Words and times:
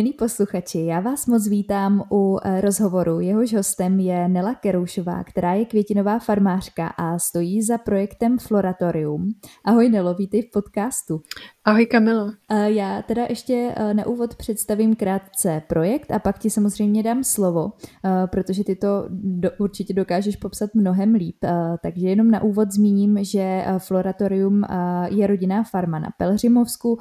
Milí 0.00 0.12
posluchači, 0.12 0.78
já 0.78 1.00
vás 1.00 1.26
moc 1.26 1.48
vítám 1.48 2.02
u 2.12 2.38
eh, 2.42 2.60
rozhovoru. 2.60 3.20
Jehož 3.20 3.54
hostem 3.54 4.00
je 4.00 4.28
Nela 4.28 4.54
Keroušová, 4.54 5.24
která 5.24 5.54
je 5.54 5.64
květinová 5.64 6.18
farmářka 6.18 6.86
a 6.86 7.18
stojí 7.18 7.62
za 7.62 7.78
projektem 7.78 8.38
Floratorium. 8.38 9.28
Ahoj 9.64 9.88
Nelo, 9.88 10.14
vítej 10.14 10.42
v 10.42 10.50
podcastu. 10.52 11.20
Ahoj 11.64 11.86
Kamilo. 11.86 12.32
Já 12.66 13.02
teda 13.02 13.26
ještě 13.28 13.74
eh, 13.76 13.94
na 13.94 14.06
úvod 14.06 14.34
představím 14.34 14.96
krátce 14.96 15.62
projekt 15.66 16.10
a 16.10 16.18
pak 16.18 16.38
ti 16.38 16.50
samozřejmě 16.50 17.02
dám 17.02 17.24
slovo, 17.24 17.72
eh, 18.04 18.26
protože 18.26 18.64
ty 18.64 18.76
to 18.76 19.06
do, 19.10 19.50
určitě 19.58 19.94
dokážeš 19.94 20.36
popsat 20.36 20.74
mnohem 20.74 21.14
líp. 21.14 21.36
Takže 21.82 22.08
jenom 22.08 22.30
na 22.30 22.42
úvod 22.42 22.72
zmíním, 22.72 23.24
že 23.24 23.64
Floratorium 23.78 24.64
je 25.10 25.26
rodinná 25.26 25.64
farma 25.64 25.98
na 25.98 26.08
Pelřimovsku, 26.18 26.98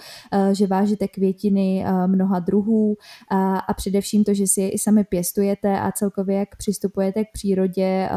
že 0.52 0.67
vážíte 0.67 1.08
květiny 1.08 1.86
mnoha 2.08 2.39
druhů, 2.39 2.98
a, 3.31 3.73
především 3.73 4.23
to, 4.23 4.34
že 4.34 4.48
si 4.48 4.62
je 4.62 4.70
i 4.70 4.80
sami 4.80 5.03
pěstujete 5.03 5.80
a 5.80 5.91
celkově 5.91 6.38
jak 6.38 6.55
přistupujete 6.58 7.26
k 7.26 7.31
přírodě 7.34 8.09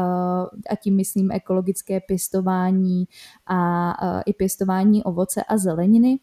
a 0.69 0.75
tím 0.83 0.95
myslím 0.95 1.31
ekologické 1.31 1.99
pěstování 1.99 3.05
a 3.47 3.93
i 4.25 4.33
pěstování 4.33 5.03
ovoce 5.03 5.43
a 5.43 5.57
zeleniny 5.57 6.19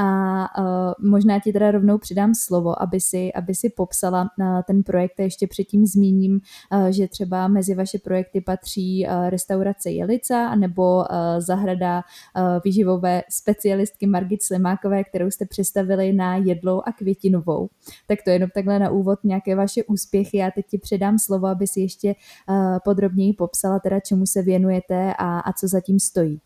a 0.00 0.48
uh, 0.58 1.10
možná 1.10 1.40
ti 1.40 1.52
teda 1.52 1.70
rovnou 1.70 1.98
přidám 1.98 2.34
slovo, 2.34 2.82
aby 2.82 3.00
si, 3.00 3.32
aby 3.32 3.54
si 3.54 3.70
popsala 3.70 4.22
uh, 4.22 4.46
ten 4.66 4.82
projekt 4.82 5.20
a 5.20 5.22
ještě 5.22 5.46
předtím 5.46 5.86
zmíním, 5.86 6.40
uh, 6.72 6.86
že 6.86 7.08
třeba 7.08 7.48
mezi 7.48 7.74
vaše 7.74 7.98
projekty 7.98 8.40
patří 8.40 9.06
uh, 9.06 9.28
restaurace 9.28 9.90
Jelica 9.90 10.54
nebo 10.54 10.96
uh, 10.96 11.04
zahrada 11.38 11.98
uh, 12.36 12.42
výživové 12.64 13.22
specialistky 13.30 14.06
Margit 14.06 14.42
Slimákové, 14.42 15.04
kterou 15.04 15.30
jste 15.30 15.46
představili 15.46 16.12
na 16.12 16.36
Jedlou 16.36 16.82
a 16.86 16.92
Květinovou. 16.92 17.68
Tak 18.06 18.18
to 18.24 18.30
je 18.30 18.36
jenom 18.36 18.50
takhle 18.54 18.78
na 18.78 18.90
úvod 18.90 19.18
nějaké 19.24 19.54
vaše 19.56 19.84
úspěchy. 19.84 20.36
Já 20.36 20.50
teď 20.50 20.66
ti 20.66 20.78
předám 20.78 21.18
slovo, 21.18 21.46
aby 21.46 21.66
si 21.66 21.80
ještě 21.80 22.14
uh, 22.48 22.78
podrobněji 22.84 23.32
popsala 23.32 23.78
teda, 23.78 24.00
čemu 24.00 24.26
se 24.26 24.42
věnujete 24.42 25.14
a, 25.18 25.40
a 25.40 25.52
co 25.52 25.68
zatím 25.68 26.00
stojí. 26.00 26.40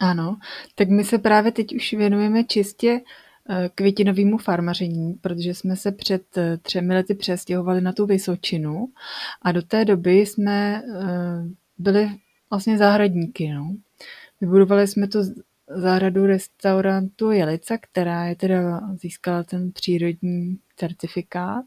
Ano, 0.00 0.36
tak 0.74 0.88
my 0.88 1.04
se 1.04 1.18
právě 1.18 1.52
teď 1.52 1.74
už 1.74 1.92
věnujeme 1.92 2.44
čistě 2.44 3.00
eh, 3.50 3.70
květinovému 3.74 4.38
farmaření, 4.38 5.14
protože 5.14 5.54
jsme 5.54 5.76
se 5.76 5.92
před 5.92 6.38
eh, 6.38 6.56
třemi 6.56 6.94
lety 6.94 7.14
přestěhovali 7.14 7.80
na 7.80 7.92
tu 7.92 8.06
Vysočinu 8.06 8.88
a 9.42 9.52
do 9.52 9.62
té 9.62 9.84
doby 9.84 10.12
jsme 10.18 10.82
eh, 10.82 11.48
byli 11.78 12.10
vlastně 12.50 12.78
zahradníky. 12.78 13.52
No. 13.52 13.76
Vybudovali 14.40 14.88
jsme 14.88 15.08
tu 15.08 15.18
zahradu 15.68 16.26
restaurantu 16.26 17.30
Jelica, 17.30 17.78
která 17.78 18.26
je 18.26 18.36
teda 18.36 18.80
získala 19.02 19.42
ten 19.42 19.72
přírodní 19.72 20.58
certifikát 20.76 21.64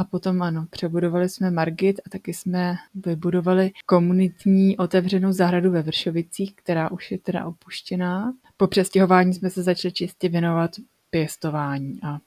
a 0.00 0.04
potom 0.04 0.42
ano, 0.42 0.66
přebudovali 0.70 1.28
jsme 1.28 1.50
Margit 1.50 2.00
a 2.06 2.10
taky 2.10 2.34
jsme 2.34 2.76
vybudovali 2.94 3.70
komunitní 3.86 4.76
otevřenou 4.76 5.32
zahradu 5.32 5.70
ve 5.70 5.82
Vršovicích, 5.82 6.54
která 6.54 6.90
už 6.90 7.10
je 7.10 7.18
teda 7.18 7.46
opuštěná. 7.46 8.32
Po 8.56 8.66
přestěhování 8.66 9.34
jsme 9.34 9.50
se 9.50 9.62
začali 9.62 9.92
čistě 9.92 10.28
věnovat 10.28 10.70
pěstování 11.10 11.98
a 12.02 12.18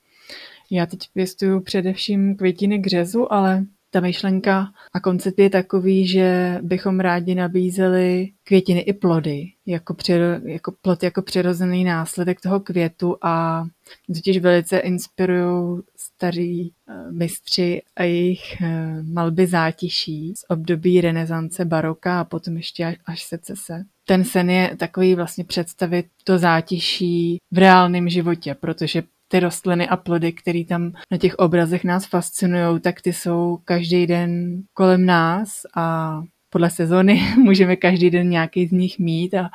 já 0.71 0.85
teď 0.85 0.99
pěstuju 1.13 1.61
především 1.61 2.35
květiny 2.35 2.79
k 2.79 2.87
řezu, 2.87 3.33
ale 3.33 3.65
ta 3.93 3.99
myšlenka 3.99 4.67
a 4.93 4.99
koncept 4.99 5.39
je 5.39 5.49
takový, 5.49 6.07
že 6.07 6.59
bychom 6.61 6.99
rádi 6.99 7.35
nabízeli 7.35 8.29
květiny 8.43 8.79
i 8.79 8.93
plody, 8.93 9.47
jako, 9.65 9.93
přiro, 9.93 10.25
jako 10.45 10.73
plod 10.81 11.03
jako 11.03 11.21
přirozený 11.21 11.83
následek 11.83 12.41
toho 12.41 12.59
květu 12.59 13.17
a 13.21 13.65
totiž 14.07 14.37
velice 14.37 14.77
inspirují 14.77 15.81
starí 15.97 16.71
uh, 16.89 17.11
mistři 17.11 17.81
a 17.95 18.03
jejich 18.03 18.57
uh, 18.61 18.67
malby 19.13 19.47
zátiší 19.47 20.33
z 20.35 20.45
období 20.49 21.01
renesance 21.01 21.65
baroka 21.65 22.19
a 22.19 22.23
potom 22.23 22.57
ještě 22.57 22.85
až, 22.85 22.95
až 23.05 23.23
secese. 23.23 23.83
Ten 24.05 24.23
sen 24.23 24.49
je 24.49 24.75
takový 24.79 25.15
vlastně 25.15 25.43
představit 25.43 26.05
to 26.23 26.37
zátiší 26.37 27.37
v 27.51 27.57
reálném 27.57 28.09
životě, 28.09 28.55
protože 28.59 29.03
ty 29.33 29.39
rostliny 29.39 29.87
a 29.89 29.97
plody, 29.97 30.31
které 30.33 30.63
tam 30.65 30.91
na 31.11 31.17
těch 31.17 31.35
obrazech 31.35 31.83
nás 31.83 32.05
fascinují, 32.05 32.79
tak 32.79 33.01
ty 33.01 33.13
jsou 33.13 33.57
každý 33.65 34.07
den 34.07 34.61
kolem 34.73 35.05
nás 35.05 35.61
a 35.75 36.17
podle 36.49 36.69
sezóny 36.69 37.21
můžeme 37.37 37.75
každý 37.75 38.09
den 38.09 38.29
nějaký 38.29 38.67
z 38.67 38.71
nich 38.71 38.99
mít 38.99 39.33
a 39.33 39.49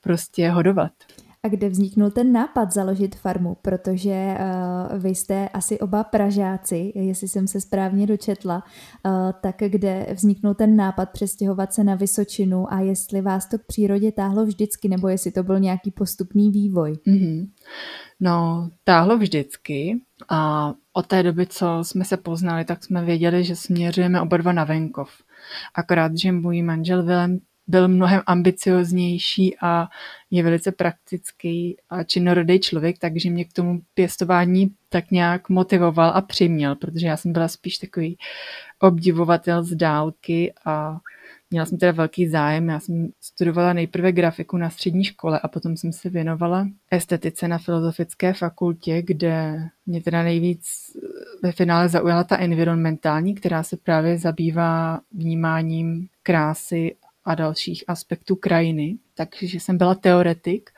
prostě 0.00 0.50
hodovat. 0.50 0.92
A 1.44 1.48
kde 1.48 1.68
vzniknul 1.68 2.10
ten 2.10 2.32
nápad 2.32 2.72
založit 2.72 3.16
farmu? 3.16 3.56
Protože 3.62 4.36
uh, 4.90 4.98
vy 4.98 5.08
jste 5.08 5.48
asi 5.48 5.78
oba 5.80 6.04
Pražáci, 6.04 6.92
jestli 6.94 7.28
jsem 7.28 7.48
se 7.48 7.60
správně 7.60 8.06
dočetla, 8.06 8.64
uh, 9.06 9.12
tak 9.40 9.56
kde 9.58 10.06
vzniknul 10.14 10.54
ten 10.54 10.76
nápad 10.76 11.10
přestěhovat 11.10 11.72
se 11.72 11.84
na 11.84 11.94
Vysočinu 11.94 12.72
a 12.72 12.80
jestli 12.80 13.20
vás 13.20 13.48
to 13.48 13.58
k 13.58 13.66
přírodě 13.66 14.12
táhlo 14.12 14.46
vždycky, 14.46 14.88
nebo 14.88 15.08
jestli 15.08 15.32
to 15.32 15.42
byl 15.42 15.60
nějaký 15.60 15.90
postupný 15.90 16.50
vývoj? 16.50 16.92
Mm-hmm. 16.92 17.48
No, 18.20 18.68
táhlo 18.84 19.18
vždycky 19.18 20.00
a 20.28 20.72
od 20.92 21.06
té 21.06 21.22
doby, 21.22 21.46
co 21.46 21.78
jsme 21.82 22.04
se 22.04 22.16
poznali, 22.16 22.64
tak 22.64 22.84
jsme 22.84 23.04
věděli, 23.04 23.44
že 23.44 23.56
směřujeme 23.56 24.20
oba 24.20 24.36
dva 24.36 24.52
na 24.52 24.64
venkov. 24.64 25.10
Akorát, 25.74 26.18
že 26.18 26.32
můj 26.32 26.62
manžel 26.62 27.02
Vilem 27.02 27.38
byl 27.66 27.88
mnohem 27.88 28.22
ambicioznější 28.26 29.56
a 29.62 29.88
je 30.30 30.42
velice 30.42 30.72
praktický 30.72 31.76
a 31.90 32.04
činorodý 32.04 32.60
člověk, 32.60 32.98
takže 32.98 33.30
mě 33.30 33.44
k 33.44 33.52
tomu 33.52 33.80
pěstování 33.94 34.70
tak 34.88 35.10
nějak 35.10 35.48
motivoval 35.48 36.12
a 36.14 36.20
přiměl, 36.20 36.76
protože 36.76 37.06
já 37.06 37.16
jsem 37.16 37.32
byla 37.32 37.48
spíš 37.48 37.78
takový 37.78 38.16
obdivovatel 38.80 39.64
z 39.64 39.74
dálky 39.74 40.52
a 40.64 40.98
Měla 41.54 41.66
jsem 41.66 41.78
teda 41.78 41.92
velký 41.92 42.28
zájem, 42.28 42.68
já 42.68 42.80
jsem 42.80 43.08
studovala 43.20 43.72
nejprve 43.72 44.12
grafiku 44.12 44.56
na 44.56 44.70
střední 44.70 45.04
škole 45.04 45.40
a 45.42 45.48
potom 45.48 45.76
jsem 45.76 45.92
se 45.92 46.10
věnovala 46.10 46.68
estetice 46.90 47.48
na 47.48 47.58
filozofické 47.58 48.32
fakultě, 48.32 49.02
kde 49.02 49.68
mě 49.86 50.02
teda 50.02 50.22
nejvíc 50.22 50.66
ve 51.42 51.52
finále 51.52 51.88
zaujala 51.88 52.24
ta 52.24 52.38
environmentální, 52.38 53.34
která 53.34 53.62
se 53.62 53.76
právě 53.76 54.18
zabývá 54.18 55.00
vnímáním 55.12 56.08
krásy 56.22 56.96
a 57.24 57.34
dalších 57.34 57.84
aspektů 57.88 58.36
krajiny. 58.36 58.98
Takže 59.14 59.60
jsem 59.60 59.78
byla 59.78 59.94
teoretik 59.94 60.70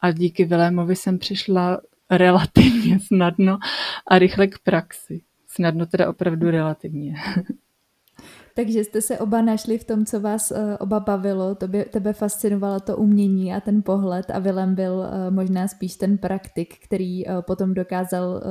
a 0.00 0.10
díky 0.10 0.44
Vilémovi 0.44 0.96
jsem 0.96 1.18
přišla 1.18 1.80
relativně 2.10 2.98
snadno 3.00 3.58
a 4.06 4.18
rychle 4.18 4.46
k 4.46 4.58
praxi. 4.58 5.22
Snadno 5.46 5.86
teda 5.86 6.08
opravdu 6.08 6.50
relativně. 6.50 7.14
Takže 8.54 8.84
jste 8.84 9.00
se 9.00 9.18
oba 9.18 9.42
našli 9.42 9.78
v 9.78 9.84
tom, 9.84 10.06
co 10.06 10.20
vás 10.20 10.50
uh, 10.50 10.58
oba 10.78 11.00
bavilo, 11.00 11.54
tebe, 11.54 11.84
tebe 11.84 12.12
fascinovalo 12.12 12.80
to 12.80 12.96
umění 12.96 13.54
a 13.54 13.60
ten 13.60 13.82
pohled 13.82 14.30
a 14.30 14.38
Willem 14.38 14.74
byl 14.74 14.92
uh, 14.92 15.34
možná 15.34 15.68
spíš 15.68 15.96
ten 15.96 16.18
praktik, 16.18 16.74
který 16.84 17.26
uh, 17.26 17.40
potom 17.40 17.74
dokázal 17.74 18.42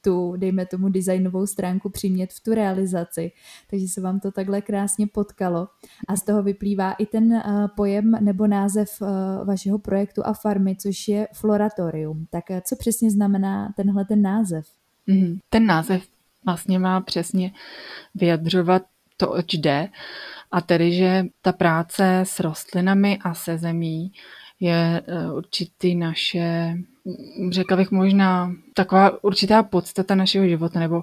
tu, 0.00 0.36
dejme 0.36 0.66
tomu, 0.66 0.88
designovou 0.88 1.46
stránku 1.46 1.90
přimět 1.90 2.32
v 2.32 2.42
tu 2.42 2.54
realizaci. 2.54 3.32
Takže 3.70 3.88
se 3.88 4.00
vám 4.00 4.20
to 4.20 4.32
takhle 4.32 4.60
krásně 4.60 5.06
potkalo. 5.06 5.68
A 6.08 6.16
z 6.16 6.24
toho 6.24 6.42
vyplývá 6.42 6.92
i 6.92 7.06
ten 7.06 7.42
pojem 7.76 8.10
nebo 8.20 8.46
název 8.46 8.88
vašeho 9.44 9.78
projektu 9.78 10.22
a 10.24 10.32
farmy, 10.32 10.76
což 10.76 11.08
je 11.08 11.28
Floratorium. 11.34 12.26
Tak 12.30 12.44
co 12.64 12.76
přesně 12.76 13.10
znamená 13.10 13.72
tenhle 13.76 14.04
ten 14.04 14.22
název? 14.22 14.66
Mm, 15.06 15.38
ten 15.50 15.66
název 15.66 16.02
vlastně 16.44 16.78
má 16.78 17.00
přesně 17.00 17.52
vyjadřovat 18.14 18.82
to, 19.18 19.30
oč 19.30 19.54
jde. 19.54 19.88
A 20.50 20.60
tedy, 20.60 20.92
že 20.92 21.24
ta 21.42 21.52
práce 21.52 22.20
s 22.20 22.40
rostlinami 22.40 23.18
a 23.24 23.34
se 23.34 23.58
zemí 23.58 24.12
je 24.60 25.02
e, 25.06 25.32
určitý 25.32 25.94
naše, 25.94 26.74
řekla 27.50 27.76
bych 27.76 27.90
možná, 27.90 28.52
taková 28.74 29.24
určitá 29.24 29.62
podstata 29.62 30.14
našeho 30.14 30.48
života, 30.48 30.80
nebo 30.80 30.98
e, 30.98 31.02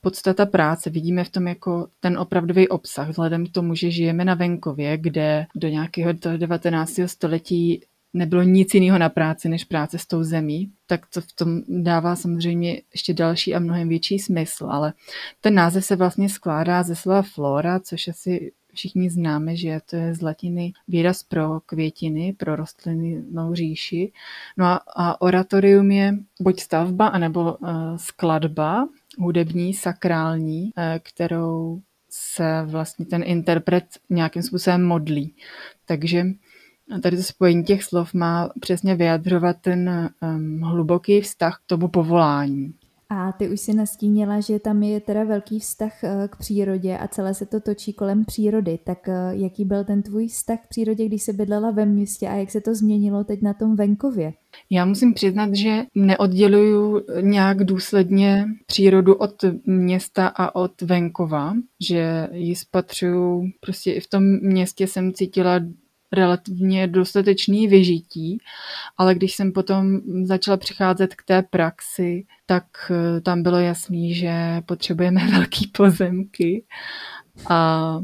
podstata 0.00 0.46
práce. 0.46 0.90
Vidíme 0.90 1.24
v 1.24 1.30
tom 1.30 1.48
jako 1.48 1.88
ten 2.00 2.18
opravdový 2.18 2.68
obsah, 2.68 3.08
vzhledem 3.08 3.46
k 3.46 3.52
tomu, 3.52 3.74
že 3.74 3.90
žijeme 3.90 4.24
na 4.24 4.34
venkově, 4.34 4.98
kde 4.98 5.46
do 5.54 5.68
nějakého 5.68 6.12
19. 6.12 7.00
století 7.06 7.80
nebylo 8.16 8.42
nic 8.42 8.74
jiného 8.74 8.98
na 8.98 9.08
práci, 9.08 9.48
než 9.48 9.64
práce 9.64 9.98
s 9.98 10.06
tou 10.06 10.22
zemí, 10.22 10.70
tak 10.86 11.06
to 11.06 11.20
v 11.20 11.32
tom 11.32 11.62
dává 11.68 12.16
samozřejmě 12.16 12.82
ještě 12.92 13.14
další 13.14 13.54
a 13.54 13.58
mnohem 13.58 13.88
větší 13.88 14.18
smysl, 14.18 14.66
ale 14.70 14.92
ten 15.40 15.54
název 15.54 15.84
se 15.84 15.96
vlastně 15.96 16.28
skládá 16.28 16.82
ze 16.82 16.96
slova 16.96 17.22
flora, 17.22 17.80
což 17.80 18.08
asi 18.08 18.52
všichni 18.74 19.10
známe, 19.10 19.56
že 19.56 19.80
to 19.90 19.96
je 19.96 20.14
z 20.14 20.22
latiny 20.22 20.72
výraz 20.88 21.22
pro 21.22 21.60
květiny, 21.66 22.32
pro 22.32 22.56
rostlinnou 22.56 23.54
říši. 23.54 24.12
No 24.56 24.66
a, 24.66 24.82
a 24.96 25.20
oratorium 25.20 25.90
je 25.90 26.18
buď 26.40 26.60
stavba, 26.60 27.06
anebo 27.06 27.54
uh, 27.54 27.68
skladba 27.96 28.88
hudební, 29.18 29.74
sakrální, 29.74 30.62
uh, 30.62 30.72
kterou 31.02 31.80
se 32.10 32.62
vlastně 32.64 33.06
ten 33.06 33.22
interpret 33.26 33.84
nějakým 34.10 34.42
způsobem 34.42 34.84
modlí. 34.84 35.34
Takže 35.86 36.24
tady 37.02 37.16
to 37.16 37.22
spojení 37.22 37.64
těch 37.64 37.84
slov 37.84 38.14
má 38.14 38.50
přesně 38.60 38.94
vyjadřovat 38.94 39.56
ten 39.60 40.10
um, 40.22 40.60
hluboký 40.60 41.20
vztah 41.20 41.58
k 41.58 41.66
tomu 41.66 41.88
povolání. 41.88 42.74
A 43.10 43.32
ty 43.32 43.48
už 43.48 43.60
si 43.60 43.74
nastínila, 43.74 44.40
že 44.40 44.58
tam 44.58 44.82
je 44.82 45.00
teda 45.00 45.24
velký 45.24 45.60
vztah 45.60 46.04
eh, 46.04 46.28
k 46.28 46.36
přírodě 46.36 46.98
a 46.98 47.08
celé 47.08 47.34
se 47.34 47.46
to 47.46 47.60
točí 47.60 47.92
kolem 47.92 48.24
přírody. 48.24 48.78
Tak 48.84 49.08
eh, 49.08 49.12
jaký 49.30 49.64
byl 49.64 49.84
ten 49.84 50.02
tvůj 50.02 50.28
vztah 50.28 50.58
k 50.64 50.68
přírodě, 50.68 51.06
když 51.06 51.22
se 51.22 51.32
bydlela 51.32 51.70
ve 51.70 51.86
městě 51.86 52.28
a 52.28 52.34
jak 52.34 52.50
se 52.50 52.60
to 52.60 52.74
změnilo 52.74 53.24
teď 53.24 53.42
na 53.42 53.54
tom 53.54 53.76
venkově? 53.76 54.32
Já 54.70 54.84
musím 54.84 55.14
přiznat, 55.14 55.54
že 55.54 55.82
neodděluju 55.94 57.02
nějak 57.20 57.64
důsledně 57.64 58.46
přírodu 58.66 59.14
od 59.14 59.44
města 59.66 60.26
a 60.26 60.54
od 60.54 60.82
venkova, 60.82 61.54
že 61.80 62.28
ji 62.32 62.56
spatřuju, 62.56 63.50
prostě 63.60 63.92
i 63.92 64.00
v 64.00 64.06
tom 64.06 64.22
městě 64.40 64.86
jsem 64.86 65.12
cítila 65.12 65.60
relativně 66.12 66.86
dostatečný 66.86 67.68
vyžití, 67.68 68.38
ale 68.96 69.14
když 69.14 69.34
jsem 69.34 69.52
potom 69.52 70.00
začala 70.22 70.56
přicházet 70.56 71.14
k 71.14 71.22
té 71.24 71.42
praxi, 71.42 72.26
tak 72.46 72.64
eh, 72.90 73.20
tam 73.20 73.42
bylo 73.42 73.58
jasný, 73.58 74.14
že 74.14 74.62
potřebujeme 74.66 75.26
velký 75.30 75.66
pozemky 75.66 76.64
a, 77.50 78.00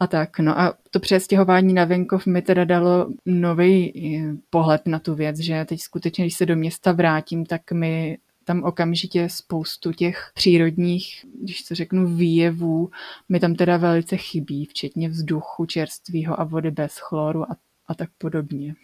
a 0.00 0.06
tak. 0.06 0.38
No 0.38 0.60
a 0.60 0.74
to 0.90 1.00
přestěhování 1.00 1.74
na 1.74 1.84
venkov 1.84 2.26
mi 2.26 2.42
teda 2.42 2.64
dalo 2.64 3.08
nový 3.26 3.92
eh, 3.96 4.34
pohled 4.50 4.82
na 4.86 4.98
tu 4.98 5.14
věc, 5.14 5.38
že 5.38 5.64
teď 5.68 5.80
skutečně, 5.80 6.24
když 6.24 6.34
se 6.34 6.46
do 6.46 6.56
města 6.56 6.92
vrátím, 6.92 7.46
tak 7.46 7.72
mi 7.72 8.18
tam 8.48 8.64
okamžitě 8.64 9.28
spoustu 9.28 9.92
těch 9.92 10.30
přírodních, 10.34 11.26
když 11.42 11.62
to 11.62 11.74
řeknu, 11.74 12.16
výjevů 12.16 12.90
mi 13.28 13.40
tam 13.40 13.54
teda 13.54 13.76
velice 13.76 14.16
chybí, 14.16 14.64
včetně 14.64 15.08
vzduchu 15.08 15.66
čerstvého 15.66 16.40
a 16.40 16.44
vody 16.44 16.70
bez 16.70 16.98
chloru 16.98 17.42
a, 17.42 17.56
a 17.86 17.94
tak 17.94 18.10
podobně. 18.18 18.74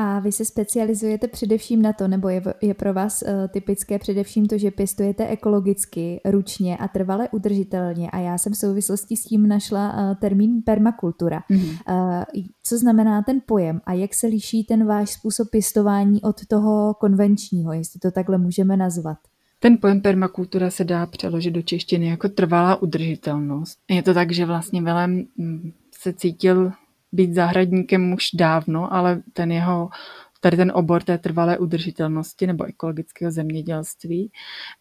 A 0.00 0.18
vy 0.18 0.32
se 0.32 0.44
specializujete 0.44 1.28
především 1.28 1.82
na 1.82 1.92
to, 1.92 2.08
nebo 2.08 2.28
je, 2.28 2.42
je 2.62 2.74
pro 2.74 2.94
vás 2.94 3.22
uh, 3.22 3.28
typické 3.48 3.98
především 3.98 4.46
to, 4.46 4.58
že 4.58 4.70
pěstujete 4.70 5.26
ekologicky, 5.26 6.20
ručně 6.24 6.76
a 6.76 6.88
trvale 6.88 7.28
udržitelně. 7.32 8.10
A 8.10 8.18
já 8.18 8.38
jsem 8.38 8.52
v 8.52 8.56
souvislosti 8.56 9.16
s 9.16 9.24
tím 9.24 9.48
našla 9.48 9.92
uh, 9.92 10.14
termín 10.14 10.62
permakultura. 10.66 11.42
Mm-hmm. 11.50 11.78
Uh, 11.88 12.42
co 12.62 12.78
znamená 12.78 13.22
ten 13.22 13.40
pojem 13.46 13.80
a 13.86 13.92
jak 13.92 14.14
se 14.14 14.26
liší 14.26 14.64
ten 14.64 14.86
váš 14.86 15.10
způsob 15.10 15.50
pěstování 15.50 16.22
od 16.22 16.46
toho 16.46 16.94
konvenčního, 16.94 17.72
jestli 17.72 18.00
to 18.00 18.10
takhle 18.10 18.38
můžeme 18.38 18.76
nazvat? 18.76 19.18
Ten 19.60 19.78
pojem 19.78 20.00
permakultura 20.00 20.70
se 20.70 20.84
dá 20.84 21.06
přeložit 21.06 21.50
do 21.50 21.62
češtiny 21.62 22.06
jako 22.06 22.28
trvalá 22.28 22.82
udržitelnost. 22.82 23.78
Je 23.90 24.02
to 24.02 24.14
tak, 24.14 24.32
že 24.32 24.46
vlastně 24.46 24.82
Vilém 24.82 25.24
mm, 25.36 25.72
se 25.90 26.12
cítil 26.12 26.72
být 27.12 27.34
zahradníkem 27.34 28.12
už 28.12 28.28
dávno, 28.34 28.94
ale 28.94 29.22
ten 29.32 29.52
jeho 29.52 29.88
tady 30.40 30.56
ten 30.56 30.72
obor 30.74 31.02
té 31.02 31.18
trvalé 31.18 31.58
udržitelnosti 31.58 32.46
nebo 32.46 32.64
ekologického 32.64 33.30
zemědělství 33.30 34.30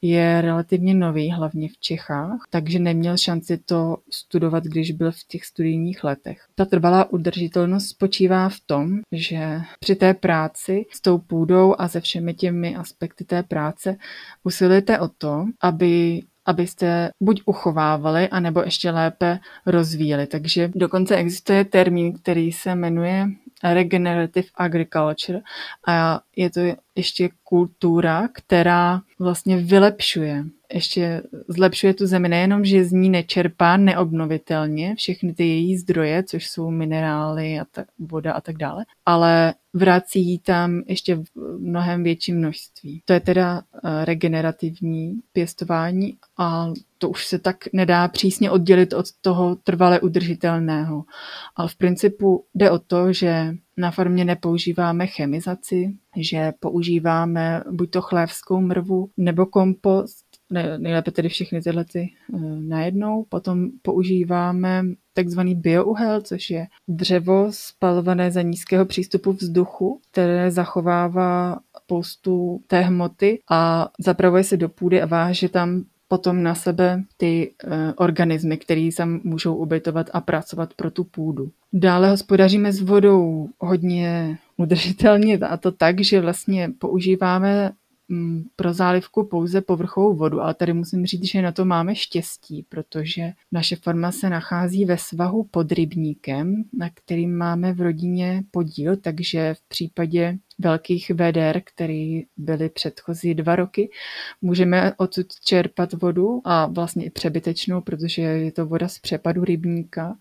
je 0.01 0.41
relativně 0.41 0.93
nový, 0.93 1.31
hlavně 1.31 1.69
v 1.69 1.77
Čechách, 1.79 2.39
takže 2.49 2.79
neměl 2.79 3.17
šanci 3.17 3.57
to 3.57 3.97
studovat, 4.11 4.63
když 4.63 4.91
byl 4.91 5.11
v 5.11 5.23
těch 5.27 5.45
studijních 5.45 6.03
letech. 6.03 6.45
Ta 6.55 6.65
trvalá 6.65 7.11
udržitelnost 7.11 7.87
spočívá 7.87 8.49
v 8.49 8.59
tom, 8.65 8.99
že 9.11 9.61
při 9.79 9.95
té 9.95 10.13
práci 10.13 10.85
s 10.91 11.01
tou 11.01 11.17
půdou 11.17 11.75
a 11.77 11.87
se 11.87 12.01
všemi 12.01 12.33
těmi 12.33 12.75
aspekty 12.75 13.23
té 13.25 13.43
práce 13.43 13.97
usilujete 14.43 14.99
o 14.99 15.07
to, 15.07 15.45
aby 15.61 16.21
abyste 16.47 17.09
buď 17.23 17.41
uchovávali, 17.45 18.29
anebo 18.29 18.61
ještě 18.61 18.91
lépe 18.91 19.39
rozvíjeli. 19.65 20.27
Takže 20.27 20.71
dokonce 20.75 21.15
existuje 21.15 21.65
termín, 21.65 22.13
který 22.13 22.51
se 22.51 22.75
jmenuje 22.75 23.27
regenerative 23.63 24.47
agriculture 24.55 25.41
a 25.87 26.21
je 26.35 26.49
to 26.49 26.59
ještě 26.95 27.29
kultura, 27.43 28.27
která 28.33 29.01
vlastně 29.19 29.57
vylepšuje, 29.57 30.45
ještě 30.73 31.21
zlepšuje 31.47 31.93
tu 31.93 32.07
zemi. 32.07 32.29
Nejenom, 32.29 32.65
že 32.65 32.85
z 32.85 32.91
ní 32.91 33.09
nečerpá 33.09 33.77
neobnovitelně 33.77 34.95
všechny 34.95 35.33
ty 35.33 35.43
její 35.43 35.77
zdroje, 35.77 36.23
což 36.23 36.47
jsou 36.47 36.71
minerály 36.71 37.59
a 37.59 37.65
ta, 37.71 37.85
voda 37.99 38.33
a 38.33 38.41
tak 38.41 38.57
dále, 38.57 38.85
ale 39.05 39.53
vrací 39.73 40.21
jí 40.21 40.39
tam 40.39 40.81
ještě 40.87 41.15
v 41.15 41.23
mnohem 41.59 42.03
větším 42.03 42.37
množství. 42.37 43.01
To 43.05 43.13
je 43.13 43.19
teda 43.19 43.61
eh, 43.61 44.05
regenerativní 44.05 45.19
pěstování 45.33 46.17
a 46.37 46.73
to 46.97 47.09
už 47.09 47.25
se 47.25 47.39
tak 47.39 47.57
nedá 47.73 48.07
přísně 48.07 48.51
oddělit 48.51 48.93
od 48.93 49.05
toho 49.21 49.55
trvale 49.55 49.99
udržitelného. 49.99 51.03
Ale 51.55 51.67
v 51.67 51.75
principu 51.75 52.45
jde 52.55 52.71
o 52.71 52.79
to, 52.79 53.13
že 53.13 53.55
na 53.77 53.91
farmě 53.91 54.25
nepoužíváme 54.25 55.07
chemizaci, 55.07 55.97
že 56.17 56.53
používáme 56.59 57.63
buď 57.71 57.91
to 57.91 58.01
chlévskou 58.01 58.61
mrvu 58.61 59.09
nebo 59.17 59.45
kompost, 59.45 60.25
ne, 60.51 60.77
nejlépe 60.77 61.11
tedy 61.11 61.29
všechny 61.29 61.61
tyhle 61.61 61.85
ty 61.85 62.09
uh, 62.33 62.59
najednou. 62.59 63.25
Potom 63.29 63.67
používáme 63.81 64.83
takzvaný 65.13 65.55
biouhel, 65.55 66.21
což 66.21 66.49
je 66.49 66.67
dřevo 66.87 67.47
spalované 67.49 68.31
za 68.31 68.41
nízkého 68.41 68.85
přístupu 68.85 69.31
vzduchu, 69.31 70.01
které 70.11 70.51
zachovává 70.51 71.59
spoustu 71.83 72.61
té 72.67 72.81
hmoty 72.81 73.39
a 73.51 73.89
zapravuje 73.99 74.43
se 74.43 74.57
do 74.57 74.69
půdy 74.69 75.01
a 75.01 75.05
váže 75.05 75.49
tam 75.49 75.83
potom 76.07 76.43
na 76.43 76.55
sebe 76.55 77.03
ty 77.17 77.51
uh, 77.63 77.71
organismy, 77.95 78.57
které 78.57 78.89
tam 78.97 79.19
můžou 79.23 79.55
ubytovat 79.55 80.09
a 80.13 80.21
pracovat 80.21 80.73
pro 80.73 80.91
tu 80.91 81.03
půdu. 81.03 81.51
Dále 81.73 82.09
hospodaříme 82.09 82.73
s 82.73 82.81
vodou 82.81 83.49
hodně 83.59 84.37
udržitelně 84.57 85.37
a 85.37 85.57
to 85.57 85.71
tak, 85.71 86.01
že 86.01 86.21
vlastně 86.21 86.69
používáme 86.79 87.71
pro 88.55 88.73
zálivku 88.73 89.23
pouze 89.23 89.61
povrchovou 89.61 90.15
vodu, 90.15 90.41
ale 90.41 90.53
tady 90.53 90.73
musím 90.73 91.05
říct, 91.05 91.25
že 91.25 91.41
na 91.41 91.51
to 91.51 91.65
máme 91.65 91.95
štěstí, 91.95 92.65
protože 92.69 93.31
naše 93.51 93.75
farma 93.75 94.11
se 94.11 94.29
nachází 94.29 94.85
ve 94.85 94.97
svahu 94.97 95.43
pod 95.43 95.71
rybníkem, 95.71 96.63
na 96.73 96.89
kterým 96.93 97.37
máme 97.37 97.73
v 97.73 97.81
rodině 97.81 98.43
podíl, 98.51 98.95
takže 98.95 99.53
v 99.53 99.61
případě 99.67 100.37
velkých 100.59 101.09
veder, 101.09 101.61
které 101.65 102.21
byly 102.37 102.69
předchozí 102.69 103.35
dva 103.35 103.55
roky. 103.55 103.89
Můžeme 104.41 104.93
odsud 104.97 105.27
čerpat 105.43 105.93
vodu 105.93 106.41
a 106.45 106.65
vlastně 106.65 107.05
i 107.05 107.09
přebytečnou, 107.09 107.81
protože 107.81 108.21
je 108.21 108.51
to 108.51 108.65
voda 108.65 108.87
z 108.87 108.99
přepadu 108.99 109.43
rybníka. 109.43 110.17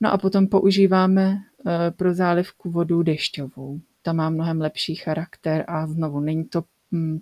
No 0.00 0.12
a 0.12 0.18
potom 0.18 0.46
používáme 0.46 1.38
eh, 1.66 1.90
pro 1.90 2.14
zálivku 2.14 2.70
vodu 2.70 3.02
dešťovou. 3.02 3.80
Ta 4.02 4.12
má 4.12 4.30
mnohem 4.30 4.60
lepší 4.60 4.94
charakter 4.94 5.64
a 5.68 5.86
znovu 5.86 6.20
není 6.20 6.44
to 6.44 6.60
mm, 6.60 6.73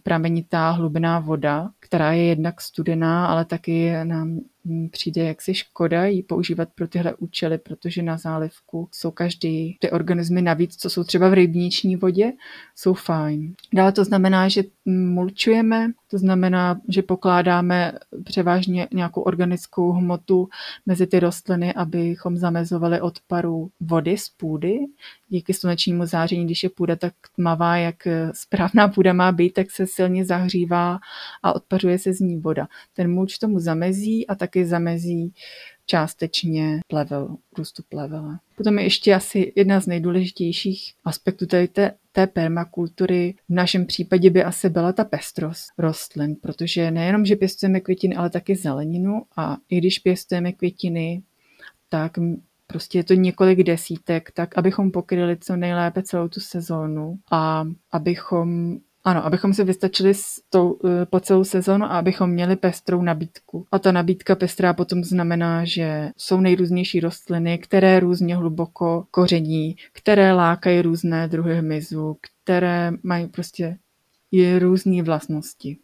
pramenitá 0.02 0.70
hlubná 0.70 1.18
voda, 1.18 1.70
která 1.80 2.12
je 2.12 2.24
jednak 2.24 2.60
studená, 2.60 3.26
ale 3.26 3.44
taky 3.44 4.04
nám 4.04 4.40
přijde 4.90 5.24
jaksi 5.24 5.54
škoda 5.54 6.06
ji 6.06 6.22
používat 6.22 6.68
pro 6.74 6.88
tyhle 6.88 7.14
účely, 7.14 7.58
protože 7.58 8.02
na 8.02 8.18
zálivku 8.18 8.88
jsou 8.92 9.10
každý 9.10 9.76
ty 9.80 9.90
organismy 9.90 10.42
navíc, 10.42 10.76
co 10.76 10.90
jsou 10.90 11.04
třeba 11.04 11.28
v 11.28 11.34
rybniční 11.34 11.96
vodě, 11.96 12.32
jsou 12.76 12.94
fajn. 12.94 13.54
Dále 13.74 13.92
to 13.92 14.04
znamená, 14.04 14.48
že 14.48 14.62
mulčujeme, 14.86 15.90
to 16.10 16.18
znamená, 16.18 16.80
že 16.88 17.02
pokládáme 17.02 17.92
převážně 18.24 18.88
nějakou 18.92 19.20
organickou 19.20 19.92
hmotu 19.92 20.48
mezi 20.86 21.06
ty 21.06 21.20
rostliny, 21.20 21.74
abychom 21.74 22.36
zamezovali 22.36 23.00
odparu 23.00 23.70
vody 23.80 24.18
z 24.18 24.28
půdy. 24.28 24.78
Díky 25.28 25.54
slunečnímu 25.54 26.06
záření, 26.06 26.44
když 26.44 26.62
je 26.62 26.70
půda 26.70 26.96
tak 26.96 27.14
tmavá, 27.36 27.76
jak 27.76 27.96
správná 28.34 28.88
půda 28.88 29.12
má 29.12 29.32
být, 29.32 29.52
tak 29.52 29.70
se 29.70 29.86
silně 29.86 30.24
zahřívá 30.24 30.98
a 31.42 31.52
odpařuje 31.56 31.98
se 31.98 32.12
z 32.12 32.20
ní 32.20 32.36
voda. 32.36 32.68
Ten 32.94 33.10
mulč 33.10 33.38
tomu 33.38 33.58
zamezí 33.58 34.26
a 34.26 34.34
taky 34.52 34.66
zamezí 34.66 35.34
částečně 35.86 36.80
plevel, 36.86 37.36
růstu 37.58 37.82
plevele. 37.88 38.38
Potom 38.56 38.78
je 38.78 38.84
ještě 38.84 39.14
asi 39.14 39.52
jedna 39.56 39.80
z 39.80 39.86
nejdůležitějších 39.86 40.94
aspektů 41.04 41.46
tady 41.46 41.68
té, 41.68 41.92
té 42.12 42.26
permakultury. 42.26 43.34
V 43.48 43.54
našem 43.54 43.86
případě 43.86 44.30
by 44.30 44.44
asi 44.44 44.68
byla 44.68 44.92
ta 44.92 45.04
pestrost 45.04 45.72
rostlin, 45.78 46.36
protože 46.42 46.90
nejenom, 46.90 47.26
že 47.26 47.36
pěstujeme 47.36 47.80
květiny, 47.80 48.16
ale 48.16 48.30
taky 48.30 48.56
zeleninu 48.56 49.22
a 49.36 49.56
i 49.68 49.78
když 49.78 49.98
pěstujeme 49.98 50.52
květiny, 50.52 51.22
tak 51.88 52.18
prostě 52.66 52.98
je 52.98 53.04
to 53.04 53.14
několik 53.14 53.62
desítek, 53.62 54.30
tak 54.30 54.58
abychom 54.58 54.90
pokryli 54.90 55.36
co 55.40 55.56
nejlépe 55.56 56.02
celou 56.02 56.28
tu 56.28 56.40
sezónu 56.40 57.18
a 57.30 57.64
abychom 57.92 58.78
ano, 59.04 59.26
abychom 59.26 59.54
si 59.54 59.64
vystačili 59.64 60.14
s 60.14 60.40
tou, 60.50 60.78
eh, 60.84 61.06
po 61.06 61.20
celou 61.20 61.44
sezonu 61.44 61.84
a 61.84 61.98
abychom 61.98 62.30
měli 62.30 62.56
pestrou 62.56 63.02
nabídku. 63.02 63.66
A 63.72 63.78
ta 63.78 63.92
nabídka 63.92 64.34
pestrá 64.34 64.74
potom 64.74 65.04
znamená, 65.04 65.64
že 65.64 66.10
jsou 66.16 66.40
nejrůznější 66.40 67.00
rostliny, 67.00 67.58
které 67.58 68.00
různě 68.00 68.36
hluboko 68.36 69.06
koření, 69.10 69.76
které 69.92 70.32
lákají 70.32 70.82
různé 70.82 71.28
druhy 71.28 71.58
hmyzu, 71.58 72.16
které 72.42 72.92
mají 73.02 73.26
prostě 73.26 73.78
různé 74.58 75.02
vlastnosti. 75.02 75.78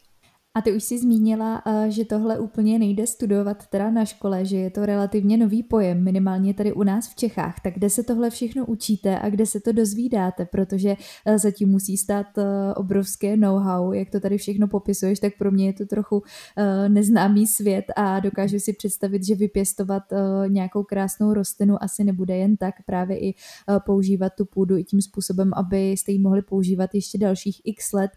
A 0.59 0.62
ty 0.62 0.73
už 0.73 0.85
si 0.85 0.99
zmínila, 0.99 1.62
eh, 1.67 1.91
že 1.91 2.05
tohle 2.05 2.38
úplně 2.38 2.79
nejde 2.79 3.07
studovat 3.07 3.67
teda 3.67 3.91
na 3.91 4.05
škole, 4.05 4.45
že 4.45 4.57
je 4.57 4.71
to 4.71 4.87
relativně 4.87 5.37
nový 5.37 5.62
pojem, 5.62 6.05
minimálně 6.05 6.55
tady 6.55 6.73
u 6.73 6.83
nás 6.83 7.09
v 7.09 7.15
Čechách. 7.15 7.61
Tak 7.61 7.75
kde 7.75 7.91
se 7.91 8.03
tohle 8.03 8.31
všechno 8.31 8.67
učíte 8.67 9.19
a 9.19 9.31
kde 9.31 9.47
se 9.47 9.61
to 9.61 9.73
dozvídáte, 9.73 10.45
protože 10.45 10.97
eh, 11.27 11.38
zatím 11.38 11.69
musí 11.69 11.97
stát 11.97 12.27
eh, 12.38 12.75
obrovské 12.75 13.37
know-how, 13.37 13.93
jak 13.93 14.11
to 14.11 14.21
tady 14.21 14.38
všechno 14.38 14.69
popisuješ, 14.69 15.21
tak 15.21 15.33
pro 15.38 15.50
mě 15.50 15.67
je 15.67 15.73
to 15.73 15.87
trochu 15.87 16.23
neznámý 16.88 17.47
svět 17.47 17.85
a 17.97 18.21
dokážu 18.21 18.59
si 18.59 18.73
představit, 18.73 19.27
že 19.27 19.35
vypěstovat 19.35 20.03
nějakou 20.49 20.83
krásnou 20.83 21.35
rostlinu 21.35 21.83
asi 21.83 22.05
nebude 22.05 22.37
jen 22.37 22.57
tak, 22.57 22.75
právě 22.87 23.19
i 23.19 23.35
používat 23.85 24.33
tu 24.38 24.45
půdu 24.45 24.77
i 24.77 24.85
tím 24.85 25.03
způsobem, 25.03 25.50
abyste 25.55 26.12
ji 26.12 26.19
mohli 26.19 26.43
používat 26.43 26.95
ještě 26.95 27.19
dalších 27.19 27.61
x 27.65 27.93
let, 27.93 28.11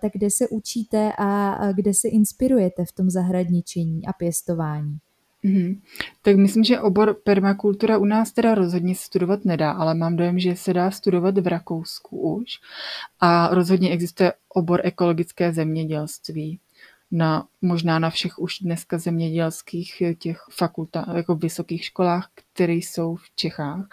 tak 0.00 0.12
kde 0.12 0.30
se 0.30 0.48
učíte 0.48 1.12
a 1.18 1.58
kde 1.74 1.94
se 1.94 2.08
inspirujete 2.08 2.84
v 2.84 2.92
tom 2.92 3.10
zahradničení 3.10 4.06
a 4.06 4.12
pěstování? 4.12 4.98
Mm-hmm. 5.44 5.80
Tak 6.22 6.36
myslím, 6.36 6.64
že 6.64 6.80
obor 6.80 7.16
permakultura 7.24 7.98
u 7.98 8.04
nás 8.04 8.32
teda 8.32 8.54
rozhodně 8.54 8.94
studovat 8.94 9.44
nedá, 9.44 9.72
ale 9.72 9.94
mám 9.94 10.16
dojem, 10.16 10.38
že 10.38 10.56
se 10.56 10.72
dá 10.72 10.90
studovat 10.90 11.38
v 11.38 11.46
Rakousku 11.46 12.34
už. 12.34 12.46
A 13.20 13.54
rozhodně 13.54 13.90
existuje 13.90 14.32
obor 14.48 14.80
ekologické 14.84 15.52
zemědělství 15.52 16.60
na, 17.10 17.46
možná 17.64 17.98
na 17.98 18.10
všech 18.10 18.38
už 18.38 18.58
dneska 18.58 18.98
zemědělských 18.98 20.02
těch 20.18 20.38
fakultách, 20.50 21.08
jako 21.14 21.34
vysokých 21.34 21.84
školách, 21.84 22.28
které 22.54 22.72
jsou 22.72 23.16
v 23.16 23.36
Čechách. 23.36 23.86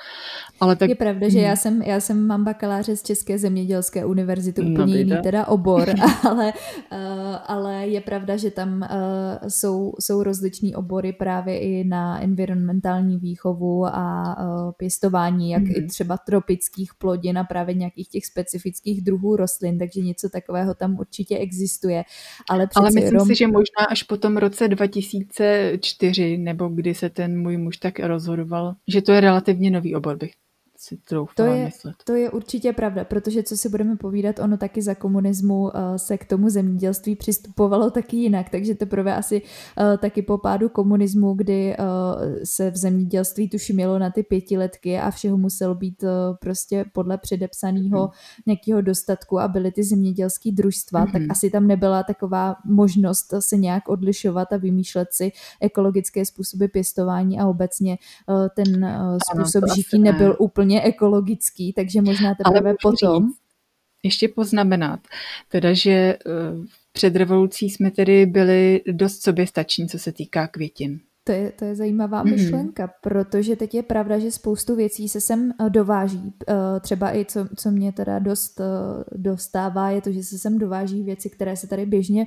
Ale 0.59 0.75
tak... 0.75 0.89
Je 0.89 0.95
pravda, 0.95 1.29
že 1.29 1.39
já 1.39 1.47
hmm. 1.47 1.57
jsem, 1.57 1.81
já 1.81 1.99
jsem 1.99 2.27
mám 2.27 2.43
bakaláře 2.43 2.95
z 2.95 3.03
České 3.03 3.39
zemědělské 3.39 4.05
univerzity, 4.05 4.61
no, 4.61 4.69
úplně 4.71 4.93
no, 4.93 4.99
jiný 4.99 5.17
teda 5.23 5.47
obor, 5.47 5.89
ale, 6.29 6.53
uh, 6.91 6.97
ale 7.47 7.87
je 7.87 8.01
pravda, 8.01 8.37
že 8.37 8.51
tam 8.51 8.81
uh, 8.81 9.47
jsou, 9.47 9.93
jsou 9.99 10.23
rozliční 10.23 10.75
obory 10.75 11.13
právě 11.13 11.59
i 11.59 11.83
na 11.83 12.21
environmentální 12.21 13.17
výchovu 13.17 13.85
a 13.85 14.35
pěstování, 14.77 15.51
jak 15.51 15.63
mm. 15.63 15.71
i 15.71 15.79
hmm. 15.79 15.87
třeba 15.87 16.17
tropických 16.17 16.93
plodin 16.93 17.37
a 17.37 17.43
právě 17.43 17.75
nějakých 17.75 18.07
těch 18.07 18.25
specifických 18.25 19.01
druhů 19.01 19.35
rostlin, 19.35 19.77
takže 19.77 20.01
něco 20.01 20.29
takového 20.29 20.73
tam 20.73 20.99
určitě 20.99 21.37
existuje. 21.37 22.03
Ale, 22.49 22.67
ale 22.75 22.91
myslím 22.91 23.17
rom... 23.17 23.27
si, 23.27 23.35
že 23.35 23.47
možná 23.61 23.85
až 23.89 24.03
po 24.03 24.17
tom 24.17 24.37
roce 24.37 24.67
2004, 24.67 26.37
nebo 26.37 26.67
kdy 26.67 26.95
se 26.95 27.09
ten 27.09 27.41
můj 27.41 27.57
muž 27.57 27.77
tak 27.77 27.99
rozhodl 27.99 28.41
studoval, 28.41 28.75
že 28.87 29.01
to 29.01 29.11
je 29.11 29.21
relativně 29.21 29.71
nový 29.71 29.95
obor, 29.95 30.17
bych 30.17 30.31
si 30.81 30.97
to 31.35 31.43
je, 31.43 31.65
myslet. 31.65 31.95
To 32.03 32.15
je 32.15 32.29
určitě 32.29 32.73
pravda, 32.73 33.05
protože 33.05 33.43
co 33.43 33.57
si 33.57 33.69
budeme 33.69 33.95
povídat, 33.95 34.39
ono 34.39 34.57
taky 34.57 34.81
za 34.81 34.95
komunismu 34.95 35.61
uh, 35.61 35.69
se 35.97 36.17
k 36.17 36.25
tomu 36.25 36.49
zemědělství 36.49 37.15
přistupovalo 37.15 37.89
taky 37.89 38.17
jinak, 38.17 38.49
takže 38.49 38.75
teprve 38.75 39.15
asi 39.15 39.41
uh, 39.41 39.97
taky 39.97 40.21
po 40.21 40.37
pádu 40.37 40.69
komunismu, 40.69 41.33
kdy 41.33 41.77
uh, 41.77 41.85
se 42.43 42.71
v 42.71 42.77
zemědělství 42.77 43.49
tuším 43.49 43.75
mělo 43.75 43.99
na 43.99 44.09
ty 44.09 44.23
pětiletky 44.23 44.99
a 44.99 45.11
všeho 45.11 45.37
muselo 45.37 45.75
být 45.75 46.03
uh, 46.03 46.09
prostě 46.39 46.85
podle 46.93 47.17
předepsaného 47.17 48.01
hmm. 48.01 48.11
nějakého 48.45 48.81
dostatku 48.81 49.39
a 49.39 49.47
byly 49.47 49.71
ty 49.71 49.83
zemědělské 49.83 50.51
družstva, 50.51 50.99
hmm. 50.99 51.11
tak 51.11 51.21
asi 51.29 51.49
tam 51.49 51.67
nebyla 51.67 52.03
taková 52.03 52.55
možnost 52.65 53.33
se 53.39 53.57
nějak 53.57 53.89
odlišovat 53.89 54.53
a 54.53 54.57
vymýšlet 54.57 55.07
si 55.11 55.31
ekologické 55.61 56.25
způsoby 56.25 56.65
pěstování 56.65 57.39
a 57.39 57.47
obecně 57.47 57.97
uh, 58.27 58.47
ten 58.55 58.85
uh, 58.85 59.17
způsob 59.29 59.63
ano, 59.63 59.75
žití 59.75 59.99
nebyl 59.99 60.29
ne. 60.29 60.35
úplně 60.37 60.70
úplně 60.71 60.81
ekologický, 60.81 61.73
takže 61.73 62.01
možná 62.01 62.35
teprve 62.35 62.75
potom. 62.81 63.27
Říct, 63.27 63.37
ještě 64.03 64.27
poznamenat, 64.27 64.99
teda, 65.49 65.73
že 65.73 65.91
eh, 65.91 66.17
před 66.91 67.15
revolucí 67.15 67.69
jsme 67.69 67.91
tedy 67.91 68.25
byli 68.25 68.81
dost 68.91 69.21
soběstační, 69.21 69.87
co 69.87 69.99
se 69.99 70.11
týká 70.11 70.47
květin. 70.47 70.99
To 71.23 71.31
je, 71.31 71.51
to 71.51 71.65
je 71.65 71.75
zajímavá 71.75 72.23
mm-hmm. 72.23 72.31
myšlenka, 72.31 72.89
protože 73.01 73.55
teď 73.55 73.73
je 73.73 73.83
pravda, 73.83 74.19
že 74.19 74.31
spoustu 74.31 74.75
věcí 74.75 75.09
se 75.09 75.21
sem 75.21 75.51
eh, 75.51 75.69
dováží. 75.69 76.33
Eh, 76.49 76.79
třeba 76.79 77.15
i 77.15 77.25
co, 77.25 77.47
co 77.55 77.71
mě 77.71 77.91
teda 77.91 78.19
dost 78.19 78.59
eh, 78.59 78.63
dostává, 79.17 79.89
je 79.89 80.01
to, 80.01 80.11
že 80.11 80.23
se 80.23 80.39
sem 80.39 80.57
dováží 80.57 81.03
věci, 81.03 81.29
které 81.29 81.55
se 81.55 81.67
tady 81.67 81.85
běžně 81.85 82.25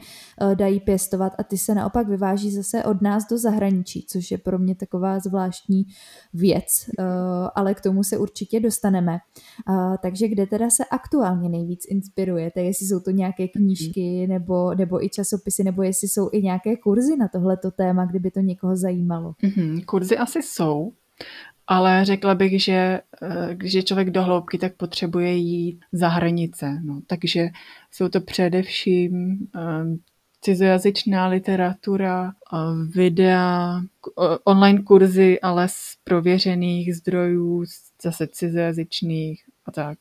dají 0.54 0.80
pěstovat 0.80 1.32
a 1.38 1.42
ty 1.42 1.58
se 1.58 1.74
naopak 1.74 2.08
vyváží 2.08 2.50
zase 2.50 2.84
od 2.84 3.02
nás 3.02 3.28
do 3.30 3.38
zahraničí, 3.38 4.06
což 4.08 4.30
je 4.30 4.38
pro 4.38 4.58
mě 4.58 4.74
taková 4.74 5.18
zvláštní 5.18 5.84
věc, 6.34 6.66
ale 7.54 7.74
k 7.74 7.80
tomu 7.80 8.04
se 8.04 8.18
určitě 8.18 8.60
dostaneme. 8.60 9.18
Takže 10.02 10.28
kde 10.28 10.46
teda 10.46 10.70
se 10.70 10.84
aktuálně 10.84 11.48
nejvíc 11.48 11.80
inspirujete? 11.88 12.62
Jestli 12.62 12.86
jsou 12.86 13.00
to 13.00 13.10
nějaké 13.10 13.48
knížky 13.48 14.26
nebo, 14.26 14.74
nebo 14.74 15.04
i 15.04 15.08
časopisy, 15.08 15.64
nebo 15.64 15.82
jestli 15.82 16.08
jsou 16.08 16.28
i 16.32 16.42
nějaké 16.42 16.76
kurzy 16.76 17.16
na 17.16 17.28
tohleto 17.28 17.70
téma, 17.70 18.04
kdyby 18.04 18.30
to 18.30 18.40
někoho 18.40 18.76
zajímalo? 18.76 18.93
Mm-hmm, 19.42 19.84
kurzy 19.84 20.18
asi 20.18 20.42
jsou, 20.42 20.92
ale 21.66 22.04
řekla 22.04 22.34
bych, 22.34 22.62
že 22.62 23.00
když 23.52 23.74
je 23.74 23.82
člověk 23.82 24.10
do 24.10 24.22
hloubky, 24.22 24.58
tak 24.58 24.76
potřebuje 24.76 25.34
jít 25.34 25.80
za 25.92 26.08
hranice. 26.08 26.80
No. 26.84 27.00
Takže 27.06 27.48
jsou 27.90 28.08
to 28.08 28.20
především 28.20 29.12
um, 29.12 30.00
cizojazyčná 30.40 31.26
literatura, 31.26 32.32
videa, 32.94 33.80
online 34.44 34.82
kurzy, 34.82 35.40
ale 35.40 35.68
z 35.68 35.96
prověřených 36.04 36.96
zdrojů, 36.96 37.64
zase 38.02 38.26
cizojazyčných 38.26 39.44
a 39.66 39.72
tak. 39.72 39.98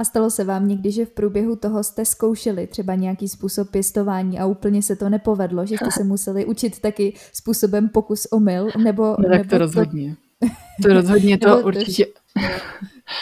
A 0.00 0.04
stalo 0.04 0.30
se 0.30 0.44
vám 0.44 0.68
někdy, 0.68 0.92
že 0.92 1.04
v 1.04 1.10
průběhu 1.10 1.56
toho 1.56 1.84
jste 1.84 2.04
zkoušeli 2.04 2.66
třeba 2.66 2.94
nějaký 2.94 3.28
způsob 3.28 3.70
pěstování 3.70 4.38
a 4.38 4.46
úplně 4.46 4.82
se 4.82 4.96
to 4.96 5.08
nepovedlo, 5.08 5.66
že 5.66 5.76
jste 5.76 5.90
se 5.90 6.04
museli 6.04 6.44
učit 6.44 6.80
taky 6.80 7.14
způsobem 7.32 7.88
pokus 7.88 8.26
omyl? 8.32 8.68
Nebo, 8.84 9.02
no, 9.02 9.16
tak 9.16 9.38
nebo 9.38 9.50
to 9.50 9.58
rozhodně. 9.58 10.16
To 10.82 10.88
rozhodně 10.88 11.38
to 11.38 11.60
určitě... 11.60 12.06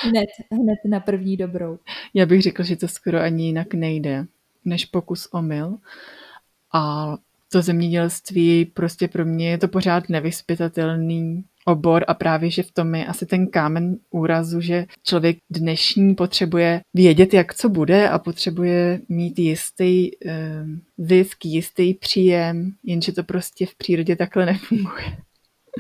Hned, 0.03 0.29
hned 0.53 0.79
na 0.85 1.01
první 1.01 1.37
dobrou. 1.37 1.79
Já 2.15 2.27
bych 2.27 2.43
řekl, 2.43 2.63
že 2.63 2.77
to 2.77 2.89
skoro 2.89 3.21
ani 3.21 3.47
jinak 3.47 3.75
nejde, 3.75 4.27
než 4.65 4.85
pokus 4.85 5.29
omyl. 5.33 5.77
A 6.73 7.15
to 7.53 7.63
zemědělství 7.63 8.65
prostě 8.65 9.09
pro 9.09 9.25
mě 9.25 9.51
je 9.51 9.59
to 9.59 9.69
pořád 9.69 10.09
nevyspytatelný 10.09 11.45
obor 11.69 12.05
a 12.09 12.15
právě, 12.15 12.51
že 12.51 12.63
v 12.63 12.73
tom 12.73 12.95
je 12.95 13.07
asi 13.07 13.27
ten 13.27 13.47
kámen 13.47 13.97
úrazu, 14.11 14.61
že 14.61 14.87
člověk 15.03 15.37
dnešní 15.51 16.15
potřebuje 16.15 16.81
vědět, 16.95 17.35
jak 17.35 17.55
co 17.55 17.69
bude 17.69 18.09
a 18.09 18.19
potřebuje 18.19 19.01
mít 19.09 19.39
jistý 19.39 20.11
eh, 20.27 20.65
zisk, 20.99 21.45
jistý 21.45 21.95
příjem, 21.95 22.73
jenže 22.85 23.13
to 23.13 23.23
prostě 23.23 23.67
v 23.67 23.75
přírodě 23.75 24.17
takhle 24.17 24.47
nefunguje. 24.47 25.28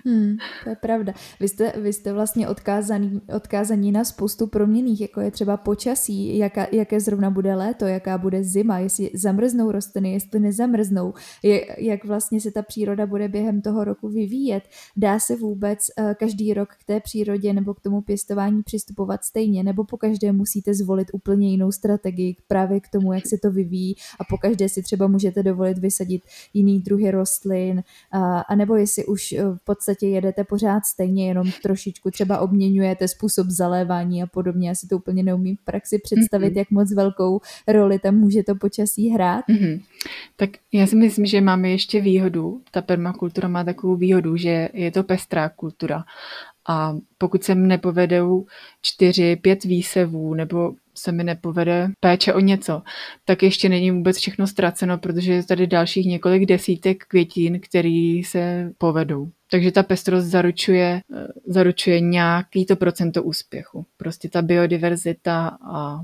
Hmm, 0.04 0.36
to 0.64 0.70
je 0.70 0.76
pravda. 0.76 1.12
Vy 1.40 1.48
jste, 1.48 1.72
vy 1.76 1.92
jste 1.92 2.12
vlastně 2.12 2.48
odkázaný, 2.48 3.20
odkázaní 3.34 3.92
na 3.92 4.04
spoustu 4.04 4.46
proměných, 4.46 5.00
jako 5.00 5.20
je 5.20 5.30
třeba 5.30 5.56
počasí, 5.56 6.38
jaká, 6.38 6.66
jaké 6.72 7.00
zrovna 7.00 7.30
bude 7.30 7.54
léto, 7.54 7.86
jaká 7.86 8.18
bude 8.18 8.44
zima, 8.44 8.78
jestli 8.78 9.10
zamrznou 9.14 9.72
rostliny, 9.72 10.12
jestli 10.12 10.40
nezamrznou, 10.40 11.14
je, 11.42 11.66
jak 11.78 12.04
vlastně 12.04 12.40
se 12.40 12.50
ta 12.50 12.62
příroda 12.62 13.06
bude 13.06 13.28
během 13.28 13.62
toho 13.62 13.84
roku 13.84 14.08
vyvíjet. 14.08 14.62
Dá 14.96 15.18
se 15.18 15.36
vůbec 15.36 15.78
uh, 15.78 16.14
každý 16.14 16.54
rok 16.54 16.68
k 16.68 16.84
té 16.84 17.00
přírodě 17.00 17.52
nebo 17.52 17.74
k 17.74 17.80
tomu 17.80 18.00
pěstování 18.00 18.62
přistupovat 18.62 19.24
stejně, 19.24 19.64
nebo 19.64 19.84
po 19.84 19.96
každé 19.96 20.32
musíte 20.32 20.74
zvolit 20.74 21.08
úplně 21.12 21.50
jinou 21.50 21.72
strategii 21.72 22.36
právě 22.48 22.80
k 22.80 22.88
tomu, 22.88 23.12
jak 23.12 23.26
se 23.26 23.36
to 23.42 23.50
vyvíjí 23.50 23.94
a 24.20 24.24
po 24.24 24.38
každé 24.38 24.68
si 24.68 24.82
třeba 24.82 25.06
můžete 25.06 25.42
dovolit 25.42 25.78
vysadit 25.78 26.22
jiný 26.54 26.80
druhy 26.80 27.10
rostlin, 27.10 27.82
uh, 28.14 28.42
anebo 28.48 28.76
jestli 28.76 29.06
už 29.06 29.32
uh, 29.32 29.56
v 29.56 29.64
podstatě 29.78 29.98
podstatě 29.98 30.08
jedete 30.08 30.44
pořád 30.44 30.84
stejně, 30.84 31.28
jenom 31.28 31.50
trošičku 31.62 32.10
třeba 32.10 32.38
obměňujete 32.38 33.08
způsob 33.08 33.46
zalévání 33.46 34.22
a 34.22 34.26
podobně. 34.26 34.68
Já 34.68 34.74
si 34.74 34.88
to 34.88 34.96
úplně 34.96 35.22
neumím 35.22 35.56
v 35.56 35.64
praxi 35.64 35.98
představit, 35.98 36.54
mm-hmm. 36.54 36.58
jak 36.58 36.70
moc 36.70 36.92
velkou 36.94 37.40
roli 37.68 37.98
tam 37.98 38.14
může 38.14 38.42
to 38.42 38.54
počasí 38.54 39.08
hrát. 39.08 39.44
Mm-hmm. 39.48 39.80
Tak 40.36 40.50
já 40.72 40.86
si 40.86 40.96
myslím, 40.96 41.26
že 41.26 41.40
máme 41.40 41.70
ještě 41.70 42.00
výhodu. 42.00 42.60
Ta 42.70 42.82
permakultura 42.82 43.48
má 43.48 43.64
takovou 43.64 43.96
výhodu, 43.96 44.36
že 44.36 44.68
je 44.72 44.90
to 44.90 45.02
pestrá 45.02 45.48
kultura. 45.48 46.04
A 46.68 46.96
pokud 47.18 47.44
se 47.44 47.54
mi 47.54 47.66
nepovedou 47.66 48.46
čtyři, 48.82 49.36
pět 49.36 49.64
výsevů 49.64 50.34
nebo 50.34 50.74
se 50.98 51.12
mi 51.12 51.24
nepovede 51.24 51.88
péče 52.00 52.34
o 52.34 52.40
něco, 52.40 52.82
tak 53.24 53.42
ještě 53.42 53.68
není 53.68 53.90
vůbec 53.90 54.16
všechno 54.16 54.46
ztraceno, 54.46 54.98
protože 54.98 55.32
je 55.32 55.44
tady 55.44 55.66
dalších 55.66 56.06
několik 56.06 56.46
desítek 56.46 57.04
květin, 57.04 57.60
které 57.60 58.20
se 58.26 58.72
povedou. 58.78 59.30
Takže 59.50 59.72
ta 59.72 59.82
pestrost 59.82 60.26
zaručuje, 60.26 61.00
zaručuje 61.46 62.00
nějaký 62.00 62.66
to 62.66 62.76
procento 62.76 63.22
úspěchu. 63.22 63.86
Prostě 63.96 64.28
ta 64.28 64.42
biodiverzita 64.42 65.58
a 65.72 66.00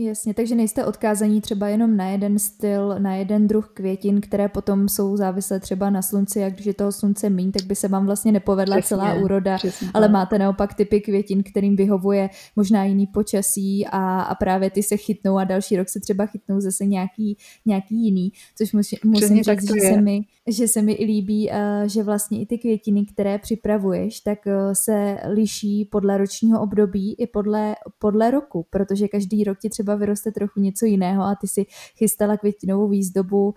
Jasně, 0.00 0.34
takže 0.34 0.54
nejste 0.54 0.84
odkázaní 0.84 1.40
třeba 1.40 1.68
jenom 1.68 1.96
na 1.96 2.08
jeden 2.08 2.38
styl, 2.38 2.94
na 2.98 3.14
jeden 3.14 3.48
druh 3.48 3.70
květin, 3.74 4.20
které 4.20 4.48
potom 4.48 4.88
jsou 4.88 5.16
závislé 5.16 5.60
třeba 5.60 5.90
na 5.90 6.02
slunci, 6.02 6.38
jak 6.38 6.52
když 6.52 6.66
je 6.66 6.74
toho 6.74 6.92
slunce 6.92 7.30
míň, 7.30 7.52
tak 7.52 7.62
by 7.62 7.74
se 7.74 7.88
vám 7.88 8.06
vlastně 8.06 8.32
nepovedla 8.32 8.76
přesně, 8.76 8.96
celá 8.96 9.14
úroda, 9.14 9.56
přesně, 9.56 9.88
ale 9.94 10.08
máte 10.08 10.38
naopak 10.38 10.74
typy 10.74 11.00
květin, 11.00 11.42
kterým 11.42 11.76
vyhovuje 11.76 12.30
možná 12.56 12.84
jiný 12.84 13.06
počasí 13.06 13.86
a, 13.86 14.20
a 14.20 14.34
právě 14.34 14.70
ty 14.70 14.82
se 14.82 14.96
chytnou 14.96 15.38
a 15.38 15.44
další 15.44 15.76
rok 15.76 15.88
se 15.88 16.00
třeba 16.00 16.26
chytnou 16.26 16.60
zase 16.60 16.86
nějaký, 16.86 17.36
nějaký 17.66 18.04
jiný, 18.04 18.32
což 18.56 18.72
musí, 18.72 18.96
musím 19.04 19.42
říct, 19.42 19.74
že 19.74 19.80
se, 19.80 20.00
mi, 20.00 20.20
že 20.48 20.68
se 20.68 20.82
mi 20.82 20.92
i 20.92 21.04
líbí, 21.04 21.50
uh, 21.50 21.56
že 21.86 22.02
vlastně 22.02 22.40
i 22.40 22.46
ty 22.46 22.58
květiny, 22.58 23.04
které 23.04 23.38
připravuješ, 23.38 24.20
tak 24.20 24.38
uh, 24.46 24.52
se 24.72 25.18
liší 25.28 25.84
podle 25.84 26.18
ročního 26.18 26.60
období 26.60 27.14
i 27.18 27.26
podle, 27.26 27.74
podle 27.98 28.30
roku, 28.30 28.66
protože 28.70 29.08
každý 29.08 29.44
rok 29.44 29.58
ti 29.58 29.68
třeba 29.68 29.94
vyroste 29.94 30.32
trochu 30.32 30.60
něco 30.60 30.86
jiného 30.86 31.22
a 31.22 31.34
ty 31.40 31.48
si 31.48 31.66
chystala 31.96 32.36
květinovou 32.36 32.88
výzdobu 32.88 33.46
uh, 33.46 33.54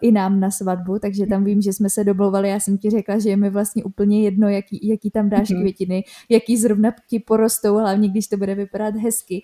i 0.00 0.12
nám 0.12 0.40
na 0.40 0.50
svatbu, 0.50 0.98
takže 0.98 1.26
tam 1.26 1.44
vím, 1.44 1.62
že 1.62 1.72
jsme 1.72 1.90
se 1.90 2.04
doblovali, 2.04 2.48
já 2.48 2.60
jsem 2.60 2.78
ti 2.78 2.90
řekla, 2.90 3.18
že 3.18 3.30
je 3.30 3.36
mi 3.36 3.50
vlastně 3.50 3.84
úplně 3.84 4.22
jedno, 4.22 4.48
jaký, 4.48 4.88
jaký 4.88 5.10
tam 5.10 5.28
dáš 5.28 5.50
mm-hmm. 5.50 5.60
květiny, 5.60 6.04
jaký 6.28 6.56
zrovna 6.56 6.94
ti 7.08 7.18
porostou, 7.18 7.76
hlavně 7.76 8.08
když 8.08 8.26
to 8.26 8.36
bude 8.36 8.54
vypadat 8.54 8.96
hezky, 8.96 9.42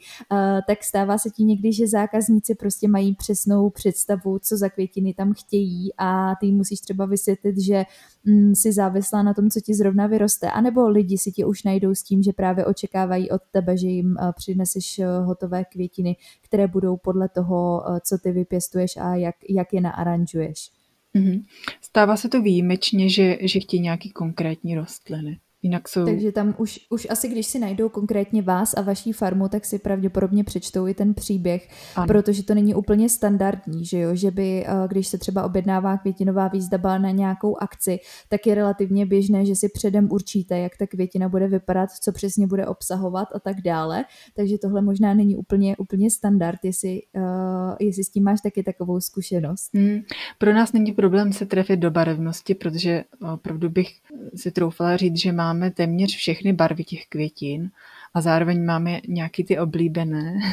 tak 0.66 0.84
stává 0.84 1.18
se 1.18 1.30
ti 1.30 1.44
někdy, 1.44 1.72
že 1.72 1.86
zákazníci 1.86 2.54
prostě 2.54 2.88
mají 2.88 3.14
přesnou 3.14 3.70
představu, 3.70 4.38
co 4.38 4.56
za 4.56 4.68
květiny 4.68 5.14
tam 5.14 5.32
chtějí 5.34 5.90
a 5.98 6.34
ty 6.40 6.52
musíš 6.52 6.80
třeba 6.88 7.06
vysvětlit, 7.06 7.60
že 7.60 7.84
mm, 8.24 8.54
si 8.54 8.72
závislá 8.72 9.22
na 9.22 9.34
tom, 9.34 9.50
co 9.50 9.60
ti 9.60 9.74
zrovna 9.74 10.06
vyroste, 10.06 10.50
anebo 10.50 10.88
lidi 10.88 11.18
si 11.18 11.32
ti 11.32 11.44
už 11.44 11.62
najdou 11.62 11.94
s 11.94 12.02
tím, 12.02 12.22
že 12.22 12.32
právě 12.32 12.66
očekávají 12.66 13.30
od 13.30 13.42
tebe, 13.50 13.76
že 13.76 13.88
jim 13.88 14.16
uh, 14.20 14.32
přineseš 14.32 14.98
uh, 14.98 15.26
hotové 15.26 15.64
květiny, 15.64 16.16
které 16.42 16.66
budou 16.66 16.96
podle 16.96 17.28
toho, 17.28 17.84
uh, 17.88 17.98
co 18.04 18.18
ty 18.18 18.32
vypěstuješ 18.32 18.96
a 18.96 19.14
jak, 19.14 19.34
jak 19.48 19.72
je 19.72 19.80
naaranžuješ. 19.80 20.70
Mm-hmm. 21.16 21.44
Stává 21.80 22.16
se 22.16 22.28
to 22.28 22.42
výjimečně, 22.42 23.08
že, 23.08 23.38
že 23.40 23.60
chtějí 23.60 23.82
nějaký 23.82 24.10
konkrétní 24.10 24.74
rostliny. 24.74 25.38
Jinak 25.62 25.88
jsou... 25.88 26.04
Takže 26.04 26.32
tam 26.32 26.54
už, 26.58 26.80
už 26.90 27.06
asi, 27.10 27.28
když 27.28 27.46
si 27.46 27.58
najdou 27.58 27.88
konkrétně 27.88 28.42
vás 28.42 28.74
a 28.74 28.82
vaší 28.82 29.12
farmu, 29.12 29.48
tak 29.48 29.64
si 29.64 29.78
pravděpodobně 29.78 30.44
přečtou 30.44 30.86
i 30.86 30.94
ten 30.94 31.14
příběh, 31.14 31.68
ano. 31.96 32.06
protože 32.06 32.42
to 32.42 32.54
není 32.54 32.74
úplně 32.74 33.08
standardní, 33.08 33.84
že 33.84 33.98
jo, 33.98 34.14
že 34.14 34.30
by, 34.30 34.64
eh, 34.66 34.88
když 34.88 35.08
se 35.08 35.18
třeba 35.18 35.44
objednává 35.44 35.96
květinová 35.96 36.48
výzdaba 36.48 36.98
na 36.98 37.10
nějakou 37.10 37.56
akci, 37.62 37.98
tak 38.28 38.46
je 38.46 38.54
relativně 38.54 39.06
běžné, 39.06 39.46
že 39.46 39.56
si 39.56 39.68
předem 39.68 40.08
určíte, 40.12 40.58
jak 40.58 40.76
ta 40.76 40.86
květina 40.86 41.28
bude 41.28 41.48
vypadat, 41.48 41.90
co 41.90 42.12
přesně 42.12 42.46
bude 42.46 42.66
obsahovat 42.66 43.28
a 43.34 43.40
tak 43.40 43.60
dále, 43.60 44.04
takže 44.36 44.58
tohle 44.58 44.82
možná 44.82 45.14
není 45.14 45.36
úplně, 45.36 45.76
úplně 45.76 46.10
standard, 46.10 46.58
jestli, 46.62 47.00
uh, 47.16 47.76
jestli 47.80 48.04
s 48.04 48.10
tím 48.10 48.24
máš 48.24 48.40
taky 48.40 48.62
takovou 48.62 49.00
zkušenost. 49.00 49.74
Hmm. 49.74 50.00
Pro 50.38 50.54
nás 50.54 50.72
není 50.72 50.92
problém 50.92 51.32
se 51.32 51.46
trefit 51.46 51.80
do 51.80 51.90
barevnosti, 51.90 52.54
protože 52.54 53.04
opravdu 53.32 53.70
bych 53.70 53.88
si 54.34 54.50
troufala 54.50 54.96
říct, 54.96 55.16
že 55.16 55.32
má 55.32 55.47
máme 55.48 55.70
téměř 55.70 56.16
všechny 56.16 56.52
barvy 56.52 56.84
těch 56.84 57.06
květin 57.06 57.70
a 58.14 58.20
zároveň 58.20 58.64
máme 58.64 59.00
nějaký 59.08 59.44
ty 59.44 59.58
oblíbené. 59.58 60.40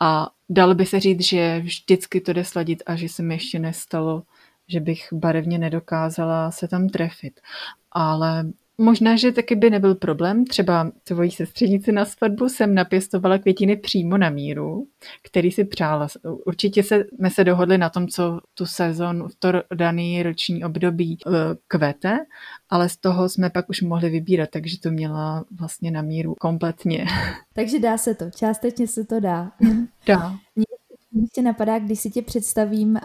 A 0.00 0.30
dalo 0.48 0.74
by 0.74 0.86
se 0.86 1.00
říct, 1.00 1.22
že 1.24 1.60
vždycky 1.60 2.20
to 2.20 2.32
jde 2.32 2.44
sladit 2.44 2.82
a 2.86 2.96
že 2.96 3.08
se 3.08 3.22
mi 3.22 3.34
ještě 3.34 3.58
nestalo, 3.58 4.22
že 4.68 4.80
bych 4.80 5.08
barevně 5.12 5.58
nedokázala 5.58 6.50
se 6.50 6.68
tam 6.68 6.88
trefit. 6.88 7.40
Ale 7.92 8.46
Možná, 8.80 9.16
že 9.16 9.32
taky 9.32 9.56
by 9.56 9.70
nebyl 9.70 9.94
problém. 9.94 10.44
Třeba 10.44 10.90
tvojí 11.04 11.30
sestřenici 11.30 11.92
na 11.92 12.04
svatbu 12.04 12.48
jsem 12.48 12.74
napěstovala 12.74 13.38
květiny 13.38 13.76
přímo 13.76 14.18
na 14.18 14.30
míru, 14.30 14.86
který 15.22 15.50
si 15.50 15.64
přála. 15.64 16.08
Určitě 16.46 16.82
se, 16.82 17.04
jsme 17.14 17.30
se 17.30 17.44
dohodli 17.44 17.78
na 17.78 17.90
tom, 17.90 18.08
co 18.08 18.40
tu 18.54 18.66
sezon 18.66 19.28
v 19.28 19.34
to 19.38 19.48
daný 19.74 20.22
roční 20.22 20.64
období 20.64 21.18
eh, 21.26 21.30
kvete, 21.68 22.18
ale 22.70 22.88
z 22.88 22.96
toho 22.96 23.28
jsme 23.28 23.50
pak 23.50 23.68
už 23.68 23.82
mohli 23.82 24.10
vybírat, 24.10 24.48
takže 24.50 24.80
to 24.80 24.90
měla 24.90 25.44
vlastně 25.50 25.90
na 25.90 26.02
míru 26.02 26.34
kompletně. 26.34 27.06
Takže 27.54 27.78
dá 27.78 27.98
se 27.98 28.14
to, 28.14 28.30
částečně 28.30 28.86
se 28.86 29.04
to 29.04 29.20
dá. 29.20 29.52
Dá. 30.06 30.36
Mě 30.56 30.64
napadá, 31.42 31.78
když 31.78 32.00
si 32.00 32.10
tě 32.10 32.22
představím, 32.22 32.98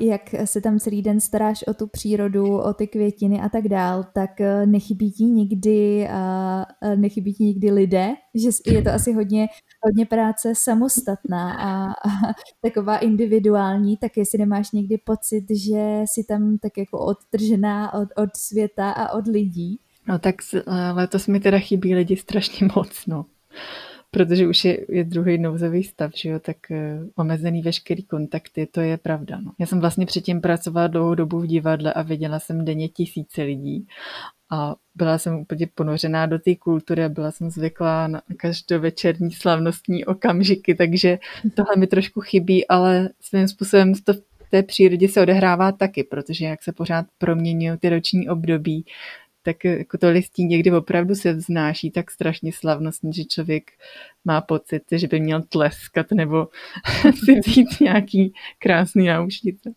jak 0.00 0.34
se 0.44 0.60
tam 0.60 0.78
celý 0.78 1.02
den 1.02 1.20
staráš 1.20 1.64
o 1.66 1.74
tu 1.74 1.86
přírodu, 1.86 2.58
o 2.58 2.74
ty 2.74 2.86
květiny 2.86 3.40
a 3.40 3.48
tak 3.48 3.68
dál, 3.68 4.04
tak 4.14 4.40
e, 4.40 4.66
nechybí 4.66 5.12
ti 5.12 5.24
nikdy, 5.24 6.08
e, 6.10 6.96
nechybí 6.96 7.34
ti 7.34 7.44
nikdy 7.44 7.70
lidé, 7.70 8.14
že 8.34 8.48
je 8.66 8.82
to 8.82 8.90
asi 8.90 9.12
hodně, 9.12 9.48
hodně 9.82 10.06
práce 10.06 10.52
samostatná 10.54 11.52
a, 11.52 11.90
a 11.90 12.34
taková 12.62 12.98
individuální, 12.98 13.96
tak 13.96 14.16
jestli 14.16 14.38
nemáš 14.38 14.72
někdy 14.72 14.98
pocit, 14.98 15.44
že 15.50 16.02
jsi 16.04 16.24
tam 16.24 16.58
tak 16.58 16.78
jako 16.78 16.98
odtržená 16.98 17.94
od, 17.94 18.08
od 18.16 18.36
světa 18.36 18.90
a 18.90 19.12
od 19.12 19.26
lidí. 19.26 19.80
No 20.08 20.18
tak 20.18 20.34
letos 20.92 21.26
mi 21.26 21.40
teda 21.40 21.58
chybí 21.58 21.94
lidi 21.94 22.16
strašně 22.16 22.68
moc, 22.76 23.06
no 23.06 23.24
protože 24.10 24.46
už 24.46 24.64
je, 24.64 24.86
je 24.88 25.04
druhý 25.04 25.38
nouzový 25.38 25.82
stav, 25.84 26.10
že 26.14 26.28
jo, 26.28 26.38
tak 26.38 26.56
uh, 26.70 26.76
omezený 27.16 27.62
veškerý 27.62 28.02
kontakty, 28.02 28.66
to 28.66 28.80
je 28.80 28.96
pravda. 28.96 29.40
No. 29.40 29.52
Já 29.58 29.66
jsem 29.66 29.80
vlastně 29.80 30.06
předtím 30.06 30.40
pracovala 30.40 30.86
dlouhou 30.86 31.14
dobu 31.14 31.40
v 31.40 31.46
divadle 31.46 31.92
a 31.92 32.02
viděla 32.02 32.38
jsem 32.38 32.64
denně 32.64 32.88
tisíce 32.88 33.42
lidí 33.42 33.86
a 34.50 34.74
byla 34.94 35.18
jsem 35.18 35.34
úplně 35.34 35.68
ponořená 35.74 36.26
do 36.26 36.38
té 36.38 36.54
kultury 36.54 37.04
a 37.04 37.08
byla 37.08 37.30
jsem 37.30 37.50
zvyklá 37.50 38.08
na 38.08 38.22
každovečerní 38.36 39.32
slavnostní 39.32 40.04
okamžiky, 40.04 40.74
takže 40.74 41.18
tohle 41.54 41.76
mi 41.76 41.86
trošku 41.86 42.20
chybí, 42.20 42.68
ale 42.68 43.08
svým 43.20 43.48
způsobem 43.48 43.94
to 44.04 44.12
v 44.12 44.50
té 44.50 44.62
přírodě 44.62 45.08
se 45.08 45.22
odehrává 45.22 45.72
taky, 45.72 46.04
protože 46.04 46.44
jak 46.44 46.62
se 46.62 46.72
pořád 46.72 47.06
proměňují 47.18 47.78
ty 47.78 47.88
roční 47.88 48.28
období, 48.28 48.84
tak 49.48 49.64
jako 49.64 49.98
to 49.98 50.10
listí 50.10 50.44
někdy 50.44 50.72
opravdu 50.72 51.14
se 51.14 51.32
vznáší 51.32 51.90
tak 51.90 52.10
strašně 52.10 52.52
slavnostně, 52.52 53.12
že 53.12 53.24
člověk 53.24 53.70
má 54.24 54.40
pocit, 54.40 54.82
že 54.92 55.08
by 55.08 55.20
měl 55.20 55.42
tleskat 55.42 56.06
nebo 56.14 56.48
si 57.24 57.40
vzít 57.40 57.80
nějaký 57.80 58.32
krásný 58.58 59.06
náušnice. 59.06 59.70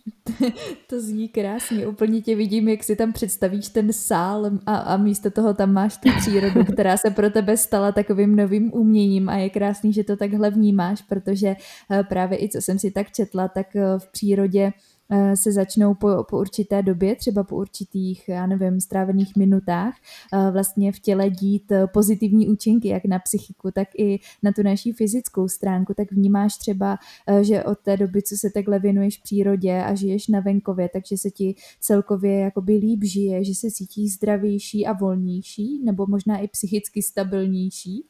to 0.86 1.00
zní 1.00 1.28
krásně, 1.28 1.86
úplně 1.86 2.20
tě 2.20 2.36
vidím, 2.36 2.68
jak 2.68 2.84
si 2.84 2.96
tam 2.96 3.12
představíš 3.12 3.68
ten 3.68 3.92
sál 3.92 4.50
a, 4.66 4.76
a 4.76 4.96
místo 4.96 5.30
toho 5.30 5.54
tam 5.54 5.72
máš 5.72 5.96
tu 5.96 6.08
přírodu, 6.18 6.64
která 6.72 6.96
se 6.96 7.10
pro 7.10 7.30
tebe 7.30 7.56
stala 7.56 7.92
takovým 7.92 8.36
novým 8.36 8.74
uměním 8.74 9.28
a 9.28 9.36
je 9.36 9.50
krásný, 9.50 9.92
že 9.92 10.04
to 10.04 10.16
takhle 10.16 10.50
vnímáš, 10.50 11.02
protože 11.02 11.56
eh, 11.90 12.04
právě 12.04 12.44
i 12.44 12.48
co 12.48 12.60
jsem 12.60 12.78
si 12.78 12.90
tak 12.90 13.12
četla, 13.12 13.48
tak 13.48 13.76
eh, 13.76 13.98
v 13.98 14.12
přírodě 14.12 14.66
Eh, 14.66 14.95
se 15.34 15.52
začnou 15.52 15.94
po, 15.94 16.24
po 16.30 16.38
určité 16.38 16.82
době, 16.82 17.16
třeba 17.16 17.44
po 17.44 17.56
určitých, 17.56 18.28
já 18.28 18.46
nevím, 18.46 18.80
strávených 18.80 19.36
minutách, 19.36 19.94
eh, 20.32 20.50
vlastně 20.50 20.92
v 20.92 21.00
těle 21.00 21.30
dít 21.30 21.72
eh, 21.72 21.86
pozitivní 21.86 22.48
účinky, 22.48 22.88
jak 22.88 23.04
na 23.04 23.18
psychiku, 23.18 23.70
tak 23.70 23.88
i 23.98 24.18
na 24.42 24.52
tu 24.52 24.62
naší 24.62 24.92
fyzickou 24.92 25.48
stránku, 25.48 25.94
tak 25.94 26.12
vnímáš 26.12 26.56
třeba, 26.56 26.98
že 27.42 27.64
od 27.64 27.78
té 27.78 27.96
doby, 27.96 28.22
co 28.22 28.36
se 28.36 28.50
takhle 28.50 28.78
věnuješ 28.78 29.18
přírodě 29.18 29.82
a 29.82 29.94
žiješ 29.94 30.28
na 30.28 30.40
venkově, 30.40 30.88
takže 30.92 31.16
se 31.16 31.30
ti 31.30 31.54
celkově 31.80 32.40
jakoby 32.40 32.76
líp 32.76 33.04
žije, 33.04 33.44
že 33.44 33.54
se 33.54 33.70
cítíš 33.70 34.14
zdravější 34.14 34.86
a 34.86 34.92
volnější, 34.92 35.84
nebo 35.84 36.06
možná 36.06 36.38
i 36.38 36.48
psychicky 36.48 37.02
stabilnější? 37.02 38.04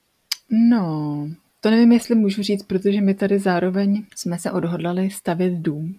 No, 0.71 1.29
to 1.61 1.71
nevím, 1.71 1.93
jestli 1.93 2.15
můžu 2.15 2.43
říct, 2.43 2.63
protože 2.63 3.01
my 3.01 3.15
tady 3.15 3.39
zároveň 3.39 4.05
jsme 4.17 4.39
se 4.39 4.53
odhodlali 4.53 5.11
stavět 5.11 5.53
dům 5.53 5.99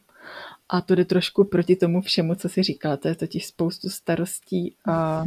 a 0.70 0.82
to 0.82 0.96
jde 0.96 1.06
trošku 1.06 1.44
proti 1.44 1.76
tomu 1.76 2.02
všemu, 2.02 2.36
co 2.36 2.50
si 2.50 2.64
říkala. 2.64 2.98
To 2.98 3.08
je 3.08 3.16
totiž 3.16 3.46
spoustu 3.46 3.90
starostí 3.90 4.76
a, 4.86 5.26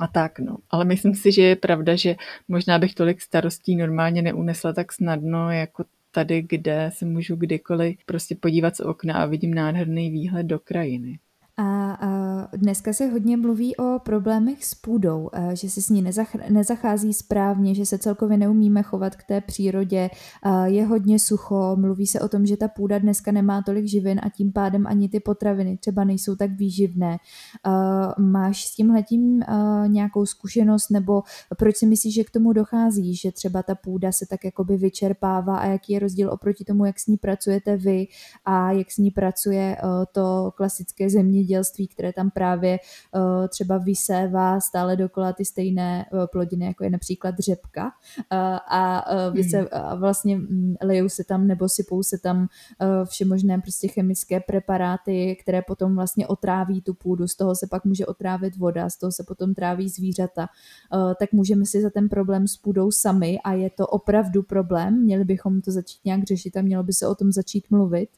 a 0.00 0.06
tak, 0.06 0.38
no. 0.38 0.56
Ale 0.70 0.84
myslím 0.84 1.14
si, 1.14 1.32
že 1.32 1.42
je 1.42 1.56
pravda, 1.56 1.96
že 1.96 2.16
možná 2.48 2.78
bych 2.78 2.94
tolik 2.94 3.20
starostí 3.20 3.76
normálně 3.76 4.22
neunesla 4.22 4.72
tak 4.72 4.92
snadno, 4.92 5.50
jako 5.50 5.84
tady, 6.10 6.42
kde 6.42 6.90
se 6.94 7.04
můžu 7.04 7.36
kdykoliv 7.36 7.98
prostě 8.06 8.34
podívat 8.34 8.76
z 8.76 8.80
okna 8.80 9.14
a 9.14 9.26
vidím 9.26 9.54
nádherný 9.54 10.10
výhled 10.10 10.46
do 10.46 10.58
krajiny. 10.58 11.18
A, 11.60 11.98
dneska 12.56 12.92
se 12.92 13.06
hodně 13.06 13.36
mluví 13.36 13.76
o 13.76 13.98
problémech 13.98 14.64
s 14.64 14.74
půdou, 14.74 15.30
že 15.52 15.70
se 15.70 15.82
s 15.82 15.88
ní 15.88 16.04
nezach- 16.04 16.50
nezachází 16.50 17.12
správně, 17.12 17.74
že 17.74 17.86
se 17.86 17.98
celkově 17.98 18.36
neumíme 18.36 18.82
chovat 18.82 19.16
k 19.16 19.22
té 19.24 19.40
přírodě, 19.40 20.10
je 20.64 20.86
hodně 20.86 21.18
sucho, 21.18 21.76
mluví 21.76 22.06
se 22.06 22.20
o 22.20 22.28
tom, 22.28 22.46
že 22.46 22.56
ta 22.56 22.68
půda 22.68 22.98
dneska 22.98 23.32
nemá 23.32 23.62
tolik 23.62 23.86
živin 23.86 24.20
a 24.22 24.28
tím 24.28 24.52
pádem 24.52 24.86
ani 24.86 25.08
ty 25.08 25.20
potraviny 25.20 25.76
třeba 25.76 26.04
nejsou 26.04 26.36
tak 26.36 26.50
výživné. 26.50 27.18
Máš 28.18 28.64
s 28.64 28.74
tímhletím 28.74 29.42
nějakou 29.86 30.26
zkušenost 30.26 30.90
nebo 30.90 31.22
proč 31.58 31.76
si 31.76 31.86
myslíš, 31.86 32.14
že 32.14 32.24
k 32.24 32.30
tomu 32.30 32.52
dochází, 32.52 33.14
že 33.14 33.32
třeba 33.32 33.62
ta 33.62 33.74
půda 33.74 34.12
se 34.12 34.26
tak 34.26 34.44
jakoby 34.44 34.76
vyčerpává 34.76 35.58
a 35.58 35.66
jaký 35.66 35.92
je 35.92 35.98
rozdíl 35.98 36.30
oproti 36.32 36.64
tomu, 36.64 36.84
jak 36.84 36.98
s 36.98 37.06
ní 37.06 37.16
pracujete 37.16 37.76
vy 37.76 38.06
a 38.44 38.72
jak 38.72 38.90
s 38.90 38.98
ní 38.98 39.10
pracuje 39.10 39.76
to 40.12 40.52
klasické 40.56 41.10
zemědělství 41.10 41.47
zemědělství, 41.48 41.88
které 41.88 42.12
tam 42.12 42.30
právě 42.30 42.78
uh, 43.14 43.48
třeba 43.48 43.78
vysévá 43.78 44.60
stále 44.60 44.96
dokola 44.96 45.32
ty 45.32 45.44
stejné 45.44 46.06
uh, 46.12 46.26
plodiny, 46.26 46.66
jako 46.66 46.84
je 46.84 46.90
například 46.90 47.34
řepka 47.38 47.84
uh, 47.84 48.38
a, 48.68 49.04
vyse, 49.30 49.60
mm. 49.60 49.66
a 49.72 49.94
vlastně 49.94 50.36
um, 50.36 50.76
lejou 50.82 51.08
se 51.08 51.24
tam 51.24 51.46
nebo 51.46 51.68
sypou 51.68 52.02
se 52.02 52.18
tam 52.18 52.48
všemožné 53.04 53.58
prostě 53.58 53.88
chemické 53.88 54.40
preparáty, 54.40 55.36
které 55.42 55.62
potom 55.62 55.94
vlastně 55.94 56.26
otráví 56.26 56.82
tu 56.82 56.94
půdu, 56.94 57.28
z 57.28 57.36
toho 57.36 57.54
se 57.54 57.66
pak 57.66 57.84
může 57.84 58.06
otrávit 58.06 58.56
voda, 58.56 58.90
z 58.90 58.98
toho 58.98 59.12
se 59.12 59.24
potom 59.28 59.54
tráví 59.54 59.88
zvířata, 59.88 60.46
tak 61.18 61.32
můžeme 61.32 61.66
si 61.66 61.82
za 61.82 61.90
ten 61.90 62.08
problém 62.08 62.46
s 62.46 62.56
půdou 62.56 62.90
sami 62.90 63.38
a 63.44 63.52
je 63.52 63.70
to 63.70 63.86
opravdu 63.86 64.42
problém, 64.42 65.02
měli 65.02 65.24
bychom 65.24 65.60
to 65.60 65.70
začít 65.72 66.04
nějak 66.04 66.24
řešit 66.24 66.56
a 66.56 66.62
mělo 66.62 66.82
by 66.82 66.92
se 66.92 67.06
o 67.06 67.14
tom 67.14 67.32
začít 67.32 67.70
mluvit. 67.70 68.08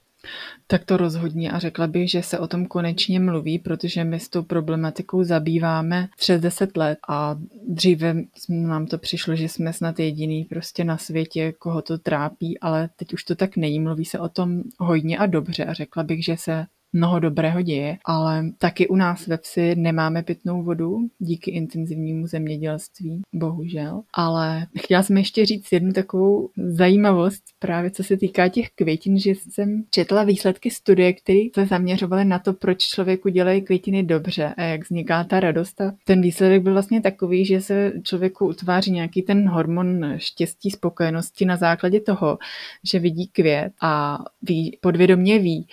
Tak 0.66 0.84
to 0.84 0.96
rozhodně 0.96 1.50
a 1.50 1.58
řekla 1.58 1.86
bych, 1.86 2.10
že 2.10 2.22
se 2.22 2.38
o 2.38 2.48
tom 2.48 2.66
konečně 2.66 3.20
mluví, 3.20 3.58
protože 3.58 4.04
my 4.04 4.20
s 4.20 4.28
tou 4.28 4.42
problematikou 4.42 5.24
zabýváme 5.24 6.08
přes 6.18 6.40
10 6.40 6.76
let 6.76 6.98
a 7.08 7.36
dříve 7.68 8.16
nám 8.48 8.86
to 8.86 8.98
přišlo, 8.98 9.36
že 9.36 9.48
jsme 9.48 9.72
snad 9.72 9.98
jediný 9.98 10.44
prostě 10.44 10.84
na 10.84 10.98
světě, 10.98 11.52
koho 11.52 11.82
to 11.82 11.98
trápí, 11.98 12.60
ale 12.60 12.90
teď 12.96 13.12
už 13.12 13.24
to 13.24 13.34
tak 13.34 13.56
není. 13.56 13.80
Mluví 13.80 14.04
se 14.04 14.18
o 14.18 14.28
tom 14.28 14.62
hodně 14.78 15.18
a 15.18 15.26
dobře 15.26 15.64
a 15.64 15.72
řekla 15.72 16.02
bych, 16.02 16.24
že 16.24 16.36
se 16.36 16.66
mnoho 16.92 17.20
dobrého 17.20 17.62
děje, 17.62 17.98
ale 18.04 18.44
taky 18.58 18.88
u 18.88 18.96
nás 18.96 19.26
ve 19.26 19.36
vsi 19.36 19.74
nemáme 19.74 20.22
pitnou 20.22 20.62
vodu 20.62 20.98
díky 21.18 21.50
intenzivnímu 21.50 22.26
zemědělství, 22.26 23.22
bohužel. 23.32 24.02
Ale 24.12 24.66
chtěla 24.78 25.02
jsem 25.02 25.16
ještě 25.16 25.46
říct 25.46 25.72
jednu 25.72 25.92
takovou 25.92 26.50
zajímavost, 26.56 27.42
právě 27.58 27.90
co 27.90 28.04
se 28.04 28.16
týká 28.16 28.48
těch 28.48 28.70
květin, 28.74 29.18
že 29.18 29.30
jsem 29.30 29.84
četla 29.90 30.24
výsledky 30.24 30.70
studie, 30.70 31.12
které 31.12 31.38
se 31.54 31.66
zaměřovaly 31.66 32.24
na 32.24 32.38
to, 32.38 32.52
proč 32.52 32.82
člověku 32.82 33.28
dělají 33.28 33.62
květiny 33.62 34.02
dobře 34.02 34.54
a 34.56 34.62
jak 34.62 34.82
vzniká 34.82 35.24
ta 35.24 35.40
radost. 35.40 35.80
A 35.80 35.94
ten 36.04 36.20
výsledek 36.20 36.62
byl 36.62 36.72
vlastně 36.72 37.00
takový, 37.00 37.44
že 37.44 37.60
se 37.60 37.92
člověku 38.02 38.46
utváří 38.46 38.90
nějaký 38.90 39.22
ten 39.22 39.48
hormon 39.48 40.14
štěstí, 40.16 40.70
spokojenosti 40.70 41.44
na 41.44 41.56
základě 41.56 42.00
toho, 42.00 42.38
že 42.84 42.98
vidí 42.98 43.26
květ 43.26 43.72
a 43.82 44.18
ví, 44.42 44.78
podvědomě 44.80 45.38
ví, 45.38 45.66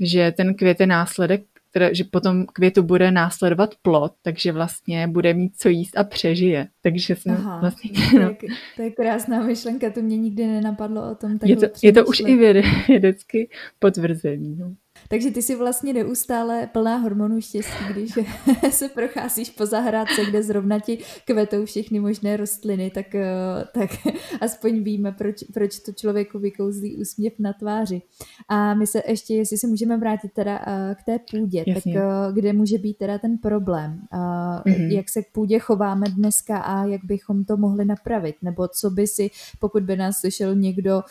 že 0.00 0.32
ten 0.36 0.54
květ 0.62 0.80
je 0.80 0.86
následek, 0.86 1.42
které, 1.70 1.94
že 1.94 2.04
potom 2.04 2.46
květu 2.46 2.82
bude 2.82 3.10
následovat 3.10 3.74
plod, 3.82 4.12
takže 4.22 4.52
vlastně 4.52 5.08
bude 5.08 5.34
mít 5.34 5.52
co 5.56 5.68
jíst 5.68 5.98
a 5.98 6.04
přežije. 6.04 6.68
Takže 6.82 7.16
jsem 7.16 7.34
Aha, 7.34 7.60
vlastně... 7.60 7.90
No. 8.20 8.34
To, 8.34 8.46
je, 8.46 8.54
to 8.76 8.82
je 8.82 8.90
krásná 8.90 9.42
myšlenka, 9.42 9.90
to 9.90 10.02
mě 10.02 10.16
nikdy 10.16 10.46
nenapadlo 10.46 11.10
o 11.10 11.14
tom. 11.14 11.38
Je 11.44 11.56
to, 11.56 11.66
je 11.82 11.92
to 11.92 12.06
už 12.06 12.22
i 12.26 12.36
vědecky 12.88 13.48
potvrzený. 13.78 14.56
No. 14.56 14.74
Takže 15.08 15.30
ty 15.30 15.42
si 15.42 15.56
vlastně 15.56 15.92
neustále 15.92 16.66
plná 16.66 16.96
hormonů 16.96 17.40
štěstí, 17.40 17.84
když 17.90 18.12
se 18.70 18.88
procházíš 18.88 19.50
po 19.50 19.66
zahrádce, 19.66 20.24
kde 20.28 20.42
zrovna 20.42 20.78
ti 20.78 20.98
kvetou 21.24 21.64
všechny 21.64 22.00
možné 22.00 22.36
rostliny, 22.36 22.90
tak, 22.90 23.14
eh, 23.14 23.28
tak 23.74 23.90
aspoň 24.40 24.82
víme, 24.82 25.12
proč, 25.12 25.44
proč 25.54 25.78
to 25.78 25.92
člověku 25.92 26.38
vykouzlí 26.38 26.96
úsměv 26.96 27.32
na 27.38 27.52
tváři. 27.52 28.02
A 28.48 28.74
my 28.74 28.86
se 28.86 29.02
ještě, 29.08 29.34
jestli 29.34 29.58
se 29.58 29.66
můžeme 29.66 29.96
vrátit 29.96 30.32
teda 30.32 30.64
eh, 30.66 30.94
k 30.94 31.04
té 31.04 31.18
půdě, 31.30 31.64
Jasně. 31.66 31.94
tak 31.94 32.02
eh, 32.02 32.32
kde 32.32 32.52
může 32.52 32.78
být 32.78 32.98
teda 32.98 33.18
ten 33.18 33.38
problém? 33.38 34.00
Mm-hmm. 34.12 34.90
Jak 34.90 35.08
se 35.08 35.22
k 35.22 35.32
půdě 35.32 35.58
chováme 35.58 36.06
dneska 36.08 36.58
a 36.58 36.84
jak 36.84 37.04
bychom 37.04 37.44
to 37.44 37.56
mohli 37.56 37.84
napravit? 37.84 38.36
Nebo 38.42 38.68
co 38.68 38.90
by 38.90 39.06
si, 39.06 39.30
pokud 39.60 39.82
by 39.82 39.96
nás 39.96 40.16
slyšel 40.16 40.54
někdo, 40.54 41.02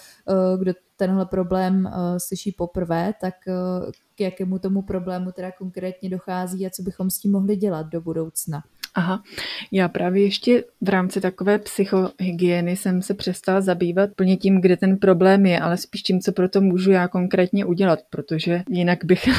kdo 0.59 0.73
tenhle 1.01 1.25
problém 1.25 1.85
uh, 1.85 2.17
slyší 2.17 2.51
poprvé, 2.51 3.13
tak 3.21 3.33
uh, 3.47 3.91
k 4.15 4.21
jakému 4.21 4.59
tomu 4.59 4.81
problému 4.81 5.31
teda 5.31 5.51
konkrétně 5.51 6.09
dochází 6.09 6.65
a 6.65 6.69
co 6.69 6.83
bychom 6.83 7.09
s 7.09 7.19
tím 7.19 7.31
mohli 7.31 7.55
dělat 7.55 7.87
do 7.87 8.01
budoucna. 8.01 8.63
Aha, 8.93 9.23
já 9.71 9.87
právě 9.89 10.23
ještě 10.23 10.63
v 10.81 10.89
rámci 10.89 11.21
takové 11.21 11.59
psychohygieny 11.59 12.75
jsem 12.75 13.01
se 13.01 13.13
přestala 13.13 13.61
zabývat 13.61 14.09
plně 14.15 14.37
tím, 14.37 14.61
kde 14.61 14.77
ten 14.77 14.97
problém 14.97 15.45
je, 15.45 15.59
ale 15.59 15.77
spíš 15.77 16.01
tím, 16.01 16.21
co 16.21 16.31
pro 16.31 16.49
to 16.49 16.61
můžu 16.61 16.91
já 16.91 17.07
konkrétně 17.07 17.65
udělat, 17.65 17.99
protože 18.09 18.63
jinak 18.69 19.05
bych 19.05 19.29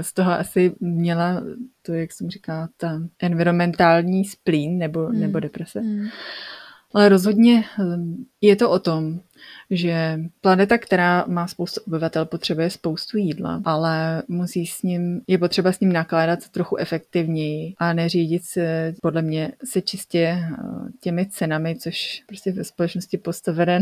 z 0.00 0.12
toho 0.12 0.32
asi 0.32 0.72
měla 0.80 1.42
to, 1.82 1.92
jak 1.92 2.12
jsem 2.12 2.30
říkala, 2.30 2.68
ta 2.76 3.00
environmentální 3.22 4.24
splín 4.24 4.78
nebo, 4.78 5.06
hmm. 5.06 5.20
nebo 5.20 5.40
deprese. 5.40 5.80
Hmm. 5.80 6.06
Ale 6.94 7.08
rozhodně 7.08 7.64
je 8.40 8.56
to 8.56 8.70
o 8.70 8.78
tom, 8.78 9.20
že 9.70 10.20
planeta, 10.40 10.78
která 10.78 11.24
má 11.28 11.46
spoustu 11.46 11.80
obyvatel, 11.86 12.24
potřebuje 12.24 12.70
spoustu 12.70 13.18
jídla, 13.18 13.62
ale 13.64 14.22
musí 14.28 14.66
s 14.66 14.82
ním, 14.82 15.20
je 15.26 15.38
potřeba 15.38 15.72
s 15.72 15.80
ním 15.80 15.92
nakládat 15.92 16.48
trochu 16.48 16.76
efektivněji 16.76 17.74
a 17.78 17.92
neřídit 17.92 18.44
se, 18.44 18.94
podle 19.02 19.22
mě, 19.22 19.52
se 19.64 19.82
čistě 19.82 20.18
eh, 20.18 20.56
těmi 21.00 21.26
cenami, 21.26 21.76
což 21.76 22.22
prostě 22.26 22.52
ve 22.52 22.64
společnosti 22.64 23.18
postavené 23.18 23.80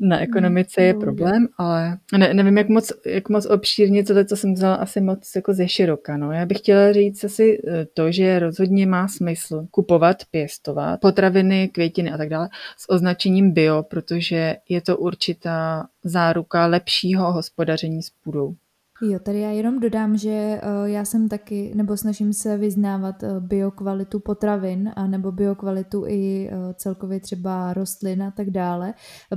na 0.00 0.20
ekonomice 0.20 0.82
je 0.82 0.94
problém, 0.94 1.48
ale 1.58 1.98
ne, 2.18 2.34
nevím, 2.34 2.58
jak 2.58 2.68
moc, 2.68 2.92
jak 3.06 3.28
moc 3.28 3.46
obšírně 3.46 4.04
tohle, 4.04 4.24
co 4.24 4.36
jsem 4.36 4.54
vzala 4.54 4.74
asi 4.74 5.00
moc 5.00 5.32
jako 5.36 5.54
ze 5.54 5.68
široka. 5.68 6.16
No. 6.16 6.32
Já 6.32 6.46
bych 6.46 6.58
chtěla 6.58 6.92
říct 6.92 7.24
asi 7.24 7.62
eh, 7.68 7.86
to, 7.94 8.12
že 8.12 8.38
rozhodně 8.38 8.86
má 8.86 9.08
smysl 9.08 9.66
kupovat, 9.70 10.16
pěstovat 10.30 11.00
potraviny, 11.00 11.68
květiny 11.68 12.10
a 12.10 12.16
tak 12.16 12.28
dále 12.28 12.48
s 12.76 12.90
označením 12.90 13.52
bio, 13.52 13.82
protože 13.82 14.56
je 14.68 14.79
to 14.80 14.96
určitá 14.96 15.88
záruka 16.04 16.66
lepšího 16.66 17.32
hospodaření 17.32 18.02
s 18.02 18.10
půdou. 18.10 18.54
Jo, 19.02 19.18
tady 19.18 19.40
já 19.40 19.50
jenom 19.50 19.80
dodám, 19.80 20.16
že 20.16 20.60
uh, 20.62 20.88
já 20.88 21.04
jsem 21.04 21.28
taky, 21.28 21.72
nebo 21.74 21.96
snažím 21.96 22.32
se 22.32 22.56
vyznávat 22.56 23.22
uh, 23.22 23.40
biokvalitu 23.40 24.20
potravin, 24.20 24.92
a 24.96 25.06
nebo 25.06 25.32
biokvalitu 25.32 26.04
i 26.06 26.50
uh, 26.52 26.72
celkově 26.72 27.20
třeba 27.20 27.72
rostlin 27.72 28.22
a 28.22 28.30
tak 28.30 28.50
dále, 28.50 28.94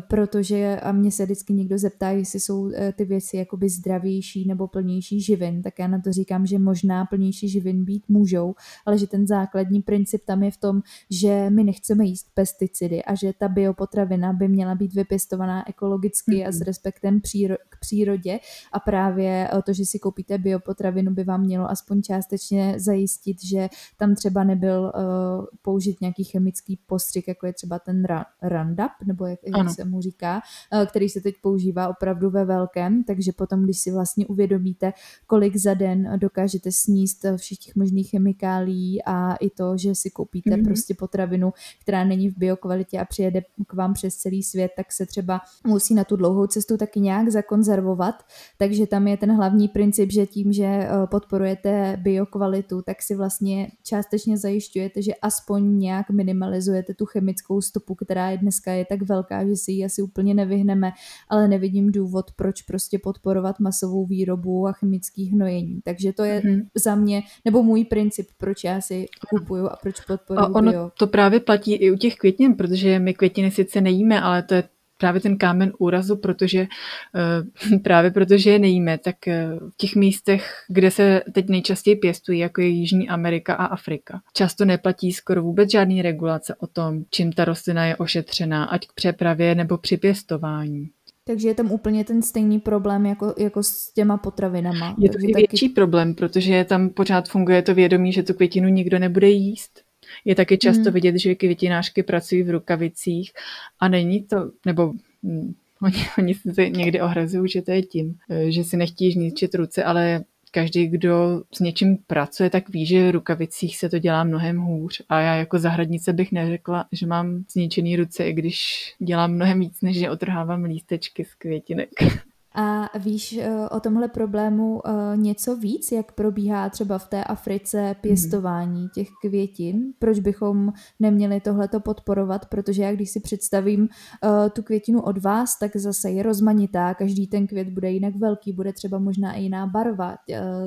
protože 0.08 0.80
a 0.84 0.92
mě 0.92 1.12
se 1.12 1.26
vždycky 1.26 1.54
někdo 1.54 1.78
zeptá, 1.78 2.10
jestli 2.10 2.40
jsou 2.40 2.72
ty 2.96 3.06
věci 3.06 3.38
jakoby 3.38 3.70
zdravější 3.70 4.48
nebo 4.48 4.68
plnější 4.68 5.22
živin, 5.22 5.62
tak 5.62 5.80
já 5.80 5.88
na 5.88 6.02
to 6.02 6.12
říkám, 6.12 6.46
že 6.46 6.60
možná 6.60 7.06
plnější 7.06 7.50
živin 7.50 7.86
být 7.86 8.10
můžou, 8.10 8.56
ale 8.86 8.98
že 8.98 9.08
ten 9.08 9.28
základní 9.28 9.82
princip 9.82 10.22
tam 10.26 10.44
je 10.44 10.52
v 10.52 10.58
tom, 10.58 10.82
že 11.10 11.50
my 11.50 11.64
nechceme 11.64 12.06
jíst 12.06 12.28
pesticidy 12.34 13.04
a 13.04 13.16
že 13.16 13.34
ta 13.40 13.48
biopotravina 13.48 14.34
by 14.34 14.48
měla 14.48 14.76
být 14.76 14.94
vypěstovaná 14.94 15.70
ekologicky 15.70 16.32
mm-hmm. 16.32 16.48
a 16.48 16.52
s 16.52 16.62
respektem 16.62 17.20
příro- 17.20 17.58
k 17.70 17.80
přírodě 17.80 18.40
a 18.72 18.80
právě 18.80 19.50
to, 19.62 19.74
že 19.74 19.86
si 19.86 20.00
koupíte 20.00 20.38
biopotravinu, 20.38 21.14
by 21.14 21.24
vám 21.24 21.42
mělo 21.42 21.70
aspoň 21.70 22.02
částečně 22.02 22.76
zajistit, 22.78 23.44
že 23.44 23.70
tam 23.98 24.16
třeba 24.16 24.44
nebyl 24.44 24.82
uh, 24.82 25.46
použit 25.62 26.02
nějaký 26.02 26.24
chemický 26.24 26.80
postřik, 26.88 27.28
jako 27.28 27.46
je 27.46 27.54
třeba 27.54 27.80
ten 27.80 28.06
Roundup, 28.42 28.92
nebo 29.06 29.26
jak, 29.26 29.40
jak 29.58 29.70
se 29.70 29.86
mu 29.86 30.02
říká, 30.02 30.42
uh, 30.74 30.86
který 30.86 31.10
se 31.10 31.22
teď 31.22 31.36
používá 31.42 31.88
opravdu 31.88 32.30
ve 32.30 32.46
velkém, 32.46 33.04
takže 33.04 33.32
potom, 33.32 33.64
když 33.64 33.80
si 33.80 33.92
vlastně 33.92 34.28
uvědomíte, 34.28 34.94
kolik 35.28 35.56
za 35.56 35.74
den 35.74 36.20
dokážete 36.20 36.72
sníst 36.72 37.26
všech 37.38 37.58
těch 37.58 37.76
možných 37.76 38.10
chemikálí 38.10 39.04
a 39.06 39.36
i 39.36 39.50
to, 39.50 39.78
že 39.78 39.96
si 39.96 40.10
koupíte 40.10 40.50
mm-hmm. 40.50 40.64
prostě 40.64 40.94
potravinu, 40.94 41.54
která 41.82 42.04
není 42.04 42.30
v 42.30 42.38
biokvalitě 42.38 43.00
a 43.00 43.06
přijede 43.06 43.42
k 43.68 43.74
vám 43.74 43.94
přes 43.94 44.16
celý 44.16 44.44
svět, 44.44 44.72
tak 44.76 44.92
se 44.92 45.06
třeba 45.06 45.42
musí 45.68 45.94
na 45.94 46.04
tu 46.04 46.16
dlouhou 46.16 46.48
cestu 46.48 46.78
taky 46.78 47.00
nějak 47.00 47.30
zakonzervovat, 47.30 48.16
takže 48.58 48.88
tam 48.88 49.08
je 49.08 49.18
ten 49.18 49.38
hlavní 49.44 49.68
princip, 49.68 50.12
že 50.12 50.26
tím, 50.26 50.54
že 50.54 50.66
eh, 50.66 50.88
podporujete 51.12 51.98
biokvalitu, 52.02 52.82
tak 52.82 53.02
si 53.02 53.16
vlastně 53.16 53.68
částečně 53.84 54.38
zajišťujete, 54.38 55.02
že 55.02 55.12
aspoň 55.22 55.80
nějak 55.80 56.10
minimalizujete 56.10 56.94
tu 56.94 57.06
chemickou 57.06 57.62
stopu, 57.62 57.96
která 57.96 58.30
je 58.30 58.38
dneska 58.38 58.72
je 58.72 58.86
tak 58.86 59.02
velká, 59.02 59.46
že 59.46 59.56
si 59.56 59.72
ji 59.72 59.86
asi 59.86 60.02
úplně 60.02 60.34
nevyhneme, 60.34 60.92
ale 61.30 61.48
nevidím 61.48 61.92
důvod, 61.92 62.32
proč 62.36 62.62
prostě 62.62 63.00
podporovat 63.00 63.60
masovou 63.60 64.06
výrobu 64.06 64.68
a 64.68 64.72
chemických 64.72 65.34
hnojení. 65.34 65.80
Takže 65.84 66.14
to 66.14 66.24
je 66.24 66.40
mm-hmm. 66.40 66.66
za 66.76 66.96
mě, 66.96 67.24
nebo 67.46 67.64
můj 67.64 67.86
princip, 67.86 68.28
proč 68.38 68.64
já 68.64 68.82
si 68.82 69.06
kupuju 69.30 69.68
a 69.68 69.76
proč 69.82 70.02
podporuji 70.02 70.40
a 70.40 70.48
ono 70.48 70.72
bio. 70.72 70.92
to 71.00 71.08
právě 71.08 71.40
platí 71.40 71.74
i 71.76 71.92
u 71.92 71.96
těch 71.96 72.16
květin, 72.16 72.56
protože 72.56 73.00
my 73.00 73.14
květiny 73.14 73.52
sice 73.52 73.82
nejíme, 73.82 74.22
ale 74.22 74.44
to 74.44 74.54
je 74.54 74.64
právě 75.04 75.22
ten 75.22 75.38
kámen 75.38 75.74
úrazu, 75.80 76.16
protože 76.18 76.60
eh, 76.60 77.78
právě 77.84 78.12
protože 78.12 78.50
je 78.50 78.60
nejíme, 78.60 78.98
tak 78.98 79.28
eh, 79.28 79.48
v 79.74 79.78
těch 79.78 79.96
místech, 79.96 80.54
kde 80.70 80.92
se 80.92 81.22
teď 81.34 81.50
nejčastěji 81.50 81.96
pěstují, 81.96 82.40
jako 82.40 82.62
je 82.62 82.68
Jižní 82.68 83.10
Amerika 83.10 83.54
a 83.54 83.66
Afrika, 83.66 84.22
často 84.34 84.66
neplatí 84.66 85.12
skoro 85.12 85.44
vůbec 85.44 85.72
žádný 85.72 86.02
regulace 86.02 86.56
o 86.56 86.68
tom, 86.68 87.04
čím 87.10 87.32
ta 87.32 87.46
rostlina 87.46 87.86
je 87.86 87.96
ošetřená, 87.96 88.64
ať 88.64 88.88
k 88.88 88.94
přepravě 88.94 89.56
nebo 89.56 89.78
při 89.78 89.98
pěstování. 89.98 90.90
Takže 91.26 91.48
je 91.48 91.56
tam 91.56 91.72
úplně 91.72 92.04
ten 92.04 92.22
stejný 92.22 92.60
problém 92.60 93.06
jako, 93.06 93.34
jako 93.38 93.64
s 93.64 93.94
těma 93.94 94.18
potravinama. 94.18 94.96
Je 95.00 95.10
to 95.10 95.14
Takže 95.14 95.28
i 95.28 95.34
taky... 95.34 95.48
větší 95.52 95.70
problém, 95.70 96.16
protože 96.16 96.66
tam 96.70 96.90
pořád 96.90 97.30
funguje 97.30 97.62
to 97.62 97.76
vědomí, 97.76 98.14
že 98.14 98.24
tu 98.24 98.34
květinu 98.34 98.70
nikdo 98.70 99.00
nebude 99.00 99.30
jíst. 99.30 99.83
Je 100.26 100.36
taky 100.36 100.58
často 100.58 100.84
hmm. 100.84 100.94
vidět, 100.94 101.18
že 101.18 101.36
květinářky 101.36 102.04
pracují 102.04 102.44
v 102.44 102.50
rukavicích 102.50 103.32
a 103.80 103.88
není 103.88 104.24
to, 104.24 104.52
nebo 104.66 104.94
hm, 105.24 105.54
oni, 105.82 105.98
oni 106.18 106.34
se 106.34 106.70
někdy 106.70 107.02
ohrazují, 107.02 107.50
že 107.50 107.62
to 107.62 107.72
je 107.72 107.82
tím, 107.82 108.16
eh, 108.30 108.52
že 108.52 108.64
si 108.64 108.78
nechtějí 108.78 109.12
zničit 109.12 109.56
ruce, 109.56 109.84
ale 109.84 110.24
každý, 110.52 110.88
kdo 110.88 111.44
s 111.54 111.60
něčím 111.60 111.98
pracuje, 112.08 112.50
tak 112.50 112.70
ví, 112.70 112.86
že 112.86 113.08
v 113.08 113.12
rukavicích 113.12 113.78
se 113.78 113.90
to 113.90 114.00
dělá 114.00 114.24
mnohem 114.24 114.58
hůř. 114.58 115.02
A 115.10 115.20
já 115.20 115.36
jako 115.36 115.60
zahradnice 115.60 116.14
bych 116.14 116.32
neřekla, 116.32 116.86
že 116.92 117.08
mám 117.08 117.44
zničený 117.52 117.96
ruce, 117.96 118.26
i 118.26 118.34
když 118.34 118.86
dělám 119.00 119.34
mnohem 119.34 119.60
víc, 119.60 119.82
než 119.82 120.00
že 120.00 120.10
otrhávám 120.10 120.64
lístečky 120.64 121.26
z 121.26 121.34
květinek. 121.34 121.90
A 122.56 122.90
víš 123.00 123.38
eh, 123.38 123.70
o 123.70 123.80
tomhle 123.80 124.08
problému 124.08 124.82
eh, 124.86 125.18
něco 125.18 125.56
víc, 125.56 125.92
jak 125.92 126.12
probíhá 126.12 126.70
třeba 126.70 126.98
v 126.98 127.08
té 127.08 127.24
Africe 127.24 127.96
pěstování 128.02 128.90
těch 128.90 129.08
květin? 129.22 129.94
Proč 130.00 130.20
bychom 130.20 130.74
neměli 131.00 131.40
tohleto 131.40 131.80
podporovat? 131.80 132.46
Protože 132.46 132.84
já 132.84 132.94
když 132.94 133.10
si 133.10 133.20
představím 133.20 133.88
eh, 134.24 134.50
tu 134.50 134.64
květinu 134.64 135.02
od 135.02 135.18
vás, 135.18 135.60
tak 135.60 135.76
zase 135.76 136.12
je 136.12 136.24
rozmanitá, 136.24 136.94
každý 136.94 137.28
ten 137.28 137.48
květ 137.48 137.70
bude 137.70 137.92
jinak 137.92 138.16
velký, 138.16 138.54
bude 138.54 138.74
třeba 138.74 139.00
možná 139.00 139.34
i 139.34 139.42
jiná 139.42 139.68
barva 139.68 140.16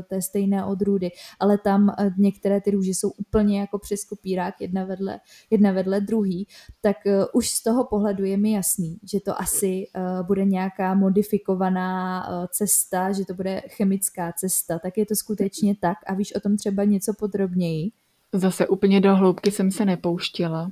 té 0.08 0.22
stejné 0.22 0.64
odrůdy, 0.64 1.10
ale 1.40 1.58
tam 1.58 1.94
některé 2.18 2.60
ty 2.60 2.70
růže 2.70 2.90
jsou 2.90 3.10
úplně 3.10 3.60
jako 3.60 3.78
přes 3.78 4.04
kopírák 4.04 4.54
jedna 4.60 4.84
vedle, 4.84 5.20
jedna 5.50 5.72
vedle 5.72 6.00
druhý, 6.00 6.46
tak 6.80 6.96
už 7.34 7.48
z 7.48 7.62
toho 7.62 7.84
pohledu 7.84 8.24
je 8.24 8.36
mi 8.36 8.52
jasný, 8.52 8.98
že 9.12 9.20
to 9.20 9.40
asi 9.40 9.84
bude 10.26 10.44
nějaká 10.44 10.94
modifikovaná 10.94 11.75
komplikovaná 11.76 12.26
eh, 12.28 12.48
cesta, 12.50 13.12
že 13.12 13.24
to 13.24 13.34
bude 13.34 13.62
chemická 13.68 14.32
cesta, 14.32 14.78
tak 14.78 14.98
je 14.98 15.06
to 15.06 15.14
skutečně 15.14 15.74
tak 15.80 15.98
a 16.06 16.14
víš 16.14 16.34
o 16.34 16.40
tom 16.40 16.56
třeba 16.56 16.84
něco 16.84 17.12
podrobněji? 17.18 17.90
Zase 18.32 18.66
úplně 18.66 19.00
do 19.00 19.16
hloubky 19.16 19.50
jsem 19.50 19.70
se 19.70 19.84
nepouštěla, 19.84 20.70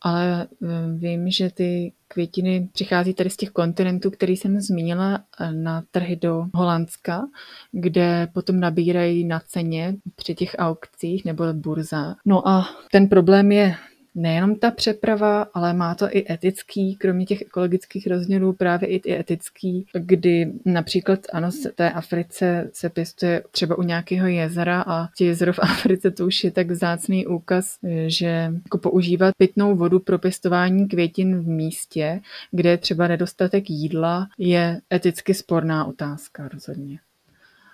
ale 0.00 0.42
eh, 0.42 0.66
vím, 0.96 1.30
že 1.30 1.50
ty 1.50 1.92
květiny 2.08 2.68
přichází 2.72 3.14
tady 3.14 3.30
z 3.30 3.36
těch 3.36 3.50
kontinentů, 3.50 4.10
který 4.10 4.36
jsem 4.36 4.60
zmínila 4.60 5.24
eh, 5.40 5.52
na 5.52 5.82
trhy 5.90 6.16
do 6.16 6.46
Holandska, 6.54 7.26
kde 7.72 8.28
potom 8.32 8.60
nabírají 8.60 9.24
na 9.24 9.40
ceně 9.40 9.96
při 10.16 10.34
těch 10.34 10.56
aukcích 10.58 11.24
nebo 11.24 11.44
burzách. 11.52 12.16
No 12.24 12.48
a 12.48 12.68
ten 12.90 13.08
problém 13.08 13.52
je 13.52 13.74
nejenom 14.14 14.54
ta 14.56 14.70
přeprava, 14.70 15.42
ale 15.54 15.74
má 15.74 15.94
to 15.94 16.16
i 16.16 16.32
etický, 16.32 16.96
kromě 16.96 17.26
těch 17.26 17.42
ekologických 17.42 18.06
rozměrů 18.06 18.52
právě 18.52 18.88
i 18.88 19.12
etický, 19.12 19.86
kdy 19.92 20.52
například 20.64 21.20
ano, 21.32 21.50
v 21.50 21.72
té 21.74 21.90
Africe 21.90 22.70
se 22.72 22.90
pěstuje 22.90 23.42
třeba 23.50 23.78
u 23.78 23.82
nějakého 23.82 24.26
jezera 24.26 24.84
a 24.86 25.08
tě 25.16 25.24
jezero 25.24 25.52
v 25.52 25.58
Africe 25.62 26.10
to 26.10 26.26
už 26.26 26.44
je 26.44 26.50
tak 26.50 26.70
vzácný 26.70 27.26
úkaz, 27.26 27.78
že 28.06 28.52
jako 28.64 28.78
používat 28.78 29.34
pitnou 29.38 29.76
vodu 29.76 30.00
pro 30.00 30.18
pěstování 30.18 30.88
květin 30.88 31.40
v 31.40 31.48
místě, 31.48 32.20
kde 32.50 32.70
je 32.70 32.78
třeba 32.78 33.08
nedostatek 33.08 33.70
jídla, 33.70 34.28
je 34.38 34.80
eticky 34.92 35.34
sporná 35.34 35.84
otázka 35.84 36.48
rozhodně. 36.48 36.98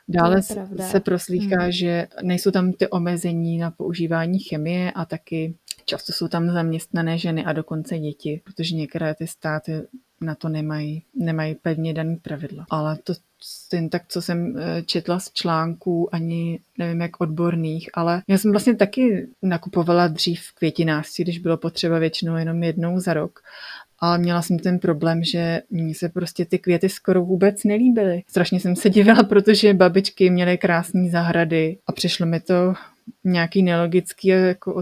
Dále 0.09 0.43
se 0.43 1.01
proslýchá, 1.01 1.63
hmm. 1.63 1.73
že 1.73 2.07
nejsou 2.23 2.51
tam 2.51 2.73
ty 2.73 2.89
omezení 2.89 3.59
na 3.59 3.71
používání 3.71 4.39
chemie 4.39 4.93
a 4.93 5.05
taky 5.05 5.55
Často 5.91 6.13
jsou 6.13 6.29
tam 6.29 6.51
zaměstnané 6.51 7.19
ženy 7.19 7.45
a 7.45 7.53
dokonce 7.53 7.99
děti, 7.99 8.41
protože 8.45 8.75
některé 8.75 9.15
ty 9.15 9.27
státy 9.27 9.83
na 10.21 10.35
to 10.35 10.49
nemají, 10.49 11.03
nemají 11.15 11.55
pevně 11.55 11.95
daný 11.95 12.17
pravidla. 12.17 12.67
Ale 12.71 12.99
to 13.05 13.13
jen 13.73 13.89
tak, 13.89 14.03
co 14.09 14.23
jsem 14.23 14.59
eh, 14.59 14.83
četla 14.83 15.21
z 15.21 15.33
článků, 15.33 16.15
ani 16.15 16.61
nevím 16.79 17.01
jak 17.01 17.21
odborných, 17.21 17.91
ale 17.95 18.23
já 18.29 18.39
jsem 18.39 18.51
vlastně 18.51 18.77
taky 18.77 19.29
nakupovala 19.43 20.09
dřív 20.09 20.41
květinářství, 20.55 21.25
když 21.25 21.39
bylo 21.39 21.57
potřeba 21.57 21.99
většinou 21.99 22.37
jenom 22.37 22.63
jednou 22.63 23.01
za 23.01 23.15
rok. 23.15 23.41
Ale 23.99 24.19
měla 24.19 24.43
jsem 24.43 24.59
ten 24.59 24.79
problém, 24.79 25.25
že 25.25 25.63
mně 25.71 25.95
se 25.95 26.09
prostě 26.09 26.45
ty 26.45 26.59
květy 26.59 26.89
skoro 26.89 27.25
vůbec 27.25 27.65
nelíbily. 27.65 28.23
Strašně 28.29 28.61
jsem 28.61 28.77
se 28.77 28.91
divila, 28.91 29.23
protože 29.23 29.75
babičky 29.75 30.31
měly 30.31 30.59
krásné 30.59 31.11
zahrady 31.11 31.79
a 31.87 31.93
přišlo 31.93 32.27
mi 32.27 32.41
to 32.41 32.75
nějaký 33.25 33.63
nelogický 33.63 34.29
jako 34.29 34.75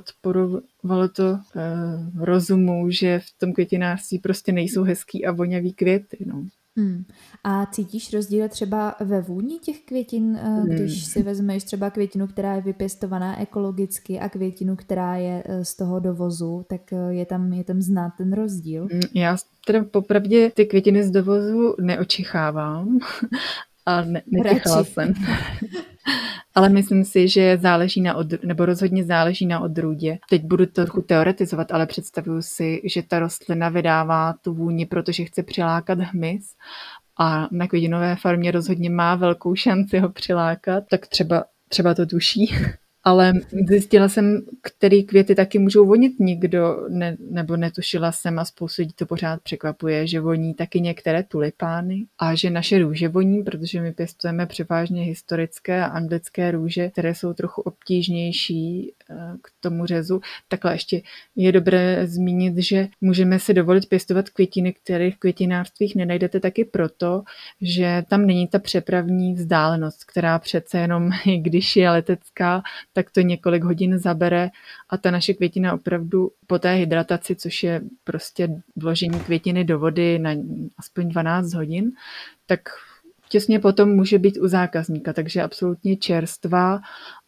odporovalo 0.88 1.08
to 1.08 1.38
eh, 1.56 2.24
rozumu, 2.24 2.90
že 2.90 3.18
v 3.18 3.38
tom 3.38 3.52
květinářství 3.52 4.18
prostě 4.18 4.52
nejsou 4.52 4.82
hezký 4.82 5.26
a 5.26 5.32
vonavý 5.32 5.72
květy. 5.72 6.24
No. 6.26 6.44
Hmm. 6.76 7.04
A 7.44 7.66
cítíš 7.66 8.12
rozdíl 8.12 8.48
třeba 8.48 8.94
ve 9.00 9.20
vůni 9.20 9.58
těch 9.58 9.80
květin, 9.80 10.36
eh, 10.36 10.62
když 10.66 10.92
hmm. 10.92 11.12
si 11.12 11.22
vezmeš 11.22 11.64
třeba 11.64 11.90
květinu, 11.90 12.26
která 12.26 12.54
je 12.54 12.62
vypěstovaná 12.62 13.40
ekologicky 13.40 14.20
a 14.20 14.28
květinu, 14.28 14.76
která 14.76 15.16
je 15.16 15.42
eh, 15.46 15.64
z 15.64 15.76
toho 15.76 16.00
dovozu, 16.00 16.64
tak 16.68 16.80
je 17.08 17.26
tam, 17.26 17.52
je 17.52 17.64
tam 17.64 17.82
znát 17.82 18.12
ten 18.18 18.32
rozdíl? 18.32 18.88
Hmm, 18.90 19.00
já 19.14 19.36
teda 19.66 19.84
popravdě 19.84 20.50
ty 20.50 20.66
květiny 20.66 21.04
z 21.04 21.10
dovozu 21.10 21.74
neočichávám 21.80 22.98
a 23.86 24.04
ne, 24.04 24.22
netichala 24.26 24.84
jsem. 24.84 25.14
Ale 26.54 26.68
myslím 26.68 27.04
si, 27.04 27.28
že 27.28 27.58
záleží 27.58 28.00
na 28.00 28.14
od, 28.14 28.26
nebo 28.44 28.66
rozhodně 28.66 29.04
záleží 29.04 29.46
na 29.46 29.60
odrůdě. 29.60 30.18
Teď 30.30 30.42
budu 30.44 30.66
to 30.66 30.72
trochu 30.72 31.02
teoretizovat, 31.02 31.72
ale 31.72 31.86
představuju 31.86 32.42
si, 32.42 32.80
že 32.84 33.02
ta 33.02 33.18
rostlina 33.18 33.68
vydává 33.68 34.34
tu 34.42 34.54
vůni, 34.54 34.86
protože 34.86 35.24
chce 35.24 35.42
přilákat 35.42 35.98
hmyz 35.98 36.54
a 37.20 37.48
na 37.50 37.66
květinové 37.66 38.16
farmě 38.16 38.50
rozhodně 38.50 38.90
má 38.90 39.14
velkou 39.14 39.54
šanci 39.54 39.98
ho 39.98 40.08
přilákat, 40.08 40.84
tak 40.90 41.06
třeba, 41.06 41.44
třeba 41.68 41.94
to 41.94 42.06
tuší 42.06 42.54
ale 43.08 43.32
zjistila 43.68 44.08
jsem, 44.08 44.40
který 44.62 45.04
květy 45.04 45.34
taky 45.34 45.58
můžou 45.58 45.86
vonit 45.86 46.20
nikdo, 46.20 46.86
ne, 46.88 47.16
nebo 47.30 47.56
netušila 47.56 48.12
jsem 48.12 48.38
a 48.38 48.44
spoustu 48.44 48.82
lidí 48.82 48.92
to 48.92 49.06
pořád 49.06 49.40
překvapuje, 49.42 50.06
že 50.06 50.20
voní 50.20 50.54
taky 50.54 50.80
některé 50.80 51.22
tulipány 51.22 52.06
a 52.18 52.34
že 52.34 52.50
naše 52.50 52.78
růže 52.78 53.08
voní, 53.08 53.42
protože 53.42 53.80
my 53.80 53.92
pěstujeme 53.92 54.46
převážně 54.46 55.02
historické 55.02 55.84
a 55.84 55.86
anglické 55.86 56.50
růže, 56.50 56.88
které 56.88 57.14
jsou 57.14 57.32
trochu 57.32 57.62
obtížnější 57.62 58.92
eh, 59.10 59.14
k 59.42 59.50
tomu 59.60 59.86
řezu. 59.86 60.20
Takhle 60.48 60.74
ještě 60.74 61.02
je 61.36 61.52
dobré 61.52 62.06
zmínit, 62.06 62.56
že 62.56 62.88
můžeme 63.00 63.38
si 63.38 63.54
dovolit 63.54 63.88
pěstovat 63.88 64.30
květiny, 64.30 64.72
které 64.72 65.10
v 65.10 65.16
květinářstvích 65.16 65.96
nenajdete 65.96 66.40
taky 66.40 66.64
proto, 66.64 67.22
že 67.60 68.02
tam 68.08 68.26
není 68.26 68.48
ta 68.48 68.58
přepravní 68.58 69.34
vzdálenost, 69.34 70.04
která 70.04 70.38
přece 70.38 70.78
jenom, 70.78 71.10
když 71.38 71.76
je 71.76 71.90
letecká, 71.90 72.62
tak 72.98 73.10
to 73.10 73.20
několik 73.20 73.64
hodin 73.64 73.98
zabere 73.98 74.50
a 74.88 74.96
ta 74.96 75.10
naše 75.10 75.34
květina 75.34 75.74
opravdu 75.74 76.30
po 76.46 76.58
té 76.58 76.74
hydrataci, 76.74 77.36
což 77.36 77.62
je 77.62 77.80
prostě 78.04 78.62
vložení 78.76 79.20
květiny 79.20 79.64
do 79.64 79.78
vody 79.78 80.18
na 80.18 80.30
aspoň 80.78 81.08
12 81.08 81.54
hodin, 81.54 81.92
tak 82.46 82.60
těsně 83.28 83.58
potom 83.58 83.90
může 83.90 84.18
být 84.18 84.38
u 84.38 84.48
zákazníka, 84.48 85.12
takže 85.12 85.42
absolutně 85.42 85.96
čerstvá 85.96 86.80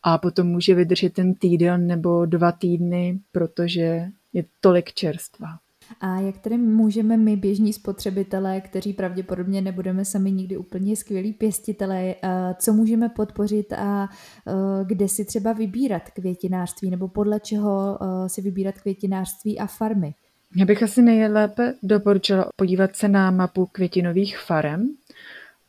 a 0.02 0.18
potom 0.18 0.46
může 0.46 0.74
vydržet 0.74 1.12
ten 1.12 1.34
týden 1.34 1.86
nebo 1.86 2.26
dva 2.26 2.52
týdny, 2.52 3.20
protože 3.32 4.06
je 4.32 4.44
tolik 4.60 4.92
čerstvá. 4.92 5.58
A 6.00 6.20
jak 6.20 6.38
tedy 6.38 6.58
můžeme 6.58 7.16
my, 7.16 7.36
běžní 7.36 7.72
spotřebitelé, 7.72 8.60
kteří 8.60 8.92
pravděpodobně 8.92 9.60
nebudeme 9.60 10.04
sami 10.04 10.32
nikdy 10.32 10.56
úplně 10.56 10.96
skvělí 10.96 11.32
pěstitelé, 11.32 12.14
eh, 12.22 12.54
co 12.58 12.72
můžeme 12.72 13.08
podpořit 13.08 13.72
a 13.72 14.08
eh, 14.08 14.84
kde 14.84 15.08
si 15.08 15.24
třeba 15.24 15.52
vybírat 15.52 16.10
květinářství 16.10 16.90
nebo 16.90 17.08
podle 17.08 17.40
čeho 17.40 17.98
eh, 18.02 18.28
si 18.28 18.42
vybírat 18.42 18.78
květinářství 18.80 19.58
a 19.58 19.66
farmy? 19.66 20.14
Já 20.56 20.66
bych 20.66 20.82
asi 20.82 21.02
nejlépe 21.02 21.74
doporučila 21.82 22.48
podívat 22.56 22.96
se 22.96 23.08
na 23.08 23.30
mapu 23.30 23.66
květinových 23.66 24.38
farem, 24.38 24.88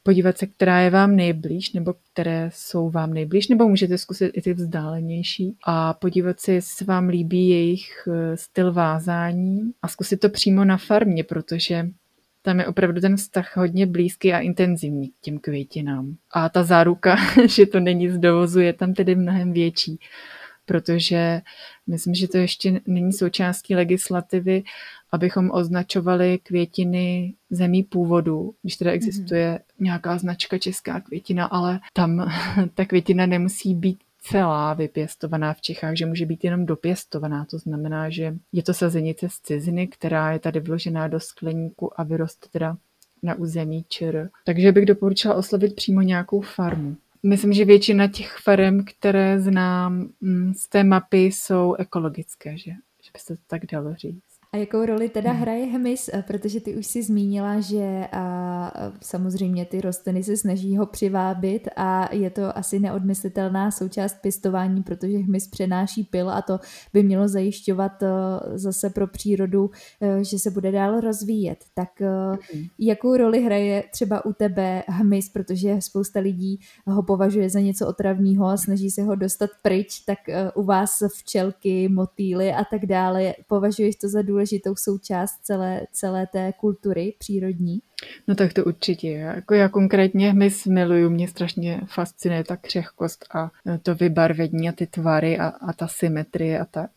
podívat 0.03 0.37
se, 0.37 0.47
která 0.47 0.79
je 0.79 0.89
vám 0.89 1.15
nejblíž, 1.15 1.73
nebo 1.73 1.93
které 2.13 2.49
jsou 2.53 2.89
vám 2.89 3.13
nejblíž, 3.13 3.47
nebo 3.47 3.67
můžete 3.67 3.97
zkusit 3.97 4.31
i 4.33 4.41
ty 4.41 4.53
vzdálenější 4.53 5.57
a 5.65 5.93
podívat 5.93 6.39
se, 6.39 6.53
jestli 6.53 6.75
se 6.75 6.85
vám 6.85 7.07
líbí 7.07 7.49
jejich 7.49 8.07
eh, 8.07 8.37
styl 8.37 8.73
vázání 8.73 9.71
a 9.81 9.87
zkusit 9.87 10.17
to 10.17 10.29
přímo 10.29 10.65
na 10.65 10.77
farmě, 10.77 11.23
protože 11.23 11.87
tam 12.41 12.59
je 12.59 12.67
opravdu 12.67 13.01
ten 13.01 13.17
vztah 13.17 13.57
hodně 13.57 13.85
blízký 13.85 14.33
a 14.33 14.39
intenzivní 14.39 15.09
k 15.09 15.19
těm 15.21 15.39
květinám. 15.39 16.15
A 16.33 16.49
ta 16.49 16.63
záruka, 16.63 17.17
že 17.45 17.65
to 17.65 17.79
není 17.79 18.09
z 18.09 18.17
dovozu, 18.17 18.59
je 18.59 18.73
tam 18.73 18.93
tedy 18.93 19.15
mnohem 19.15 19.53
větší 19.53 19.99
protože 20.71 21.41
myslím, 21.87 22.15
že 22.15 22.27
to 22.27 22.37
ještě 22.37 22.81
není 22.87 23.13
součástí 23.13 23.75
legislativy, 23.75 24.63
abychom 25.11 25.51
označovali 25.53 26.39
květiny 26.43 27.33
zemí 27.49 27.83
původu, 27.83 28.53
když 28.61 28.77
teda 28.77 28.91
existuje 28.91 29.53
mm-hmm. 29.53 29.83
nějaká 29.83 30.17
značka 30.17 30.57
česká 30.57 30.99
květina, 30.99 31.45
ale 31.45 31.79
tam 31.93 32.31
ta 32.73 32.85
květina 32.85 33.25
nemusí 33.25 33.75
být 33.75 33.99
celá 34.21 34.73
vypěstovaná 34.73 35.53
v 35.53 35.61
Čechách, 35.61 35.95
že 35.95 36.05
může 36.05 36.25
být 36.25 36.43
jenom 36.43 36.65
dopěstovaná. 36.65 37.45
To 37.45 37.57
znamená, 37.57 38.09
že 38.09 38.35
je 38.51 38.63
to 38.63 38.73
sazenice 38.73 39.29
z 39.29 39.39
ciziny, 39.39 39.87
která 39.87 40.31
je 40.31 40.39
tady 40.39 40.59
vložená 40.59 41.07
do 41.07 41.19
skleníku 41.19 41.99
a 41.99 42.03
vyroste 42.03 42.47
teda 42.51 42.77
na 43.23 43.35
území 43.35 43.85
ČR. 43.89 44.29
Takže 44.45 44.71
bych 44.71 44.85
doporučila 44.85 45.35
oslovit 45.35 45.75
přímo 45.75 46.01
nějakou 46.01 46.41
farmu. 46.41 46.95
Myslím, 47.23 47.53
že 47.53 47.65
většina 47.65 48.07
těch 48.07 48.37
farem, 48.37 48.85
které 48.85 49.39
znám 49.39 50.09
mm, 50.21 50.53
z 50.53 50.67
té 50.67 50.83
mapy, 50.83 51.25
jsou 51.25 51.73
ekologické, 51.73 52.57
že, 52.57 52.71
že 53.03 53.11
by 53.13 53.19
se 53.19 53.37
to 53.37 53.43
tak 53.47 53.65
dalo 53.65 53.95
říct. 53.95 54.30
A 54.53 54.57
jakou 54.57 54.85
roli 54.85 55.09
teda 55.09 55.31
hmm. 55.31 55.41
hraje 55.41 55.65
hmyz? 55.65 56.09
Protože 56.27 56.61
ty 56.61 56.75
už 56.75 56.87
si 56.87 57.03
zmínila, 57.03 57.59
že 57.59 58.07
a, 58.11 58.73
samozřejmě 59.01 59.65
ty 59.65 59.81
rostliny 59.81 60.23
se 60.23 60.37
snaží 60.37 60.77
ho 60.77 60.85
přivábit 60.85 61.67
a 61.75 62.15
je 62.15 62.29
to 62.29 62.57
asi 62.57 62.79
neodmyslitelná 62.79 63.71
součást 63.71 64.21
pěstování, 64.21 64.83
protože 64.83 65.17
hmyz 65.17 65.47
přenáší 65.47 66.03
pil 66.03 66.29
a 66.29 66.41
to 66.41 66.59
by 66.93 67.03
mělo 67.03 67.27
zajišťovat 67.27 68.03
zase 68.53 68.89
pro 68.89 69.07
přírodu, 69.07 69.71
že 70.21 70.39
se 70.39 70.51
bude 70.51 70.71
dál 70.71 70.99
rozvíjet. 70.99 71.65
Tak 71.73 71.89
hmm. 71.99 72.65
jakou 72.79 73.17
roli 73.17 73.43
hraje 73.43 73.83
třeba 73.91 74.25
u 74.25 74.33
tebe 74.33 74.83
hmyz, 74.87 75.29
protože 75.29 75.81
spousta 75.81 76.19
lidí 76.19 76.59
ho 76.87 77.03
považuje 77.03 77.49
za 77.49 77.59
něco 77.59 77.87
otravného 77.87 78.45
a 78.45 78.57
snaží 78.57 78.91
se 78.91 79.03
ho 79.03 79.15
dostat 79.15 79.49
pryč, 79.61 79.99
tak 79.99 80.19
u 80.55 80.63
vás 80.63 81.03
včelky, 81.17 81.89
motýly 81.89 82.53
a 82.53 82.63
tak 82.63 82.85
dále, 82.85 83.33
považuješ 83.47 83.95
to 83.95 84.09
za 84.09 84.21
důležitou 84.41 84.75
součást 84.75 85.31
celé, 85.43 85.81
celé 85.91 86.27
té 86.27 86.53
kultury 86.59 87.13
přírodní? 87.17 87.81
No 88.27 88.35
tak 88.35 88.53
to 88.53 88.65
určitě. 88.65 89.11
Jako 89.11 89.53
já 89.53 89.69
konkrétně 89.69 90.31
hmyz 90.31 90.65
miluju, 90.65 91.09
mě 91.09 91.27
strašně 91.27 91.81
fascinuje 91.85 92.43
ta 92.43 92.57
křehkost 92.57 93.25
a 93.35 93.51
to 93.83 93.95
vybarvení 93.95 94.69
a 94.69 94.71
ty 94.71 94.87
tvary 94.87 95.39
a, 95.39 95.47
a 95.47 95.73
ta 95.73 95.87
symetrie 95.87 96.59
a 96.59 96.65
tak. 96.65 96.91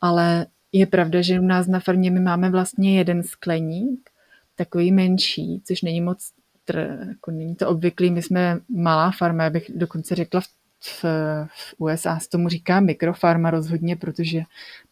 Ale 0.00 0.46
je 0.72 0.86
pravda, 0.86 1.22
že 1.22 1.40
u 1.40 1.44
nás 1.44 1.66
na 1.66 1.80
farmě 1.80 2.10
my 2.10 2.20
máme 2.20 2.50
vlastně 2.50 2.98
jeden 2.98 3.22
skleník, 3.22 4.10
takový 4.56 4.92
menší, 4.92 5.62
což 5.64 5.82
není 5.82 6.00
moc, 6.00 6.30
tr, 6.64 6.98
jako 7.08 7.30
není 7.30 7.56
to 7.56 7.68
obvyklý, 7.68 8.10
my 8.10 8.22
jsme 8.22 8.58
malá 8.68 9.10
farma, 9.18 9.44
já 9.44 9.50
bych 9.50 9.70
dokonce 9.74 10.14
řekla 10.14 10.40
v 10.40 10.46
v, 10.84 11.04
v 11.48 11.74
USA 11.78 12.18
se 12.18 12.28
tomu 12.28 12.48
říká 12.48 12.80
mikrofarma 12.80 13.50
rozhodně, 13.50 13.96
protože 13.96 14.42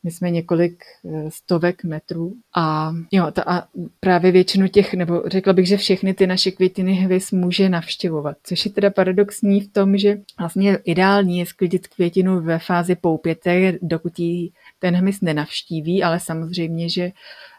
my 0.03 0.11
jsme 0.11 0.31
několik 0.31 0.85
eh, 1.05 1.31
stovek 1.31 1.85
metrů 1.85 2.35
a, 2.57 2.95
jo, 3.13 3.31
ta, 3.33 3.43
a 3.47 3.69
právě 4.01 4.33
většinu 4.33 4.69
těch, 4.69 4.95
nebo 4.95 5.23
řekla 5.27 5.53
bych, 5.53 5.69
že 5.69 5.77
všechny 5.77 6.15
ty 6.15 6.27
naše 6.27 6.51
květiny 6.51 6.93
hvězd 6.93 7.33
může 7.33 7.69
navštěvovat, 7.69 8.37
což 8.43 8.65
je 8.65 8.71
teda 8.71 8.91
paradoxní 8.91 9.61
v 9.61 9.73
tom, 9.73 9.97
že 9.97 10.21
vlastně 10.39 10.79
ideální 10.85 11.39
je 11.39 11.47
sklidit 11.47 11.89
květinu 11.89 12.41
ve 12.41 12.59
fázi 12.59 12.95
poupěté, 12.95 13.73
dokud 13.83 14.19
ji 14.19 14.51
ten 14.79 14.97
hmyz 14.97 15.21
nenavštíví, 15.21 16.03
ale 16.03 16.21
samozřejmě, 16.21 16.89
že 16.89 17.13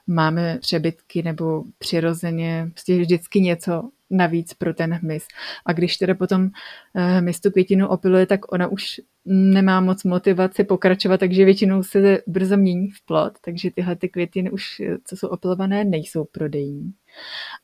máme 0.07 0.57
přebytky 0.61 1.23
nebo 1.23 1.63
přirozeně 1.77 2.67
prostě 2.71 2.99
vždycky 2.99 3.41
něco 3.41 3.89
navíc 4.13 4.53
pro 4.53 4.73
ten 4.73 4.93
hmyz. 4.93 5.27
A 5.65 5.73
když 5.73 5.97
teda 5.97 6.15
potom 6.15 6.49
eh, 6.95 7.17
hmyz 7.17 7.39
tu 7.39 7.51
květinu 7.51 7.87
opiluje, 7.87 8.25
tak 8.25 8.51
ona 8.51 8.67
už 8.67 9.01
nemá 9.25 9.81
moc 9.81 10.03
motivaci 10.03 10.63
pokračovat, 10.63 11.19
takže 11.19 11.45
většinou 11.45 11.83
se 11.83 12.17
brzo 12.27 12.57
mění 12.57 12.89
v 12.89 13.05
plot, 13.05 13.33
takže 13.41 13.71
tyhle 13.71 13.95
ty 13.95 14.09
květiny 14.09 14.51
už, 14.51 14.79
eh, 14.79 14.97
co 15.03 15.17
jsou 15.17 15.27
opilované, 15.27 15.83
nejsou 15.85 16.25
prodejní. 16.25 16.93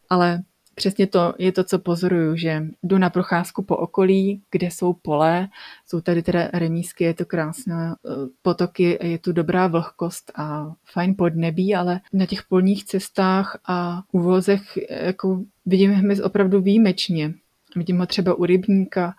Ale 0.09 0.41
přesně 0.79 1.07
to 1.07 1.33
je 1.37 1.51
to, 1.51 1.63
co 1.63 1.79
pozoruju, 1.79 2.35
že 2.35 2.65
jdu 2.83 2.97
na 2.97 3.09
procházku 3.09 3.63
po 3.63 3.77
okolí, 3.77 4.41
kde 4.51 4.67
jsou 4.67 4.93
pole, 4.93 5.47
jsou 5.87 6.01
tady 6.01 6.23
teda 6.23 6.49
remísky, 6.53 7.03
je 7.03 7.13
to 7.13 7.25
krásné 7.25 7.95
eh, 7.95 8.09
potoky, 8.41 8.97
je 9.01 9.17
tu 9.17 9.31
dobrá 9.31 9.67
vlhkost 9.67 10.31
a 10.35 10.71
fajn 10.93 11.15
podnebí, 11.17 11.75
ale 11.75 11.99
na 12.13 12.25
těch 12.25 12.43
polních 12.43 12.85
cestách 12.85 13.59
a 13.67 14.03
uvozech 14.11 14.61
jako 14.89 15.43
vidím 15.65 15.91
hmyz 15.91 16.19
opravdu 16.19 16.61
výjimečně. 16.61 17.33
Vidím 17.75 17.99
ho 17.99 18.05
třeba 18.05 18.33
u 18.33 18.45
rybníka, 18.45 19.13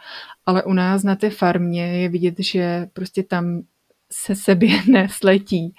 ale 0.46 0.62
u 0.62 0.72
nás 0.72 1.02
na 1.02 1.16
té 1.16 1.30
farmě 1.30 2.02
je 2.02 2.08
vidět, 2.08 2.34
že 2.38 2.88
prostě 2.92 3.22
tam 3.22 3.62
se 4.12 4.34
sebě 4.34 4.82
nesletí 4.88 5.74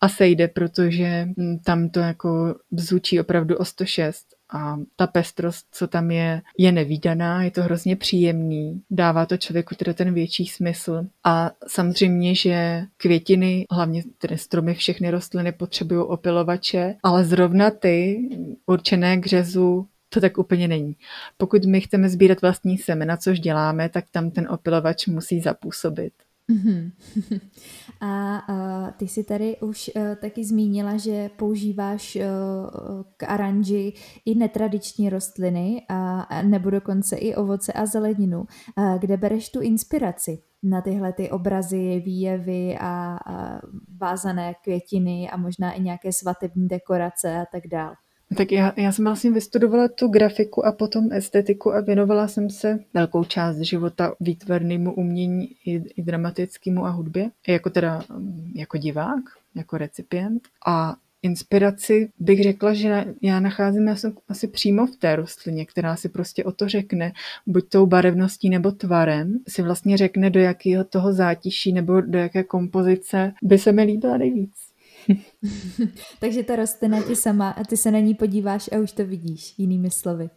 a 0.00 0.08
sejde, 0.08 0.48
protože 0.48 1.28
hm, 1.36 1.58
tam 1.64 1.88
to 1.88 2.00
jako 2.00 2.54
bzučí 2.70 3.20
opravdu 3.20 3.56
o 3.56 3.64
106 3.64 4.26
a 4.54 4.76
ta 4.96 5.06
pestrost, 5.06 5.66
co 5.72 5.86
tam 5.86 6.10
je, 6.10 6.42
je 6.58 6.72
nevýdaná, 6.72 7.42
je 7.42 7.50
to 7.50 7.62
hrozně 7.62 7.96
příjemný, 7.96 8.82
dává 8.90 9.26
to 9.26 9.36
člověku 9.36 9.74
teda 9.74 9.92
ten 9.92 10.14
větší 10.14 10.46
smysl 10.46 11.06
a 11.24 11.50
samozřejmě, 11.66 12.34
že 12.34 12.82
květiny, 12.96 13.66
hlavně 13.70 14.02
tedy 14.18 14.38
stromy, 14.38 14.74
všechny 14.74 15.10
rostliny 15.10 15.52
potřebují 15.52 16.00
opilovače, 16.00 16.94
ale 17.02 17.24
zrovna 17.24 17.70
ty 17.70 18.28
určené 18.66 19.16
k 19.16 19.26
řezu 19.26 19.86
to 20.08 20.20
tak 20.20 20.38
úplně 20.38 20.68
není. 20.68 20.96
Pokud 21.36 21.64
my 21.64 21.80
chceme 21.80 22.08
sbírat 22.08 22.42
vlastní 22.42 22.78
semena, 22.78 23.16
což 23.16 23.40
děláme, 23.40 23.88
tak 23.88 24.04
tam 24.10 24.30
ten 24.30 24.48
opilovač 24.50 25.06
musí 25.06 25.40
zapůsobit. 25.40 26.12
Mm-hmm. 26.50 26.92
A, 28.00 28.36
a 28.36 28.90
ty 28.90 29.08
si 29.08 29.24
tady 29.24 29.56
už 29.60 29.90
uh, 29.96 30.14
taky 30.14 30.44
zmínila, 30.44 30.96
že 30.96 31.30
používáš 31.36 32.16
uh, 32.16 32.22
k 33.16 33.22
aranži 33.22 33.92
i 34.24 34.34
netradiční 34.34 35.10
rostliny 35.10 35.82
a, 35.88 36.42
nebo 36.42 36.70
dokonce 36.70 37.16
i 37.16 37.34
ovoce 37.34 37.72
a 37.72 37.86
zeleninu. 37.86 38.44
Uh, 38.78 38.98
kde 38.98 39.16
bereš 39.16 39.48
tu 39.48 39.60
inspiraci 39.60 40.42
na 40.62 40.80
tyhle 40.80 41.12
ty 41.12 41.30
obrazy, 41.30 42.02
výjevy 42.04 42.78
a, 42.80 43.18
a 43.26 43.60
vázané 44.00 44.54
květiny 44.64 45.30
a 45.30 45.36
možná 45.36 45.72
i 45.72 45.80
nějaké 45.80 46.12
svatební 46.12 46.68
dekorace 46.68 47.40
a 47.40 47.46
tak 47.52 47.66
dále? 47.66 47.96
Tak 48.36 48.52
já, 48.52 48.72
já 48.76 48.92
jsem 48.92 49.04
vlastně 49.04 49.30
vystudovala 49.30 49.88
tu 49.88 50.08
grafiku 50.08 50.66
a 50.66 50.72
potom 50.72 51.12
estetiku 51.12 51.74
a 51.74 51.80
věnovala 51.80 52.28
jsem 52.28 52.50
se 52.50 52.78
velkou 52.94 53.24
část 53.24 53.58
života 53.58 54.14
výtvarnému 54.20 54.94
umění 54.94 55.48
i, 55.66 55.82
i 55.96 56.02
dramatickému 56.02 56.84
a 56.84 56.90
hudbě, 56.90 57.30
jako 57.48 57.70
teda 57.70 58.02
mm, 58.16 58.52
jako 58.54 58.78
divák, 58.78 59.24
jako 59.54 59.78
recipient. 59.78 60.48
A 60.66 60.96
inspiraci 61.22 62.10
bych 62.18 62.42
řekla, 62.42 62.74
že 62.74 63.04
já 63.22 63.40
nacházím 63.40 63.88
asi, 63.88 64.12
asi 64.28 64.48
přímo 64.48 64.86
v 64.86 64.96
té 64.96 65.16
rostlině, 65.16 65.66
která 65.66 65.96
si 65.96 66.08
prostě 66.08 66.44
o 66.44 66.52
to 66.52 66.68
řekne, 66.68 67.12
buď 67.46 67.68
tou 67.68 67.86
barevností 67.86 68.48
nebo 68.50 68.72
tvarem, 68.72 69.38
si 69.48 69.62
vlastně 69.62 69.96
řekne, 69.96 70.30
do 70.30 70.40
jakého 70.40 70.84
toho 70.84 71.12
zátiší 71.12 71.72
nebo 71.72 72.00
do 72.00 72.18
jaké 72.18 72.44
kompozice 72.44 73.32
by 73.42 73.58
se 73.58 73.72
mi 73.72 73.82
líbila 73.82 74.16
nejvíc. 74.16 74.52
Takže 76.20 76.42
ta 76.42 76.56
rostlina 76.56 77.02
ti 77.02 77.16
sama 77.16 77.50
a 77.50 77.64
ty 77.64 77.76
se 77.76 77.90
na 77.90 77.98
ní 77.98 78.14
podíváš 78.14 78.70
a 78.72 78.78
už 78.78 78.92
to 78.92 79.06
vidíš, 79.06 79.54
jinými 79.58 79.90
slovy. 79.90 80.30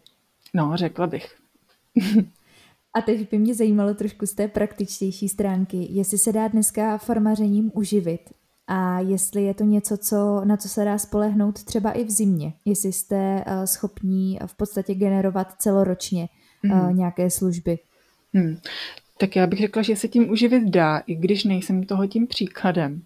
No, 0.54 0.72
řekla 0.76 1.08
bych. 1.08 1.36
a 2.94 3.02
teď 3.02 3.32
by 3.32 3.38
mě 3.38 3.56
zajímalo 3.56 3.94
trošku 3.94 4.26
z 4.26 4.34
té 4.34 4.48
praktičtější 4.48 5.30
stránky, 5.30 5.88
jestli 5.90 6.18
se 6.18 6.32
dá 6.32 6.48
dneska 6.48 6.98
farmařením 6.98 7.72
uživit 7.74 8.22
a 8.68 9.00
jestli 9.00 9.44
je 9.44 9.54
to 9.54 9.64
něco, 9.64 9.98
co, 9.98 10.42
na 10.46 10.58
co 10.58 10.70
se 10.70 10.86
dá 10.86 10.98
spolehnout 10.98 11.64
třeba 11.64 11.92
i 11.92 12.04
v 12.04 12.10
zimě, 12.10 12.54
jestli 12.66 12.94
jste 12.94 13.44
uh, 13.48 13.64
schopní 13.64 14.40
v 14.46 14.58
podstatě 14.58 14.94
generovat 14.94 15.54
celoročně 15.58 16.30
uh, 16.64 16.72
mm. 16.72 16.98
nějaké 16.98 17.30
služby. 17.30 17.80
Hmm. 18.34 18.58
Tak 19.18 19.36
já 19.36 19.48
bych 19.48 19.60
řekla, 19.60 19.82
že 19.82 19.96
se 19.96 20.08
tím 20.08 20.30
uživit 20.30 20.64
dá, 20.64 20.98
i 20.98 21.16
když 21.16 21.44
nejsem 21.44 21.84
toho 21.84 22.08
tím 22.08 22.28
příkladem. 22.28 23.02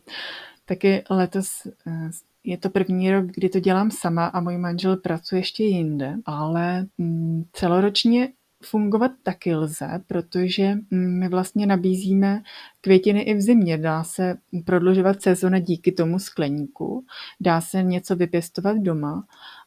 Taky 0.70 1.04
letos 1.10 1.66
eh, 1.66 2.10
je 2.44 2.58
to 2.58 2.70
první 2.70 3.12
rok, 3.12 3.26
kdy 3.26 3.50
to 3.50 3.60
dělám 3.60 3.92
sama 3.92 4.26
a 4.26 4.40
můj 4.40 4.58
manžel 4.58 4.98
pracuje 4.98 5.40
ještě 5.40 5.64
jinde, 5.64 6.16
ale 6.26 6.86
mm, 6.98 7.44
celoročně 7.54 8.30
fungovat 8.64 9.12
taky 9.24 9.56
lze, 9.56 9.88
protože 10.08 10.76
mm, 10.92 11.20
my 11.20 11.30
vlastně 11.30 11.66
nabízíme 11.66 12.42
květiny 12.82 13.22
i 13.22 13.34
v 13.34 13.42
zimě. 13.42 13.78
Dá 13.78 14.04
se 14.04 14.38
prodlužovat 14.66 15.22
sezona 15.22 15.60
díky 15.60 15.92
tomu 15.92 16.20
skleníku, 16.20 17.06
dá 17.40 17.62
se 17.62 17.84
něco 17.84 18.16
vypěstovat 18.16 18.78
doma 18.78 19.24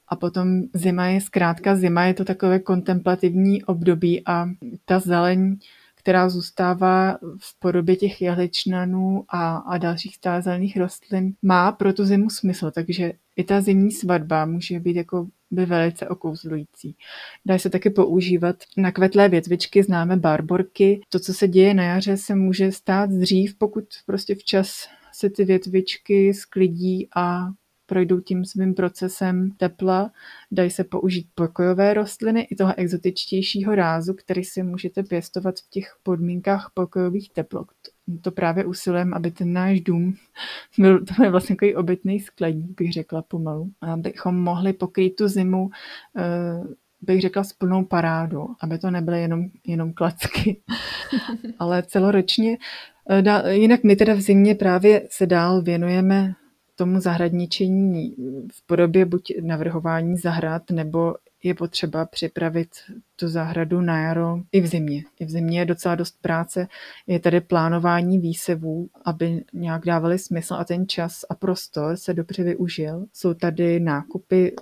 a 0.08 0.16
potom 0.16 0.62
zima 0.74 1.06
je 1.06 1.20
zkrátka 1.20 1.76
zima, 1.76 2.04
je 2.04 2.14
to 2.14 2.24
takové 2.24 2.58
kontemplativní 2.58 3.64
období 3.64 4.22
a 4.26 4.46
ta 4.84 4.98
zeleň 4.98 5.56
která 6.02 6.28
zůstává 6.28 7.18
v 7.38 7.58
podobě 7.58 7.96
těch 7.96 8.22
jehličnanů 8.22 9.24
a, 9.28 9.56
a 9.56 9.78
dalších 9.78 10.14
stázelných 10.14 10.76
rostlin, 10.76 11.34
má 11.42 11.72
pro 11.72 11.92
tu 11.92 12.04
zimu 12.04 12.30
smysl, 12.30 12.70
takže 12.70 13.12
i 13.36 13.44
ta 13.44 13.60
zimní 13.60 13.90
svatba 13.90 14.46
může 14.46 14.80
být 14.80 14.96
jako 14.96 15.26
by 15.50 15.66
velice 15.66 16.08
okouzlující. 16.08 16.96
Dá 17.46 17.58
se 17.58 17.70
taky 17.70 17.90
používat 17.90 18.56
na 18.76 18.92
kvetlé 18.92 19.28
větvičky, 19.28 19.82
známe 19.82 20.16
barborky. 20.16 21.00
To, 21.08 21.18
co 21.18 21.34
se 21.34 21.48
děje 21.48 21.74
na 21.74 21.84
jaře, 21.84 22.16
se 22.16 22.34
může 22.34 22.72
stát 22.72 23.10
dřív, 23.10 23.58
pokud 23.58 23.84
prostě 24.06 24.34
včas 24.34 24.88
se 25.12 25.30
ty 25.30 25.44
větvičky 25.44 26.34
sklidí 26.34 27.08
a 27.16 27.46
projdou 27.92 28.20
tím 28.20 28.44
svým 28.44 28.74
procesem 28.74 29.50
tepla, 29.56 30.10
dají 30.52 30.70
se 30.70 30.84
použít 30.84 31.26
pokojové 31.34 31.94
rostliny 31.94 32.40
i 32.40 32.56
toho 32.56 32.74
exotičtějšího 32.76 33.74
rázu, 33.74 34.14
který 34.14 34.44
si 34.44 34.62
můžete 34.62 35.02
pěstovat 35.02 35.54
v 35.58 35.70
těch 35.70 35.96
podmínkách 36.02 36.70
pokojových 36.74 37.30
teplot. 37.30 37.66
To 38.20 38.30
právě 38.30 38.64
usilujeme, 38.64 39.16
aby 39.16 39.30
ten 39.30 39.52
náš 39.52 39.80
dům 39.80 40.14
byl 40.78 41.04
to 41.04 41.22
je 41.22 41.30
vlastně 41.30 41.56
takový 41.56 41.76
obytný 41.76 42.20
skleník, 42.20 42.80
bych 42.80 42.92
řekla 42.92 43.22
pomalu, 43.22 43.70
abychom 43.80 44.42
mohli 44.42 44.72
pokrýt 44.72 45.16
tu 45.16 45.28
zimu 45.28 45.70
eh, 46.16 46.62
bych 47.00 47.20
řekla 47.20 47.44
s 47.44 47.52
plnou 47.52 47.84
parádu, 47.84 48.48
aby 48.60 48.78
to 48.78 48.90
nebyly 48.90 49.20
jenom, 49.20 49.44
jenom 49.66 49.92
klacky, 49.92 50.60
ale 51.58 51.82
celoročně. 51.82 52.58
Eh, 53.10 53.52
jinak 53.52 53.84
my 53.84 53.96
teda 53.96 54.14
v 54.14 54.20
zimě 54.20 54.54
právě 54.54 55.02
se 55.10 55.26
dál 55.26 55.62
věnujeme 55.62 56.34
tomu 56.76 57.00
zahradničení 57.00 58.14
v 58.52 58.66
podobě 58.66 59.04
buď 59.04 59.32
navrhování 59.42 60.16
zahrad 60.16 60.70
nebo 60.70 61.14
je 61.42 61.54
potřeba 61.54 62.04
připravit 62.06 62.68
tu 63.16 63.28
zahradu 63.28 63.80
na 63.80 64.00
jaro 64.00 64.40
i 64.52 64.60
v 64.60 64.66
zimě. 64.66 65.04
I 65.20 65.24
v 65.24 65.30
zimě 65.30 65.58
je 65.58 65.64
docela 65.64 65.94
dost 65.94 66.22
práce. 66.22 66.66
Je 67.06 67.20
tady 67.20 67.40
plánování 67.40 68.18
výsevů, 68.18 68.88
aby 69.04 69.44
nějak 69.52 69.86
dávali 69.86 70.18
smysl 70.18 70.54
a 70.54 70.64
ten 70.64 70.88
čas 70.88 71.24
a 71.30 71.34
prostor 71.34 71.96
se 71.96 72.14
dobře 72.14 72.42
využil. 72.42 73.04
Jsou 73.12 73.34
tady 73.34 73.80
nákupy 73.80 74.54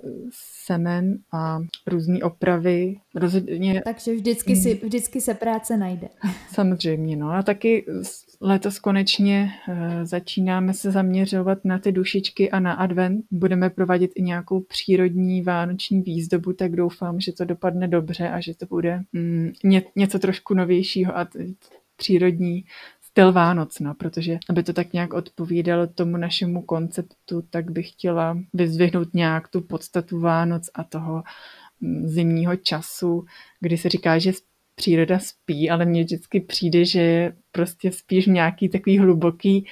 semen 0.66 1.18
a 1.32 1.58
různé 1.86 2.18
opravy. 2.18 2.96
Rozhodně... 3.14 3.82
Takže 3.84 4.14
vždycky, 4.14 4.56
si, 4.56 4.80
vždycky 4.84 5.20
se 5.20 5.34
práce 5.34 5.76
najde. 5.76 6.08
Samozřejmě, 6.52 7.16
no. 7.16 7.30
A 7.30 7.42
taky 7.42 7.86
letos 8.40 8.78
konečně 8.78 9.52
uh, 9.68 9.74
začínáme 10.02 10.74
se 10.74 10.90
zaměřovat 10.90 11.64
na 11.64 11.78
ty 11.78 11.92
dušičky 11.92 12.50
a 12.50 12.60
na 12.60 12.72
advent. 12.72 13.24
Budeme 13.30 13.70
provádět 13.70 14.10
i 14.14 14.22
nějakou 14.22 14.60
přírodní 14.60 15.42
vánoční 15.42 16.02
výzdobu, 16.02 16.52
tak 16.52 16.76
doufám, 16.76 17.20
že 17.20 17.32
to 17.32 17.44
dopadne 17.44 17.88
dobře 17.88 18.28
a 18.28 18.40
že 18.40 18.54
to 18.54 18.66
bude 18.66 19.02
mm, 19.12 19.52
ně, 19.64 19.82
něco 19.96 20.18
trošku 20.18 20.54
novějšího 20.54 21.18
a 21.18 21.28
přírodní 21.96 22.64
styl 23.00 23.32
Vánoc, 23.32 23.80
no, 23.80 23.94
protože 23.94 24.38
aby 24.48 24.62
to 24.62 24.72
tak 24.72 24.92
nějak 24.92 25.12
odpovídalo 25.12 25.86
tomu 25.86 26.16
našemu 26.16 26.62
konceptu, 26.62 27.42
tak 27.50 27.70
bych 27.70 27.90
chtěla 27.90 28.38
vyzvihnout 28.54 29.14
nějak 29.14 29.48
tu 29.48 29.60
podstatu 29.60 30.20
Vánoc 30.20 30.70
a 30.74 30.84
toho 30.84 31.22
mm, 31.80 32.08
zimního 32.08 32.56
času, 32.56 33.24
kdy 33.60 33.78
se 33.78 33.88
říká, 33.88 34.18
že 34.18 34.32
příroda 34.80 35.18
spí, 35.18 35.70
ale 35.70 35.84
mně 35.84 36.04
vždycky 36.04 36.40
přijde, 36.40 36.84
že 36.84 37.00
je 37.00 37.32
prostě 37.52 37.92
spíš 37.92 38.28
v 38.28 38.30
nějaký 38.30 38.68
takový 38.68 38.98
hluboký 38.98 39.66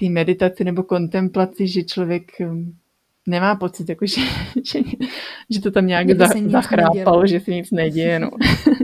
té 0.00 0.08
meditaci 0.08 0.64
nebo 0.64 0.82
kontemplaci, 0.82 1.68
že 1.68 1.82
člověk 1.82 2.40
mm, 2.40 2.72
nemá 3.26 3.54
pocit, 3.54 3.88
jako 3.88 4.06
že, 4.06 4.20
že, 4.72 4.78
že 5.50 5.60
to 5.60 5.70
tam 5.70 5.86
nějak 5.86 6.10
za, 6.10 6.26
zachrápalo, 6.46 7.26
že 7.26 7.40
se 7.40 7.50
nic 7.50 7.70
neděje. 7.70 8.18
No. 8.18 8.30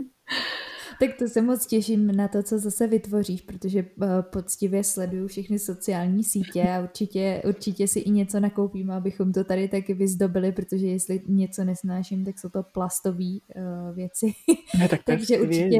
tak 1.07 1.19
to 1.19 1.29
se 1.29 1.43
moc 1.43 1.67
těším 1.67 2.17
na 2.17 2.29
to, 2.29 2.43
co 2.43 2.59
zase 2.59 2.87
vytvoříš, 2.87 3.41
protože 3.41 3.85
uh, 3.97 4.07
poctivě 4.23 4.85
sleduju 4.85 5.29
všechny 5.29 5.59
sociální 5.59 6.25
sítě 6.25 6.63
a 6.63 6.81
určitě, 6.81 7.43
určitě 7.45 7.89
si 7.89 8.01
i 8.01 8.11
něco 8.11 8.41
nakoupím, 8.41 8.91
abychom 8.91 9.33
to 9.33 9.45
tady 9.45 9.69
taky 9.69 9.95
vyzdobili, 9.95 10.53
protože 10.53 10.87
jestli 10.87 11.21
něco 11.27 11.65
nesnáším, 11.65 12.25
tak 12.25 12.39
jsou 12.39 12.49
to 12.49 12.63
plastové 12.63 13.25
uh, 13.25 13.97
věci. 13.97 14.33
Ne, 14.79 14.89
tak 14.89 15.03
Takže 15.05 15.41
určitě 15.41 15.79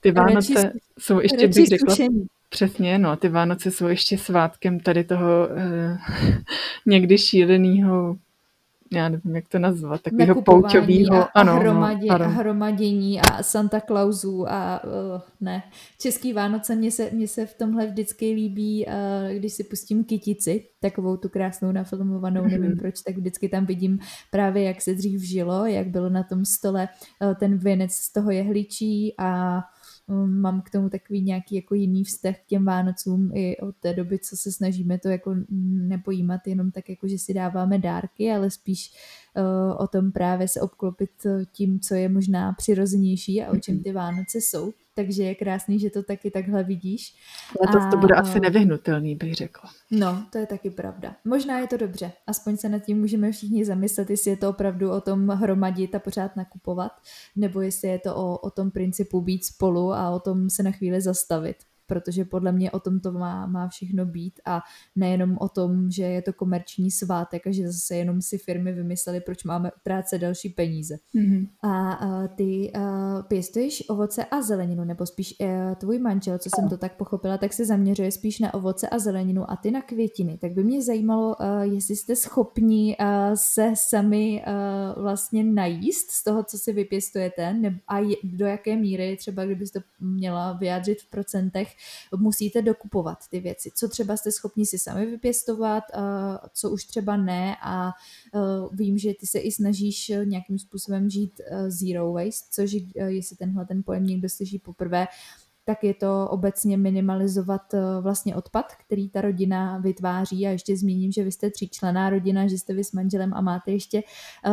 Ty 0.00 0.12
Vánoce 0.12 0.54
radši, 0.54 0.78
jsou 0.98 1.20
ještě, 1.20 1.48
bych 1.48 1.66
řekla, 1.66 1.96
Přesně, 2.48 2.98
no, 2.98 3.16
ty 3.16 3.28
Vánoce 3.28 3.70
jsou 3.70 3.86
ještě 3.86 4.18
svátkem 4.18 4.80
tady 4.80 5.04
toho 5.04 5.48
eh, 5.50 5.98
někdy 6.86 7.18
šíleného 7.18 8.16
já 8.92 9.08
nevím, 9.08 9.36
jak 9.36 9.48
to 9.48 9.58
nazvat, 9.58 10.02
takového 10.02 10.42
pouťového. 10.42 11.14
A, 11.16 11.22
ano, 11.22 11.56
hromadě, 11.56 12.06
no, 12.08 12.14
ano. 12.14 12.24
a 12.24 12.28
hromadění 12.28 13.20
a 13.20 13.42
Santa 13.42 13.80
Clausu 13.80 14.48
a 14.48 14.84
uh, 14.84 15.20
ne. 15.40 15.62
Český 16.00 16.32
Vánoce 16.32 16.76
mě 16.76 16.90
se, 16.90 17.10
mě 17.10 17.28
se 17.28 17.46
v 17.46 17.54
tomhle 17.54 17.86
vždycky 17.86 18.32
líbí, 18.32 18.86
uh, 18.86 18.92
když 19.38 19.52
si 19.52 19.64
pustím 19.64 20.04
kytici, 20.04 20.66
takovou 20.80 21.16
tu 21.16 21.28
krásnou 21.28 21.72
nafilmovanou, 21.72 22.42
mm-hmm. 22.42 22.60
nevím 22.60 22.78
proč, 22.78 23.00
tak 23.00 23.16
vždycky 23.16 23.48
tam 23.48 23.66
vidím 23.66 23.98
právě, 24.30 24.62
jak 24.62 24.82
se 24.82 24.94
dřív 24.94 25.22
žilo, 25.22 25.66
jak 25.66 25.86
bylo 25.86 26.08
na 26.08 26.22
tom 26.22 26.44
stole 26.44 26.88
uh, 27.20 27.34
ten 27.34 27.58
věnec 27.58 27.92
z 27.92 28.12
toho 28.12 28.30
jehličí 28.30 29.14
a 29.18 29.60
Um, 30.06 30.40
mám 30.40 30.62
k 30.62 30.70
tomu 30.70 30.88
takový 30.88 31.22
nějaký 31.22 31.54
jako 31.54 31.74
jiný 31.74 32.04
vztah 32.04 32.36
k 32.36 32.46
těm 32.46 32.64
Vánocům 32.64 33.30
i 33.34 33.56
od 33.56 33.76
té 33.76 33.94
doby, 33.94 34.18
co 34.18 34.36
se 34.36 34.52
snažíme 34.52 34.98
to 34.98 35.08
jako 35.08 35.34
nepojímat 35.88 36.40
jenom 36.46 36.70
tak 36.70 36.88
jako, 36.88 37.08
že 37.08 37.18
si 37.18 37.34
dáváme 37.34 37.78
dárky, 37.78 38.30
ale 38.30 38.50
spíš 38.50 38.92
uh, 39.36 39.82
o 39.82 39.86
tom 39.86 40.12
právě 40.12 40.48
se 40.48 40.60
obklopit 40.60 41.10
tím, 41.52 41.80
co 41.80 41.94
je 41.94 42.08
možná 42.08 42.52
přirozenější 42.52 43.42
a 43.42 43.50
o 43.50 43.56
čem 43.56 43.82
ty 43.82 43.92
Vánoce 43.92 44.38
jsou 44.38 44.72
takže 44.94 45.22
je 45.22 45.34
krásný, 45.34 45.78
že 45.78 45.90
to 45.90 46.02
taky 46.02 46.30
takhle 46.30 46.64
vidíš. 46.64 47.16
Letos 47.60 47.82
a, 47.82 47.90
to 47.90 47.96
bude 47.96 48.14
asi 48.14 48.40
nevyhnutelný, 48.40 49.14
bych 49.14 49.34
řekla. 49.34 49.70
No, 49.90 50.26
to 50.32 50.38
je 50.38 50.46
taky 50.46 50.70
pravda. 50.70 51.16
Možná 51.24 51.58
je 51.58 51.66
to 51.66 51.76
dobře. 51.76 52.12
Aspoň 52.26 52.56
se 52.56 52.68
nad 52.68 52.78
tím 52.78 53.00
můžeme 53.00 53.32
všichni 53.32 53.64
zamyslet, 53.64 54.10
jestli 54.10 54.30
je 54.30 54.36
to 54.36 54.50
opravdu 54.50 54.90
o 54.90 55.00
tom 55.00 55.28
hromadit 55.28 55.94
a 55.94 55.98
pořád 55.98 56.36
nakupovat, 56.36 56.92
nebo 57.36 57.60
jestli 57.60 57.88
je 57.88 57.98
to 57.98 58.16
o, 58.16 58.38
o 58.38 58.50
tom 58.50 58.70
principu 58.70 59.20
být 59.20 59.44
spolu 59.44 59.92
a 59.92 60.10
o 60.10 60.20
tom 60.20 60.50
se 60.50 60.62
na 60.62 60.70
chvíli 60.70 61.00
zastavit 61.00 61.56
protože 61.86 62.24
podle 62.24 62.52
mě 62.52 62.70
o 62.70 62.80
tom 62.80 63.00
to 63.00 63.12
má, 63.12 63.46
má 63.46 63.68
všechno 63.68 64.06
být 64.06 64.40
a 64.44 64.60
nejenom 64.96 65.36
o 65.40 65.48
tom, 65.48 65.90
že 65.90 66.02
je 66.02 66.22
to 66.22 66.32
komerční 66.32 66.90
svátek 66.90 67.46
a 67.46 67.52
že 67.52 67.66
zase 67.66 67.96
jenom 67.96 68.22
si 68.22 68.38
firmy 68.38 68.72
vymysleli, 68.72 69.20
proč 69.20 69.44
máme 69.44 69.72
utrácet 69.72 70.20
další 70.20 70.48
peníze. 70.48 70.96
Mm-hmm. 71.14 71.48
A, 71.62 71.92
a 71.92 72.28
ty 72.28 72.72
a, 72.72 73.22
pěstuješ 73.28 73.84
ovoce 73.88 74.24
a 74.24 74.42
zeleninu, 74.42 74.84
nebo 74.84 75.06
spíš 75.06 75.34
a, 75.40 75.44
e, 75.44 75.74
tvůj 75.74 75.98
manžel, 75.98 76.38
co 76.38 76.48
jsem 76.54 76.68
to 76.68 76.76
tak 76.76 76.96
pochopila, 76.96 77.38
tak 77.38 77.52
se 77.52 77.64
zaměřuje 77.64 78.10
spíš 78.12 78.38
na 78.38 78.54
ovoce 78.54 78.88
a 78.88 78.98
zeleninu 78.98 79.50
a 79.50 79.56
ty 79.56 79.70
na 79.70 79.82
květiny. 79.82 80.38
Tak 80.38 80.52
by 80.52 80.64
mě 80.64 80.82
zajímalo, 80.82 81.42
a, 81.42 81.64
jestli 81.64 81.96
jste 81.96 82.16
schopni 82.16 82.96
a, 82.96 83.36
se 83.36 83.72
sami 83.74 84.44
a, 84.44 84.54
vlastně 85.00 85.44
najíst 85.44 86.10
z 86.10 86.24
toho, 86.24 86.44
co 86.44 86.58
si 86.58 86.72
vypěstujete, 86.72 87.54
nebo, 87.54 87.76
a 87.88 87.98
je, 87.98 88.16
do 88.24 88.46
jaké 88.46 88.76
míry, 88.76 89.16
třeba 89.16 89.44
kdybyste 89.44 89.80
to 89.80 89.86
měla 90.00 90.52
vyjádřit 90.52 91.02
v 91.02 91.10
procentech, 91.10 91.73
musíte 92.16 92.62
dokupovat 92.62 93.18
ty 93.30 93.40
věci. 93.40 93.70
Co 93.74 93.88
třeba 93.88 94.16
jste 94.16 94.32
schopni 94.32 94.66
si 94.66 94.78
sami 94.78 95.06
vypěstovat, 95.06 95.84
co 96.52 96.70
už 96.70 96.84
třeba 96.84 97.16
ne 97.16 97.56
a 97.62 97.92
vím, 98.72 98.98
že 98.98 99.12
ty 99.20 99.26
se 99.26 99.38
i 99.38 99.52
snažíš 99.52 100.12
nějakým 100.24 100.58
způsobem 100.58 101.10
žít 101.10 101.40
zero 101.68 102.12
waste, 102.12 102.48
což 102.50 102.76
jestli 103.06 103.36
tenhle 103.36 103.66
ten 103.66 103.82
pojem 103.82 104.06
někdo 104.06 104.28
slyší 104.28 104.58
poprvé, 104.58 105.06
tak 105.66 105.84
je 105.84 105.94
to 105.94 106.28
obecně 106.30 106.76
minimalizovat 106.76 107.74
vlastně 108.00 108.36
odpad, 108.36 108.66
který 108.86 109.08
ta 109.08 109.20
rodina 109.20 109.78
vytváří 109.78 110.46
a 110.46 110.50
ještě 110.50 110.76
zmíním, 110.76 111.12
že 111.12 111.24
vy 111.24 111.32
jste 111.32 111.50
tříčlená 111.50 112.10
rodina, 112.10 112.46
že 112.46 112.58
jste 112.58 112.74
vy 112.74 112.84
s 112.84 112.92
manželem 112.92 113.34
a 113.34 113.40
máte 113.40 113.72
ještě 113.72 114.02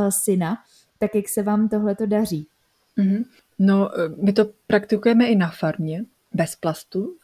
syna, 0.10 0.58
tak 1.00 1.16
jak 1.16 1.30
se 1.30 1.44
vám 1.44 1.70
tohle 1.70 1.96
to 1.96 2.06
daří? 2.06 2.48
Mm-hmm. 2.98 3.26
No, 3.60 3.90
my 4.24 4.34
to 4.34 4.46
praktikujeme 4.68 5.28
i 5.28 5.36
na 5.36 5.50
farmě, 5.50 6.06
bez 6.34 6.56
plastu. 6.56 7.16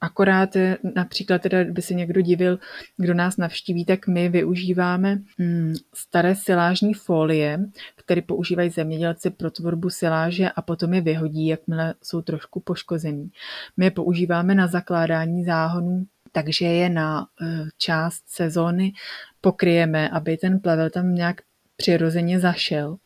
Akorát 0.00 0.56
například 0.94 1.42
teda, 1.42 1.64
by 1.64 1.82
se 1.82 1.94
někdo 1.94 2.20
divil, 2.20 2.58
kdo 2.96 3.14
nás 3.14 3.36
navštíví, 3.36 3.84
tak 3.84 4.06
my 4.06 4.28
využíváme 4.28 5.18
um, 5.38 5.74
staré 5.94 6.36
silážní 6.36 6.94
folie, 6.94 7.58
které 7.96 8.22
používají 8.22 8.70
zemědělci 8.70 9.30
pro 9.30 9.50
tvorbu 9.50 9.90
siláže 9.90 10.50
a 10.50 10.62
potom 10.62 10.94
je 10.94 11.00
vyhodí, 11.00 11.46
jakmile 11.46 11.94
jsou 12.02 12.22
trošku 12.22 12.60
poškození. 12.60 13.30
My 13.76 13.84
je 13.84 13.90
používáme 13.90 14.54
na 14.54 14.66
zakládání 14.66 15.44
záhonů, 15.44 16.06
takže 16.32 16.66
je 16.66 16.88
na 16.88 17.20
uh, 17.20 17.48
část 17.78 18.22
sezóny 18.26 18.92
pokryjeme, 19.40 20.08
aby 20.10 20.36
ten 20.36 20.60
plevel 20.60 20.90
tam 20.90 21.14
nějak 21.14 21.36
přirozeně 21.76 22.40
zašel, 22.40 22.96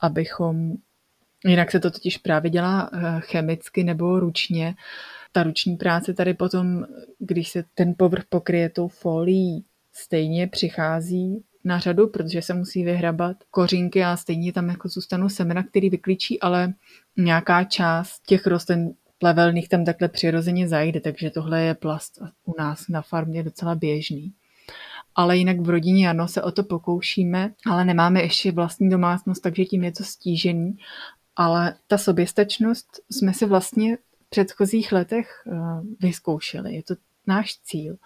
abychom 0.00 0.72
Jinak 1.44 1.70
se 1.70 1.80
to 1.80 1.90
totiž 1.90 2.18
právě 2.18 2.50
dělá 2.50 2.90
eh, 2.92 3.20
chemicky 3.20 3.84
nebo 3.84 4.20
ručně. 4.20 4.74
Ta 5.32 5.42
ruční 5.42 5.76
práce 5.76 6.14
tady 6.14 6.34
potom, 6.34 6.86
když 7.18 7.48
se 7.48 7.64
ten 7.74 7.94
povrch 7.98 8.24
pokryje 8.28 8.68
tou 8.68 8.88
folií, 8.88 9.64
stejně 9.92 10.46
přichází 10.46 11.44
na 11.64 11.78
řadu, 11.78 12.08
protože 12.08 12.42
se 12.42 12.54
musí 12.54 12.84
vyhrabat 12.84 13.36
kořínky 13.50 14.04
a 14.04 14.16
stejně 14.16 14.52
tam 14.52 14.68
jako 14.68 14.88
zůstanou 14.88 15.28
semena, 15.28 15.62
který 15.62 15.90
vyklíčí, 15.90 16.40
ale 16.40 16.74
nějaká 17.16 17.64
část 17.64 18.22
těch 18.26 18.46
rostlin 18.46 18.94
plevelných 19.18 19.68
tam 19.68 19.84
takhle 19.84 20.08
přirozeně 20.08 20.68
zajde, 20.68 21.00
takže 21.00 21.30
tohle 21.30 21.62
je 21.62 21.74
plast 21.74 22.22
u 22.44 22.54
nás 22.58 22.88
na 22.88 23.02
farmě 23.02 23.42
docela 23.42 23.74
běžný. 23.74 24.32
Ale 25.14 25.36
jinak 25.36 25.60
v 25.60 25.68
rodině 25.68 26.10
ano, 26.10 26.28
se 26.28 26.42
o 26.42 26.50
to 26.50 26.62
pokoušíme, 26.62 27.52
ale 27.66 27.84
nemáme 27.84 28.22
ještě 28.22 28.52
vlastní 28.52 28.90
domácnost, 28.90 29.42
takže 29.42 29.64
tím 29.64 29.84
je 29.84 29.92
to 29.92 30.04
stížený 30.04 30.76
ale 31.36 31.74
ta 31.86 31.98
soběstačnost 31.98 33.00
jsme 33.10 33.34
si 33.34 33.46
vlastně 33.46 33.96
v 33.96 34.30
předchozích 34.30 34.92
letech 34.92 35.42
eh, 35.46 35.52
vyzkoušeli. 36.00 36.74
Je 36.74 36.82
to 36.82 36.94
náš 37.26 37.58
cíl. 37.58 37.96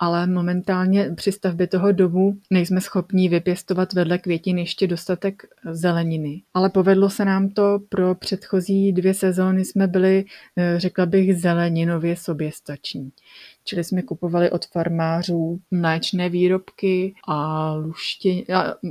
Ale 0.00 0.26
momentálně 0.26 1.10
při 1.14 1.32
stavbě 1.32 1.66
toho 1.66 1.92
domu 1.92 2.38
nejsme 2.50 2.80
schopni 2.80 3.28
vypěstovat 3.28 3.92
vedle 3.92 4.18
květin 4.18 4.58
ještě 4.58 4.86
dostatek 4.86 5.42
zeleniny. 5.70 6.42
Ale 6.54 6.70
povedlo 6.70 7.10
se 7.10 7.24
nám 7.24 7.48
to, 7.48 7.78
pro 7.88 8.14
předchozí 8.14 8.92
dvě 8.92 9.14
sezóny 9.14 9.64
jsme 9.64 9.86
byli, 9.86 10.24
eh, 10.56 10.74
řekla 10.80 11.06
bych, 11.06 11.36
zeleninově 11.36 12.16
soběstační. 12.16 13.12
Čili 13.68 13.84
jsme 13.84 14.02
kupovali 14.02 14.50
od 14.50 14.66
farmářů 14.66 15.60
mléčné 15.70 16.28
výrobky 16.28 17.14
a 17.28 17.72
luštění, 17.74 18.44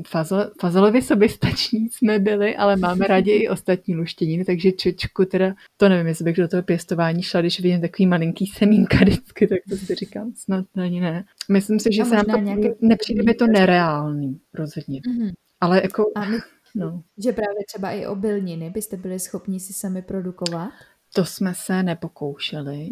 fazole, 0.08 0.52
fazolově 0.62 1.02
soběstační 1.02 1.90
jsme 1.90 2.20
byli, 2.20 2.56
ale 2.56 2.76
máme 2.76 3.08
rádi 3.08 3.32
i 3.32 3.50
ostatní 3.50 3.96
luštěniny, 3.96 4.46
takže 4.46 4.72
čočku 4.72 5.26
teda, 5.26 5.56
to 5.78 5.90
nevím, 5.90 6.08
jestli 6.08 6.26
bych 6.26 6.36
do 6.36 6.48
toho 6.48 6.64
pěstování 6.64 7.24
šla, 7.24 7.42
když 7.42 7.60
vidím 7.60 7.82
takový 7.82 8.08
malinký 8.08 8.46
semínka 8.46 8.98
vždycky, 8.98 9.48
tak 9.48 9.60
to 9.70 9.76
si 9.76 9.96
říkám, 9.96 10.32
snad 10.36 10.66
ani 10.84 11.02
ne. 11.02 11.26
Myslím 11.52 11.80
si, 11.80 11.90
že 11.94 12.06
se 12.06 12.16
nám 12.16 12.26
to, 12.26 12.38
nějaké... 12.38 12.76
nepřijde 12.82 13.24
mi 13.24 13.34
to 13.34 13.48
nereálný, 13.48 14.40
rozhodně. 14.54 15.00
Mm-hmm. 15.00 15.34
Ale 15.62 15.82
jako... 15.84 16.12
A 16.16 16.26
my, 16.26 16.38
no. 16.76 17.04
Že 17.24 17.32
právě 17.32 17.66
třeba 17.68 17.92
i 17.92 18.06
obilniny 18.06 18.70
byste 18.70 18.98
byli 18.98 19.20
schopni 19.20 19.60
si 19.60 19.74
sami 19.74 20.02
produkovat? 20.02 20.70
To 21.14 21.26
jsme 21.26 21.54
se 21.56 21.84
nepokoušeli. 21.84 22.90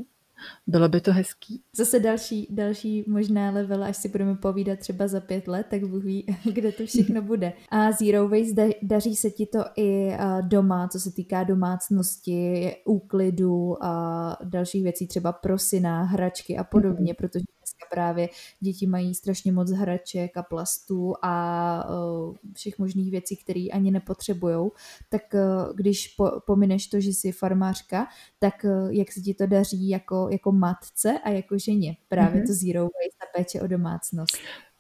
Bylo 0.68 0.90
by 0.90 1.02
to 1.02 1.14
hezký. 1.14 1.62
Zase 1.76 2.00
další, 2.00 2.48
další 2.50 3.04
možná 3.08 3.52
level, 3.52 3.84
až 3.84 3.98
si 3.98 4.10
budeme 4.10 4.36
povídat 4.36 4.80
třeba 4.80 5.08
za 5.08 5.20
pět 5.20 5.48
let, 5.48 5.68
tak 5.70 5.86
Bůh 5.86 6.04
ví, 6.04 6.26
kde 6.54 6.72
to 6.72 6.86
všechno 6.86 7.22
bude. 7.22 7.54
A 7.70 7.92
Zero 7.92 8.30
Waste, 8.30 8.70
daří 8.82 9.16
se 9.16 9.30
ti 9.30 9.46
to 9.46 9.60
i 9.76 10.12
doma, 10.42 10.88
co 10.88 11.00
se 11.00 11.12
týká 11.12 11.44
domácnosti, 11.44 12.72
úklidu 12.86 13.84
a 13.84 14.38
dalších 14.44 14.84
věcí, 14.84 15.08
třeba 15.08 15.32
prosina, 15.32 16.04
hračky 16.04 16.58
a 16.58 16.64
podobně, 16.64 17.14
mm-hmm. 17.14 17.18
protože 17.18 17.46
dneska 17.76 17.96
právě 17.96 18.30
děti 18.60 18.88
mají 18.88 19.16
strašně 19.16 19.52
moc 19.52 19.72
hraček 19.72 20.38
a 20.38 20.44
plastů 20.44 21.14
a 21.22 21.90
uh, 21.90 22.36
všech 22.54 22.80
možných 22.80 23.12
věcí, 23.12 23.38
které 23.38 23.68
ani 23.74 23.92
nepotřebují. 23.92 24.70
Tak 25.10 25.22
uh, 25.34 25.76
když 25.76 26.08
po, 26.08 26.32
pomineš 26.46 26.88
to, 26.88 27.00
že 27.00 27.10
jsi 27.10 27.32
farmářka, 27.32 28.08
tak 28.40 28.54
uh, 28.64 28.90
jak 28.94 29.12
se 29.12 29.22
ti 29.22 29.34
to 29.34 29.48
daří 29.48 29.90
jako, 29.90 30.28
jako 30.32 30.52
matce 30.52 31.20
a 31.24 31.30
jako 31.30 31.58
ženě? 31.58 31.98
Právě 32.08 32.42
mm-hmm. 32.42 32.48
to 32.48 32.54
zero 32.54 32.82
waste 32.82 33.26
a 33.26 33.38
péče 33.38 33.62
o 33.62 33.68
domácnost. 33.68 34.38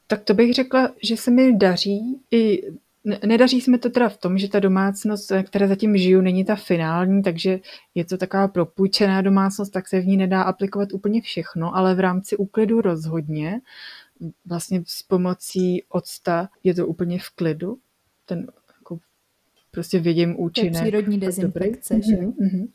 Tak 0.07 0.23
to 0.23 0.33
bych 0.33 0.53
řekla, 0.53 0.91
že 1.03 1.17
se 1.17 1.31
mi 1.31 1.57
daří 1.57 2.21
i 2.31 2.61
Nedaří 3.25 3.61
se 3.61 3.71
mi 3.71 3.77
to 3.77 3.89
teda 3.89 4.09
v 4.09 4.17
tom, 4.17 4.37
že 4.37 4.49
ta 4.49 4.59
domácnost, 4.59 5.31
které 5.43 5.67
zatím 5.67 5.97
žiju, 5.97 6.21
není 6.21 6.45
ta 6.45 6.55
finální, 6.55 7.23
takže 7.23 7.59
je 7.95 8.05
to 8.05 8.17
taková 8.17 8.47
propůjčená 8.47 9.21
domácnost, 9.21 9.73
tak 9.73 9.87
se 9.87 9.99
v 9.99 10.05
ní 10.07 10.17
nedá 10.17 10.41
aplikovat 10.41 10.93
úplně 10.93 11.21
všechno, 11.21 11.75
ale 11.75 11.95
v 11.95 11.99
rámci 11.99 12.37
úklidu 12.37 12.81
rozhodně. 12.81 13.61
Vlastně 14.45 14.83
s 14.87 15.03
pomocí 15.03 15.83
octa 15.89 16.49
je 16.63 16.73
to 16.73 16.87
úplně 16.87 17.19
v 17.19 17.29
klidu. 17.29 17.77
Ten 18.25 18.47
jako 18.79 18.99
prostě 19.71 19.99
vidím 19.99 20.39
účinek. 20.39 20.73
To 20.73 20.77
je 20.77 20.81
přírodní 20.81 21.19
dezinfekce, 21.19 22.01
že? 22.01 22.15
Mm-hmm. 22.15 22.67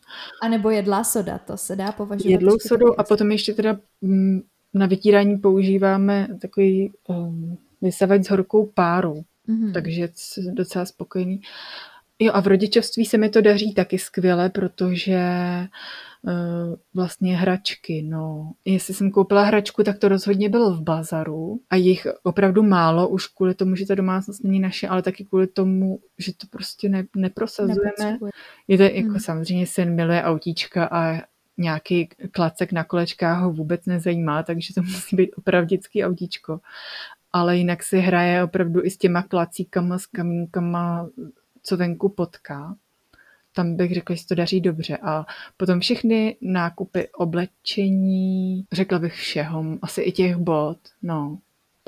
A 0.42 0.48
nebo 0.48 0.70
jedlá 0.70 1.04
soda, 1.04 1.38
to 1.38 1.56
se 1.56 1.76
dá 1.76 1.92
považovat. 1.92 2.30
Jedlou 2.30 2.58
sodu 2.58 3.00
a 3.00 3.04
potom 3.04 3.30
ještě 3.30 3.54
teda 3.54 3.78
mm, 4.00 4.40
na 4.74 4.86
vytírání 4.86 5.38
používáme 5.38 6.28
takový 6.40 6.92
um, 7.08 7.58
vysavač 7.82 8.24
s 8.24 8.30
horkou 8.30 8.66
párou. 8.66 9.24
Mm-hmm. 9.50 9.72
Takže 9.72 10.08
jsem 10.14 10.54
docela 10.54 10.84
spokojený. 10.84 11.40
Jo 12.18 12.32
a 12.34 12.40
v 12.40 12.46
rodičovství 12.46 13.04
se 13.04 13.18
mi 13.18 13.28
to 13.28 13.40
daří 13.40 13.74
taky 13.74 13.98
skvěle, 13.98 14.50
protože 14.50 15.20
uh, 16.22 16.32
vlastně 16.94 17.36
hračky, 17.36 18.02
no. 18.02 18.52
Jestli 18.64 18.94
jsem 18.94 19.10
koupila 19.10 19.44
hračku, 19.44 19.84
tak 19.84 19.98
to 19.98 20.08
rozhodně 20.08 20.48
bylo 20.48 20.74
v 20.74 20.82
bazaru 20.82 21.60
a 21.70 21.76
jich 21.76 22.06
opravdu 22.22 22.62
málo, 22.62 23.08
už 23.08 23.26
kvůli 23.26 23.54
tomu, 23.54 23.76
že 23.76 23.86
ta 23.86 23.94
domácnost 23.94 24.44
není 24.44 24.60
naše, 24.60 24.88
ale 24.88 25.02
taky 25.02 25.24
kvůli 25.24 25.46
tomu, 25.46 26.00
že 26.18 26.32
to 26.32 26.46
prostě 26.50 26.88
ne, 26.88 27.04
neprosazujeme. 27.16 28.18
Je 28.68 28.76
to 28.76 28.82
jako 28.82 29.08
mm. 29.08 29.20
samozřejmě 29.20 29.66
syn 29.66 29.94
miluje 29.94 30.22
autíčka 30.22 30.88
a 30.92 31.22
nějaký 31.60 32.08
klacek 32.30 32.72
na 32.72 32.84
kolečkách 32.84 33.42
ho 33.42 33.52
vůbec 33.52 33.86
nezajímá, 33.86 34.42
takže 34.42 34.74
to 34.74 34.82
musí 34.92 35.16
být 35.16 35.30
opravdický 35.36 36.04
autíčko 36.04 36.60
ale 37.32 37.56
jinak 37.56 37.82
si 37.82 37.98
hraje 37.98 38.44
opravdu 38.44 38.84
i 38.84 38.90
s 38.90 38.98
těma 38.98 39.22
klacíkama, 39.22 39.98
s 39.98 40.06
kamínkama, 40.06 41.08
co 41.62 41.76
venku 41.76 42.08
potká. 42.08 42.76
Tam 43.54 43.76
bych 43.76 43.94
řekla, 43.94 44.16
že 44.16 44.26
to 44.26 44.34
daří 44.34 44.60
dobře. 44.60 44.96
A 44.96 45.26
potom 45.56 45.80
všechny 45.80 46.36
nákupy 46.40 47.08
oblečení, 47.08 48.64
řekla 48.72 48.98
bych 48.98 49.14
všeho, 49.14 49.64
asi 49.82 50.02
i 50.02 50.12
těch 50.12 50.36
bot, 50.36 50.78
no. 51.02 51.38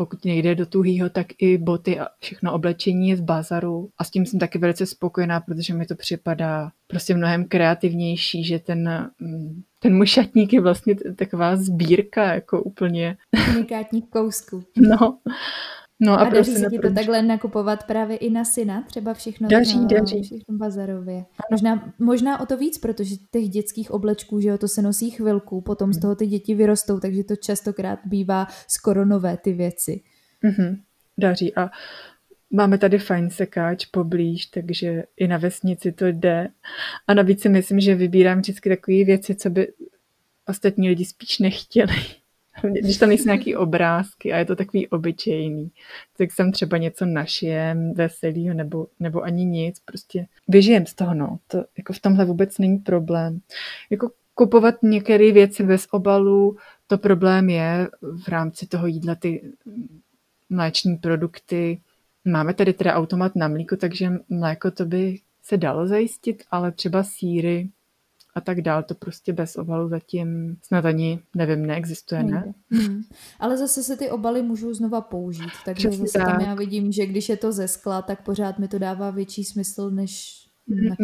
Pokud 0.03 0.24
nejde 0.24 0.55
do 0.55 0.66
tuhýho, 0.66 1.11
tak 1.11 1.26
i 1.38 1.59
boty 1.59 2.00
a 2.00 2.09
všechno 2.20 2.53
oblečení 2.53 3.09
je 3.09 3.16
z 3.16 3.20
bazaru. 3.20 3.88
A 3.98 4.05
s 4.05 4.11
tím 4.11 4.26
jsem 4.26 4.40
taky 4.40 4.59
velice 4.59 4.86
spokojená, 4.86 5.40
protože 5.40 5.74
mi 5.74 5.86
to 5.86 5.94
připadá 5.94 6.70
prostě 6.86 7.14
mnohem 7.14 7.44
kreativnější, 7.44 8.44
že 8.44 8.59
ten 8.59 9.11
mm, 9.20 9.62
ten 9.78 9.96
můj 9.96 10.07
šatník 10.07 10.53
je 10.53 10.61
vlastně 10.61 10.94
taková 11.16 11.57
sbírka, 11.57 12.34
jako 12.34 12.62
úplně. 12.62 13.16
Unikátních 13.57 14.11
kousků. 14.11 14.64
No. 14.76 15.18
No 16.03 16.12
a, 16.12 16.16
a 16.16 16.30
daří 16.30 16.55
se 16.55 16.66
ti 16.70 16.78
to 16.78 16.92
takhle 16.92 17.22
nakupovat 17.22 17.84
právě 17.84 18.16
i 18.16 18.30
na 18.30 18.44
syna, 18.44 18.82
třeba 18.82 19.14
všechno, 19.14 19.48
daří, 19.48 19.80
na, 19.80 19.86
daří. 19.86 20.22
všechno 20.22 20.57
bazarově. 20.57 21.24
Možná, 21.50 21.92
možná 21.98 22.40
o 22.40 22.46
to 22.46 22.57
víc, 22.57 22.78
protože 22.78 23.16
těch 23.30 23.48
dětských 23.48 23.90
oblečků, 23.90 24.40
že 24.40 24.48
jo, 24.48 24.59
to 24.59 24.68
se 24.68 24.82
nosí 24.82 25.11
chvilku, 25.11 25.61
potom 25.61 25.92
z 25.92 25.96
mhm. 25.96 26.03
toho 26.03 26.14
ty 26.14 26.26
děti 26.26 26.55
vyrostou, 26.55 27.00
takže 27.00 27.24
to 27.24 27.36
častokrát 27.36 27.98
bývá 28.05 28.46
skoro 28.68 29.05
nové 29.05 29.36
ty 29.36 29.53
věci. 29.53 30.00
Mm-hmm. 30.44 30.78
Daří 31.18 31.57
a 31.57 31.70
Máme 32.55 32.78
tady 32.78 32.98
fajn 32.98 33.30
sekáč 33.30 33.86
poblíž, 33.86 34.46
takže 34.46 35.03
i 35.16 35.28
na 35.28 35.38
vesnici 35.38 35.92
to 35.92 36.07
jde. 36.07 36.48
A 37.07 37.14
navíc 37.14 37.42
si 37.42 37.48
myslím, 37.48 37.80
že 37.80 37.94
vybírám 37.94 38.40
vždycky 38.40 38.68
takové 38.68 39.05
věci, 39.05 39.34
co 39.34 39.50
by 39.50 39.72
ostatní 40.48 40.88
lidi 40.88 41.05
spíš 41.05 41.38
nechtěli. 41.38 41.94
Když 42.80 42.96
tam 42.96 43.09
nejsou 43.09 43.24
nějaký 43.24 43.57
obrázky 43.57 44.32
a 44.32 44.38
je 44.38 44.44
to 44.44 44.57
takový 44.57 44.88
obyčejný, 44.88 45.70
tak 46.16 46.32
jsem 46.32 46.53
třeba 46.53 46.76
něco 46.76 47.07
našijem 47.07 47.94
veselýho 47.94 48.55
nebo, 48.55 48.86
nebo 49.00 49.22
ani 49.22 49.44
nic, 49.44 49.80
prostě 49.84 50.26
vyžijem 50.48 50.86
z 50.86 50.94
toho, 50.94 51.14
no. 51.14 51.38
To 51.46 51.64
jako 51.78 51.92
v 51.92 52.00
tomhle 52.00 52.24
vůbec 52.24 52.59
není 52.59 52.78
problém. 52.78 53.40
Jako 53.90 54.11
kupovat 54.34 54.82
některé 54.82 55.32
věci 55.32 55.62
bez 55.62 55.86
obalu, 55.90 56.57
to 56.86 56.98
problém 56.98 57.50
je 57.50 57.88
v 58.24 58.28
rámci 58.28 58.66
toho 58.66 58.86
jídla 58.86 59.14
ty 59.14 59.53
mléční 60.50 60.96
produkty, 60.96 61.80
Máme 62.24 62.55
tady 62.55 62.72
teda 62.72 62.94
automat 62.94 63.36
na 63.36 63.48
mlíko, 63.48 63.76
takže 63.76 64.12
mléko 64.28 64.70
to 64.70 64.84
by 64.84 65.18
se 65.42 65.57
dalo 65.57 65.86
zajistit, 65.86 66.44
ale 66.50 66.72
třeba 66.72 67.03
síry 67.03 67.68
a 68.34 68.40
tak 68.40 68.60
dál, 68.60 68.82
to 68.82 68.94
prostě 68.94 69.32
bez 69.32 69.56
obalu 69.56 69.88
zatím 69.88 70.56
snad 70.62 70.84
ani, 70.84 71.20
nevím, 71.36 71.66
neexistuje, 71.66 72.22
ne? 72.22 72.54
Hmm. 72.70 73.02
Ale 73.40 73.58
zase 73.58 73.82
se 73.82 73.96
ty 73.96 74.10
obaly 74.10 74.42
můžou 74.42 74.74
znova 74.74 75.00
použít, 75.00 75.52
takže 75.64 75.88
Přesně 75.88 76.06
zase 76.06 76.18
tak. 76.18 76.26
tam 76.26 76.40
já 76.40 76.54
vidím, 76.54 76.92
že 76.92 77.06
když 77.06 77.28
je 77.28 77.36
to 77.36 77.52
ze 77.52 77.68
skla, 77.68 78.02
tak 78.02 78.24
pořád 78.24 78.58
mi 78.58 78.68
to 78.68 78.78
dává 78.78 79.10
větší 79.10 79.44
smysl, 79.44 79.90
než 79.90 80.42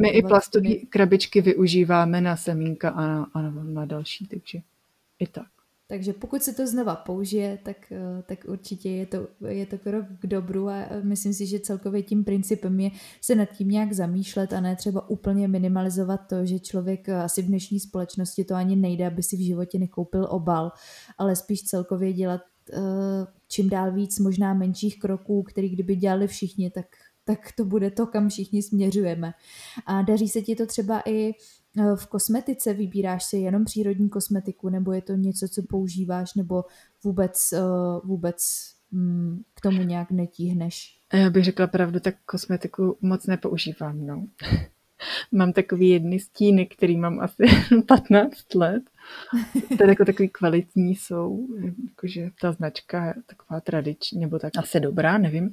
my 0.01 0.09
i 0.09 0.23
plastové 0.23 0.75
krabičky 0.75 1.41
využíváme 1.41 2.21
na 2.21 2.37
semínka 2.37 2.91
a 2.91 3.07
na, 3.07 3.31
a 3.35 3.43
na 3.51 3.85
další, 3.85 4.27
takže 4.27 4.59
i 5.19 5.27
tak. 5.27 5.47
Takže 5.91 6.13
pokud 6.13 6.43
se 6.43 6.53
to 6.53 6.67
znova 6.67 6.97
použije, 6.97 7.59
tak, 7.63 7.93
eh, 7.93 8.23
tak 8.27 8.39
určitě 8.49 8.91
je 8.91 9.07
to, 9.07 9.29
je 9.49 9.67
to 9.67 9.79
krok 9.79 10.07
k 10.21 10.27
dobru 10.27 10.69
a 10.69 10.77
eh, 10.77 11.03
myslím 11.03 11.35
si, 11.35 11.47
že 11.47 11.61
celkově 11.61 12.03
tím 12.03 12.25
principem 12.25 12.81
je 12.81 12.91
se 13.21 13.35
nad 13.35 13.49
tím 13.49 13.69
nějak 13.69 13.93
zamýšlet 13.93 14.53
a 14.53 14.61
ne 14.61 14.77
třeba 14.77 15.09
úplně 15.11 15.49
minimalizovat 15.49 16.21
to, 16.29 16.47
že 16.47 16.59
člověk 16.59 17.09
eh, 17.09 17.15
asi 17.15 17.43
v 17.43 17.47
dnešní 17.47 17.81
společnosti 17.81 18.45
to 18.45 18.55
ani 18.55 18.77
nejde, 18.77 19.07
aby 19.07 19.23
si 19.23 19.37
v 19.37 19.47
životě 19.47 19.79
nekoupil 19.79 20.27
obal, 20.31 20.73
ale 21.19 21.37
spíš 21.37 21.63
celkově 21.63 22.13
dělat 22.13 22.41
čím 23.49 23.69
dál 23.69 23.93
víc 23.93 24.19
možná 24.19 24.55
menších 24.55 24.99
kroků, 24.99 25.43
který 25.43 25.69
kdyby 25.69 25.97
dělali 25.97 26.27
všichni, 26.27 26.71
tak, 26.71 26.87
tak 27.25 27.53
to 27.57 27.65
bude 27.65 27.91
to, 27.91 28.07
kam 28.07 28.29
všichni 28.29 28.63
směřujeme. 28.63 29.33
A 29.87 30.03
daří 30.03 30.29
se 30.29 30.43
ti 30.43 30.57
to 30.57 30.67
třeba 30.67 31.03
i 31.07 31.35
v 31.97 32.07
kosmetice 32.07 32.75
vybíráš 32.75 33.25
si 33.25 33.37
jenom 33.37 33.65
přírodní 33.65 34.09
kosmetiku, 34.09 34.69
nebo 34.69 34.93
je 34.93 35.03
to 35.03 35.13
něco, 35.13 35.49
co 35.49 35.63
používáš, 35.63 36.35
nebo 36.35 36.65
vůbec, 37.05 37.53
eh, 37.53 37.61
vůbec 38.05 38.37
mm, 38.91 39.43
k 39.55 39.61
tomu 39.61 39.83
nějak 39.83 40.11
netíhneš? 40.11 40.99
Já 41.13 41.31
bych 41.31 41.45
řekla 41.45 41.67
pravdu, 41.67 42.01
tak 42.01 42.15
kosmetiku 42.27 42.99
moc 43.01 43.27
nepoužívám, 43.27 44.07
no. 44.07 44.27
mám 45.33 45.53
takový 45.53 45.89
jedny 45.89 46.21
stíny, 46.21 46.67
který 46.67 46.97
mám 46.97 47.21
asi 47.21 47.43
15 47.87 48.55
let. 48.55 48.83
To 49.79 49.85
je 49.85 49.89
jako 49.89 50.05
takový 50.05 50.29
kvalitní 50.29 50.95
jsou, 50.95 51.47
jakože 51.89 52.31
ta 52.41 52.53
značka 52.53 53.07
je 53.07 53.15
taková 53.27 53.61
tradiční, 53.61 54.21
nebo 54.21 54.39
tak 54.39 54.53
asi 54.59 54.81
dobrá, 54.81 55.19
nevím, 55.19 55.53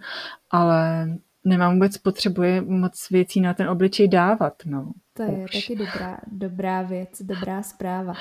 ale 0.52 1.08
nemám 1.46 1.74
vůbec 1.74 1.98
potřebuje 1.98 2.62
moc 2.62 3.10
věcí 3.10 3.42
na 3.42 3.54
ten 3.54 3.70
obličej 3.70 4.08
dávat, 4.08 4.54
no. 4.66 4.94
To 5.18 5.24
je 5.24 5.46
Už. 5.46 5.52
taky 5.52 5.76
dobrá, 5.76 6.18
dobrá 6.28 6.82
věc, 6.82 7.22
dobrá 7.22 7.64
zpráva. 7.64 8.14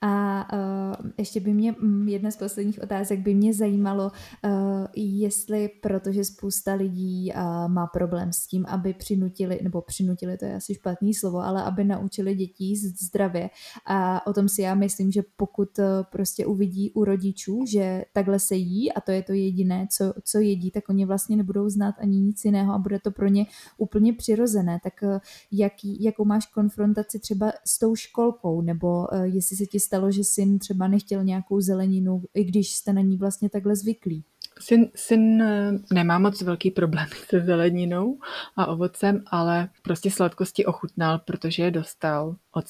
A 0.00 0.46
uh, 0.52 1.10
ještě 1.18 1.40
by 1.40 1.54
mě, 1.54 1.74
mm, 1.80 2.08
jedna 2.08 2.30
z 2.30 2.36
posledních 2.36 2.82
otázek 2.82 3.20
by 3.20 3.34
mě 3.34 3.54
zajímalo, 3.54 4.12
uh, 4.44 4.50
jestli, 4.96 5.68
protože 5.68 6.24
spousta 6.24 6.74
lidí 6.74 7.32
uh, 7.34 7.68
má 7.68 7.86
problém 7.86 8.32
s 8.32 8.46
tím, 8.46 8.66
aby 8.68 8.94
přinutili, 8.94 9.60
nebo 9.62 9.82
přinutili, 9.82 10.38
to 10.38 10.44
je 10.44 10.54
asi 10.54 10.74
špatný 10.74 11.14
slovo, 11.14 11.38
ale 11.38 11.62
aby 11.62 11.84
naučili 11.84 12.34
děti 12.34 12.64
jíst 12.64 13.02
zdravě. 13.02 13.50
A 13.86 14.26
o 14.26 14.32
tom 14.32 14.48
si 14.48 14.62
já 14.62 14.74
myslím, 14.74 15.12
že 15.12 15.22
pokud 15.36 15.78
uh, 15.78 15.84
prostě 16.12 16.46
uvidí 16.46 16.90
u 16.90 17.04
rodičů, 17.04 17.64
že 17.68 18.04
takhle 18.12 18.38
se 18.38 18.54
jí 18.54 18.92
a 18.92 19.00
to 19.00 19.10
je 19.10 19.22
to 19.22 19.32
jediné, 19.32 19.86
co, 19.90 20.12
co 20.24 20.38
jedí, 20.38 20.70
tak 20.70 20.88
oni 20.88 21.04
vlastně 21.04 21.36
nebudou 21.36 21.68
znát 21.68 21.94
ani 21.98 22.20
nic 22.20 22.44
jiného 22.44 22.74
a 22.74 22.78
bude 22.78 22.98
to 23.00 23.10
pro 23.10 23.28
ně 23.28 23.46
úplně 23.78 24.12
přirozené. 24.12 24.80
Tak 24.82 24.92
uh, 25.02 25.18
jaký, 25.52 26.04
jakou 26.04 26.24
máš 26.24 26.37
konfrontaci 26.46 27.18
třeba 27.18 27.52
s 27.66 27.78
tou 27.78 27.96
školkou, 27.96 28.60
nebo 28.60 29.06
uh, 29.12 29.22
jestli 29.22 29.56
se 29.56 29.66
ti 29.66 29.80
stalo, 29.80 30.10
že 30.10 30.24
syn 30.24 30.58
třeba 30.58 30.88
nechtěl 30.88 31.24
nějakou 31.24 31.60
zeleninu, 31.60 32.22
i 32.34 32.44
když 32.44 32.74
jste 32.74 32.92
na 32.92 33.00
ní 33.00 33.16
vlastně 33.16 33.50
takhle 33.50 33.76
zvyklí? 33.76 34.24
Syn, 34.60 34.88
syn 34.94 35.42
eh, 35.42 35.72
nemá 35.92 36.18
moc 36.18 36.42
velký 36.42 36.70
problém 36.70 37.06
se 37.28 37.40
zeleninou 37.40 38.18
a 38.56 38.66
ovocem, 38.66 39.24
ale 39.26 39.68
prostě 39.82 40.10
sladkosti 40.10 40.66
ochutnal, 40.66 41.18
protože 41.18 41.62
je 41.62 41.70
dostal 41.70 42.36
od 42.52 42.64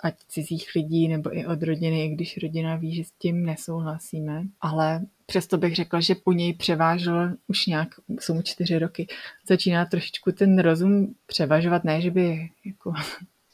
ať 0.00 0.14
cizích 0.28 0.70
lidí 0.74 1.08
nebo 1.08 1.36
i 1.36 1.46
od 1.46 1.62
rodiny, 1.62 2.04
i 2.04 2.08
když 2.08 2.38
rodina 2.42 2.76
ví, 2.76 2.94
že 2.94 3.04
s 3.04 3.10
tím 3.10 3.46
nesouhlasíme. 3.46 4.42
Ale 4.60 5.00
přesto 5.26 5.58
bych 5.58 5.76
řekla, 5.76 6.00
že 6.00 6.14
po 6.14 6.32
něj 6.32 6.54
převážel 6.54 7.32
už 7.46 7.66
nějak, 7.66 7.88
jsou 8.20 8.34
mu 8.34 8.42
čtyři 8.42 8.78
roky, 8.78 9.06
začíná 9.48 9.84
trošičku 9.84 10.32
ten 10.32 10.58
rozum 10.58 11.14
převažovat, 11.26 11.84
ne, 11.84 12.00
že 12.00 12.10
by 12.10 12.50
jako 12.66 12.92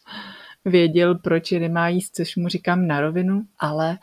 věděl, 0.64 1.14
proč 1.14 1.52
je 1.52 1.60
nemá 1.60 1.88
jíst, 1.88 2.14
což 2.14 2.36
mu 2.36 2.48
říkám 2.48 2.86
na 2.86 3.00
rovinu, 3.00 3.46
ale 3.58 3.98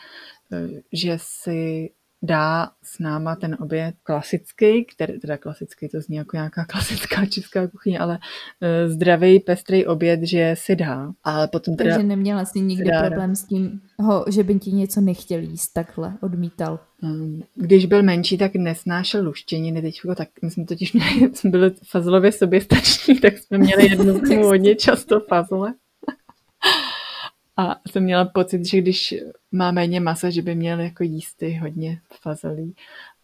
e, 0.52 0.82
že 0.94 1.18
si 1.22 1.90
dá 2.26 2.70
s 2.84 3.00
náma 3.00 3.36
ten 3.36 3.58
oběd 3.60 3.96
klasický, 4.04 4.86
který 4.86 5.20
teda 5.20 5.38
klasický, 5.38 5.90
to 5.90 6.02
zní 6.02 6.16
jako 6.16 6.38
nějaká 6.38 6.66
klasická 6.70 7.26
česká 7.26 7.68
kuchyně, 7.68 8.00
ale 8.00 8.18
uh, 8.18 8.92
zdravý, 8.92 9.40
pestrý 9.40 9.86
oběd, 9.86 10.20
že 10.24 10.56
si 10.58 10.76
dá. 10.76 11.12
Ale 11.24 11.48
potom 11.48 11.76
teda 11.76 11.90
Takže 11.90 12.08
neměla 12.08 12.42
asi 12.42 12.60
nikdy 12.60 12.90
problém 13.08 13.36
s 13.36 13.44
tím, 13.44 13.82
ho, 14.00 14.26
že 14.28 14.44
by 14.44 14.60
ti 14.60 14.72
něco 14.72 15.02
nechtěl 15.02 15.40
jíst 15.40 15.74
takhle, 15.74 16.14
odmítal. 16.22 16.80
Um, 17.04 17.44
když 17.56 17.86
byl 17.86 18.04
menší, 18.04 18.38
tak 18.38 18.56
nesnášel 18.56 19.26
luštěniny, 19.26 19.82
teď 19.82 20.02
tak 20.16 20.30
my 20.42 20.52
jsme 20.52 20.66
totiž 20.66 20.94
měli, 20.94 21.30
jsme 21.34 21.50
byli 21.50 21.72
fazelově 21.90 22.32
soběstační, 22.32 23.20
tak 23.20 23.38
jsme 23.38 23.58
měli 23.58 23.90
jednu 23.90 24.44
hodně 24.44 24.76
často 24.76 25.20
fazole. 25.30 25.74
A 27.58 27.76
jsem 27.92 28.04
měla 28.04 28.26
pocit, 28.26 28.66
že 28.66 28.82
když 28.82 29.16
má 29.52 29.72
méně 29.72 30.00
masa, 30.00 30.30
že 30.30 30.42
by 30.42 30.56
měl 30.56 30.80
jako 30.80 31.04
jísty 31.04 31.54
hodně 31.54 32.02
fazolí. 32.22 32.76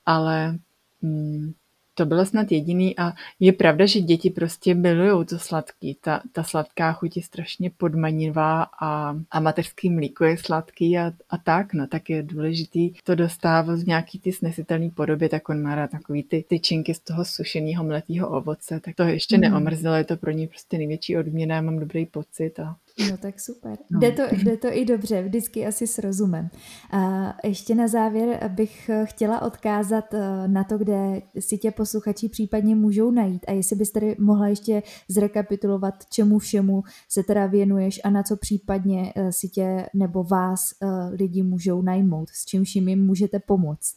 Ale 0.05 0.57
mm, 1.01 1.53
to 1.95 2.05
bylo 2.05 2.25
snad 2.25 2.51
jediný 2.51 2.99
a 2.99 3.13
je 3.39 3.53
pravda, 3.53 3.85
že 3.85 3.99
děti 3.99 4.29
prostě 4.29 4.73
milují 4.75 5.25
to 5.25 5.39
sladký. 5.39 5.97
Ta, 6.01 6.21
ta 6.31 6.43
sladká 6.43 6.93
chuť 6.93 7.17
je 7.17 7.23
strašně 7.23 7.69
podmanivá 7.69 8.63
a, 8.81 9.15
a 9.31 9.39
mateřský 9.39 9.89
mlíko 9.89 10.25
je 10.25 10.37
sladký 10.37 10.97
a, 10.97 11.11
a 11.29 11.37
tak, 11.37 11.73
no 11.73 11.87
tak 11.87 12.09
je 12.09 12.23
důležitý 12.23 12.93
to 13.03 13.15
dostávat 13.15 13.79
v 13.79 13.87
nějaký 13.87 14.19
ty 14.19 14.31
snesitelný 14.31 14.89
podobě, 14.89 15.29
tak 15.29 15.49
on 15.49 15.61
má 15.61 15.75
rád 15.75 15.91
takový 15.91 16.23
ty 16.23 16.45
tyčinky 16.47 16.93
z 16.93 16.99
toho 16.99 17.25
sušeného 17.25 17.83
mletého 17.83 18.29
ovoce, 18.29 18.79
tak 18.79 18.95
to 18.95 19.03
ještě 19.03 19.37
mm. 19.37 19.41
neomrzelo, 19.41 19.95
je 19.95 20.03
to 20.03 20.17
pro 20.17 20.31
něj 20.31 20.47
prostě 20.47 20.77
největší 20.77 21.17
odměna, 21.17 21.55
já 21.55 21.61
mám 21.61 21.79
dobrý 21.79 22.05
pocit 22.05 22.59
a 22.59 22.75
No 23.09 23.17
tak 23.17 23.39
super. 23.39 23.77
No. 23.89 23.99
Jde, 23.99 24.11
to, 24.11 24.23
jde 24.31 24.57
to 24.57 24.67
i 24.71 24.85
dobře, 24.85 25.23
vždycky 25.23 25.65
asi 25.65 25.87
s 25.87 25.97
rozumem. 25.97 26.49
A 26.91 27.33
ještě 27.43 27.75
na 27.75 27.87
závěr 27.87 28.51
bych 28.55 28.89
chtěla 29.03 29.41
odkázat 29.41 30.13
eh, 30.13 30.47
na 30.47 30.63
to, 30.63 30.77
kde 30.77 31.21
si 31.39 31.57
tě 31.57 31.71
posluchači 31.71 32.29
případně 32.29 32.75
můžou 32.75 33.11
najít 33.11 33.45
a 33.47 33.51
jestli 33.51 33.75
bys 33.75 33.91
tady 33.91 34.15
mohla 34.19 34.47
ještě 34.47 34.83
zrekapitulovat, 35.07 35.93
čemu 36.09 36.39
všemu 36.39 36.83
se 37.09 37.23
teda 37.23 37.45
věnuješ 37.45 38.01
a 38.03 38.09
na 38.09 38.23
co 38.23 38.37
případně 38.37 39.13
eh, 39.15 39.31
si 39.31 39.49
tě 39.49 39.85
nebo 39.93 40.23
vás 40.23 40.61
eh, 40.81 40.87
lidi 41.15 41.43
můžou 41.43 41.81
najmout, 41.81 42.29
s 42.29 42.45
čím 42.45 42.63
jim 42.75 43.05
můžete 43.05 43.39
pomoct. 43.39 43.95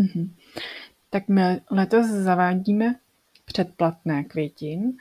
Mm-hmm. 0.00 0.30
Tak 1.10 1.28
my 1.28 1.60
letos 1.70 2.06
zavádíme 2.06 2.94
předplatné 3.44 4.24
květin, 4.24 4.92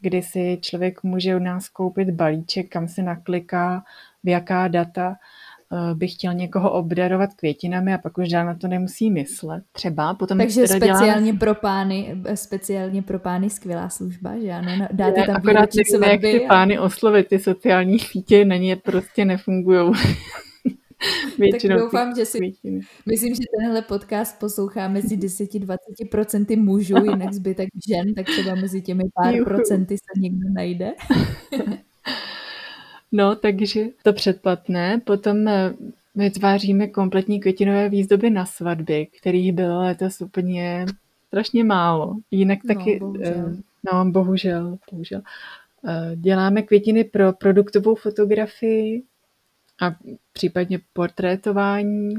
kdy 0.00 0.22
si 0.22 0.58
člověk 0.60 1.02
může 1.02 1.36
u 1.36 1.38
nás 1.38 1.68
koupit 1.68 2.10
balíček, 2.10 2.68
kam 2.68 2.88
si 2.88 3.02
nakliká, 3.02 3.84
v 4.24 4.28
jaká 4.28 4.68
data 4.68 5.14
eh, 5.72 5.94
by 5.94 6.08
chtěl 6.08 6.34
někoho 6.34 6.72
obdarovat 6.72 7.34
květinami 7.34 7.94
a 7.94 7.98
pak 7.98 8.18
už 8.18 8.28
dál 8.28 8.46
na 8.46 8.54
to 8.54 8.68
nemusí 8.68 9.10
myslet. 9.10 9.64
Třeba 9.72 10.14
potom 10.14 10.38
Takže 10.38 10.68
speciálně 10.68 11.22
děláme... 11.22 11.38
pro 11.38 11.54
pány, 11.54 12.16
speciálně 12.34 13.02
pro 13.02 13.18
pány 13.18 13.50
skvělá 13.50 13.88
služba, 13.88 14.32
že 14.42 14.50
ano? 14.50 14.86
Dáte 14.92 15.22
tam 15.26 15.36
akorát 15.36 15.68
nevím, 15.74 16.10
jak 16.10 16.20
ty 16.20 16.46
pány 16.48 16.78
oslovit, 16.78 17.28
ty 17.28 17.38
sociální 17.38 17.98
sítě 17.98 18.44
na 18.44 18.56
ně 18.56 18.76
prostě 18.76 19.24
nefungují. 19.24 19.92
Většinou 21.38 21.74
tak 21.76 21.84
doufám, 21.84 22.14
že 22.16 22.24
si... 22.24 22.38
Květiny. 22.38 22.80
Myslím, 23.06 23.34
že 23.34 23.40
tenhle 23.58 23.82
podcast 23.82 24.38
poslouchá 24.38 24.88
mezi 24.88 25.16
10-20% 25.16 26.62
mužů, 26.62 26.94
jinak 26.96 27.32
zbytek 27.32 27.68
žen, 27.88 28.14
tak 28.14 28.26
třeba 28.26 28.54
mezi 28.54 28.82
těmi 28.82 29.04
pár 29.14 29.34
Juhu. 29.34 29.44
procenty 29.44 29.96
se 29.96 30.20
někdo 30.20 30.48
najde. 30.52 30.92
no, 33.12 33.36
takže 33.36 33.84
to 34.02 34.12
předplatné. 34.12 35.00
Potom 35.04 35.48
eh, 35.48 35.74
vytváříme 36.14 36.86
kompletní 36.86 37.40
květinové 37.40 37.88
výzdoby 37.88 38.30
na 38.30 38.46
svatby, 38.46 39.06
kterých 39.20 39.52
bylo 39.52 39.80
letos 39.80 40.20
úplně 40.20 40.86
strašně 41.26 41.64
málo. 41.64 42.16
Jinak 42.30 42.58
no, 42.64 42.74
taky... 42.74 42.98
Bohužel. 42.98 43.34
Eh, 43.34 43.56
no, 43.92 44.10
bohužel, 44.10 44.78
bohužel. 44.90 45.20
Eh, 45.88 46.16
děláme 46.16 46.62
květiny 46.62 47.04
pro 47.04 47.32
produktovou 47.32 47.94
fotografii, 47.94 49.02
a 49.80 49.96
případně 50.32 50.80
portrétování 50.92 52.14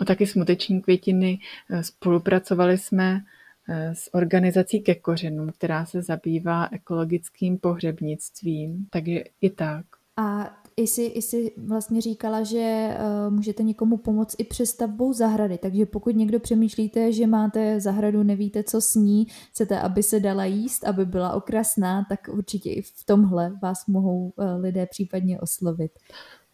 a 0.00 0.04
taky 0.04 0.26
smuteční 0.26 0.80
květiny. 0.80 1.38
Eh, 1.70 1.82
spolupracovali 1.82 2.78
jsme 2.78 3.20
eh, 3.68 3.94
s 3.94 4.14
organizací 4.14 4.80
ke 4.80 4.94
kořenům, 4.94 5.52
která 5.52 5.86
se 5.86 6.02
zabývá 6.02 6.68
ekologickým 6.72 7.58
pohřebnictvím, 7.58 8.86
takže 8.90 9.24
i 9.40 9.50
tak. 9.50 9.84
A 10.16 10.56
i 10.76 10.86
si, 10.86 11.02
i 11.02 11.22
si 11.22 11.54
vlastně 11.56 12.00
říkala, 12.00 12.42
že 12.42 12.96
uh, 12.98 13.34
můžete 13.34 13.62
někomu 13.62 13.96
pomoct 13.96 14.34
i 14.38 14.44
přestavbou 14.44 15.12
zahrady, 15.12 15.58
takže 15.58 15.86
pokud 15.86 16.16
někdo 16.16 16.40
přemýšlíte, 16.40 17.12
že 17.12 17.26
máte 17.26 17.80
zahradu, 17.80 18.22
nevíte, 18.22 18.62
co 18.62 18.80
s 18.80 18.94
ní, 18.94 19.26
chcete, 19.50 19.80
aby 19.80 20.02
se 20.02 20.20
dala 20.20 20.44
jíst, 20.44 20.84
aby 20.84 21.04
byla 21.04 21.32
okrasná, 21.32 22.06
tak 22.08 22.28
určitě 22.32 22.70
i 22.70 22.82
v 22.82 23.04
tomhle 23.06 23.52
vás 23.62 23.86
mohou 23.86 24.32
uh, 24.36 24.44
lidé 24.60 24.86
případně 24.86 25.40
oslovit. 25.40 25.92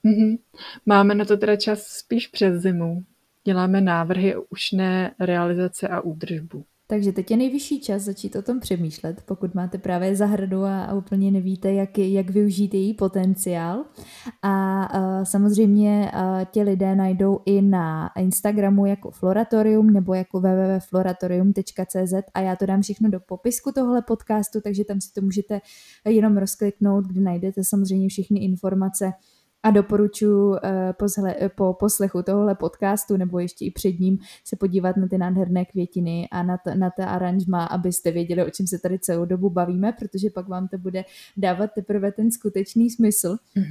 Mm-hmm. 0.06 0.38
Máme 0.86 1.14
na 1.14 1.24
to 1.24 1.36
teda 1.36 1.56
čas 1.56 1.82
spíš 1.82 2.26
přes 2.26 2.62
zimu. 2.62 3.02
Děláme 3.44 3.80
návrhy 3.80 4.34
už 4.50 4.72
ne 4.72 5.14
realizace 5.20 5.88
a 5.88 6.00
údržbu. 6.00 6.64
Takže 6.88 7.12
teď 7.12 7.30
je 7.30 7.36
nejvyšší 7.36 7.80
čas 7.80 8.02
začít 8.02 8.36
o 8.36 8.42
tom 8.42 8.60
přemýšlet, 8.60 9.22
pokud 9.26 9.54
máte 9.54 9.78
právě 9.78 10.16
zahradu 10.16 10.64
a, 10.64 10.84
a 10.84 10.94
úplně 10.94 11.30
nevíte, 11.30 11.72
jak, 11.72 11.98
jak 11.98 12.30
využít 12.30 12.74
její 12.74 12.94
potenciál. 12.94 13.84
A, 14.42 14.82
a 14.84 15.24
samozřejmě 15.24 16.10
a 16.10 16.44
tě 16.44 16.62
lidé 16.62 16.96
najdou 16.96 17.40
i 17.46 17.62
na 17.62 18.10
Instagramu 18.18 18.86
jako 18.86 19.10
Floratorium 19.10 19.90
nebo 19.90 20.14
jako 20.14 20.40
www.floratorium.cz 20.40 22.14
a 22.34 22.40
já 22.40 22.56
to 22.56 22.66
dám 22.66 22.82
všechno 22.82 23.10
do 23.10 23.20
popisku 23.20 23.72
tohle 23.72 24.02
podcastu, 24.02 24.60
takže 24.60 24.84
tam 24.84 25.00
si 25.00 25.12
to 25.12 25.20
můžete 25.20 25.60
jenom 26.04 26.36
rozkliknout, 26.36 27.04
kde 27.06 27.20
najdete 27.20 27.64
samozřejmě 27.64 28.08
všechny 28.08 28.40
informace 28.40 29.12
a 29.66 29.70
doporučuji 29.70 30.56
eh, 30.62 30.94
po, 31.48 31.48
po 31.56 31.74
poslechu 31.74 32.22
tohohle 32.22 32.54
podcastu 32.54 33.16
nebo 33.16 33.38
ještě 33.38 33.64
i 33.64 33.70
před 33.70 34.00
ním 34.00 34.18
se 34.44 34.56
podívat 34.56 34.96
na 34.96 35.08
ty 35.08 35.18
nádherné 35.18 35.64
květiny 35.64 36.28
a 36.30 36.42
na, 36.42 36.58
to, 36.58 36.74
na 36.74 36.90
ta 36.90 37.06
aranžma, 37.06 37.64
abyste 37.64 38.10
věděli, 38.10 38.46
o 38.46 38.50
čem 38.50 38.66
se 38.66 38.78
tady 38.78 38.98
celou 38.98 39.24
dobu 39.24 39.50
bavíme, 39.50 39.92
protože 39.92 40.30
pak 40.30 40.48
vám 40.48 40.68
to 40.68 40.78
bude 40.78 41.04
dávat 41.36 41.70
teprve 41.74 42.12
ten 42.12 42.30
skutečný 42.30 42.90
smysl. 42.90 43.36
Mm. 43.54 43.64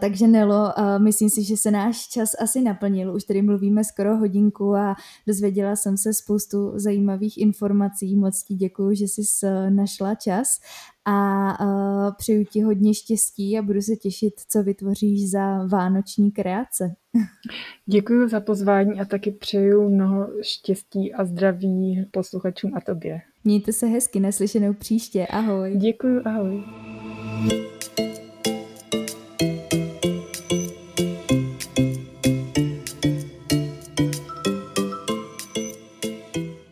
Takže 0.00 0.26
Nelo, 0.26 0.72
myslím 0.98 1.30
si, 1.30 1.42
že 1.42 1.56
se 1.56 1.70
náš 1.70 2.08
čas 2.08 2.30
asi 2.40 2.60
naplnil. 2.60 3.14
Už 3.14 3.24
tady 3.24 3.42
mluvíme 3.42 3.84
skoro 3.84 4.16
hodinku 4.16 4.74
a 4.74 4.94
dozvěděla 5.26 5.76
jsem 5.76 5.96
se 5.96 6.14
spoustu 6.14 6.72
zajímavých 6.74 7.38
informací. 7.38 8.16
Moc 8.16 8.42
ti 8.42 8.54
děkuji, 8.54 8.96
že 8.96 9.04
jsi 9.04 9.46
našla 9.70 10.14
čas 10.14 10.60
a 11.06 11.60
uh, 11.60 12.14
přeju 12.18 12.44
ti 12.44 12.62
hodně 12.62 12.94
štěstí 12.94 13.58
a 13.58 13.62
budu 13.62 13.82
se 13.82 13.96
těšit, 13.96 14.34
co 14.48 14.62
vytvoříš 14.62 15.30
za 15.30 15.66
vánoční 15.66 16.30
kreace. 16.30 16.94
Děkuji 17.86 18.28
za 18.28 18.40
pozvání 18.40 19.00
a 19.00 19.04
taky 19.04 19.30
přeju 19.30 19.88
mnoho 19.88 20.28
štěstí 20.42 21.14
a 21.14 21.24
zdraví 21.24 22.06
posluchačům 22.10 22.72
a 22.74 22.80
tobě. 22.80 23.20
Mějte 23.44 23.72
se 23.72 23.86
hezky, 23.86 24.20
neslyšenou 24.20 24.72
příště. 24.72 25.26
Ahoj. 25.26 25.76
Děkuji, 25.76 26.22
ahoj. 26.24 26.64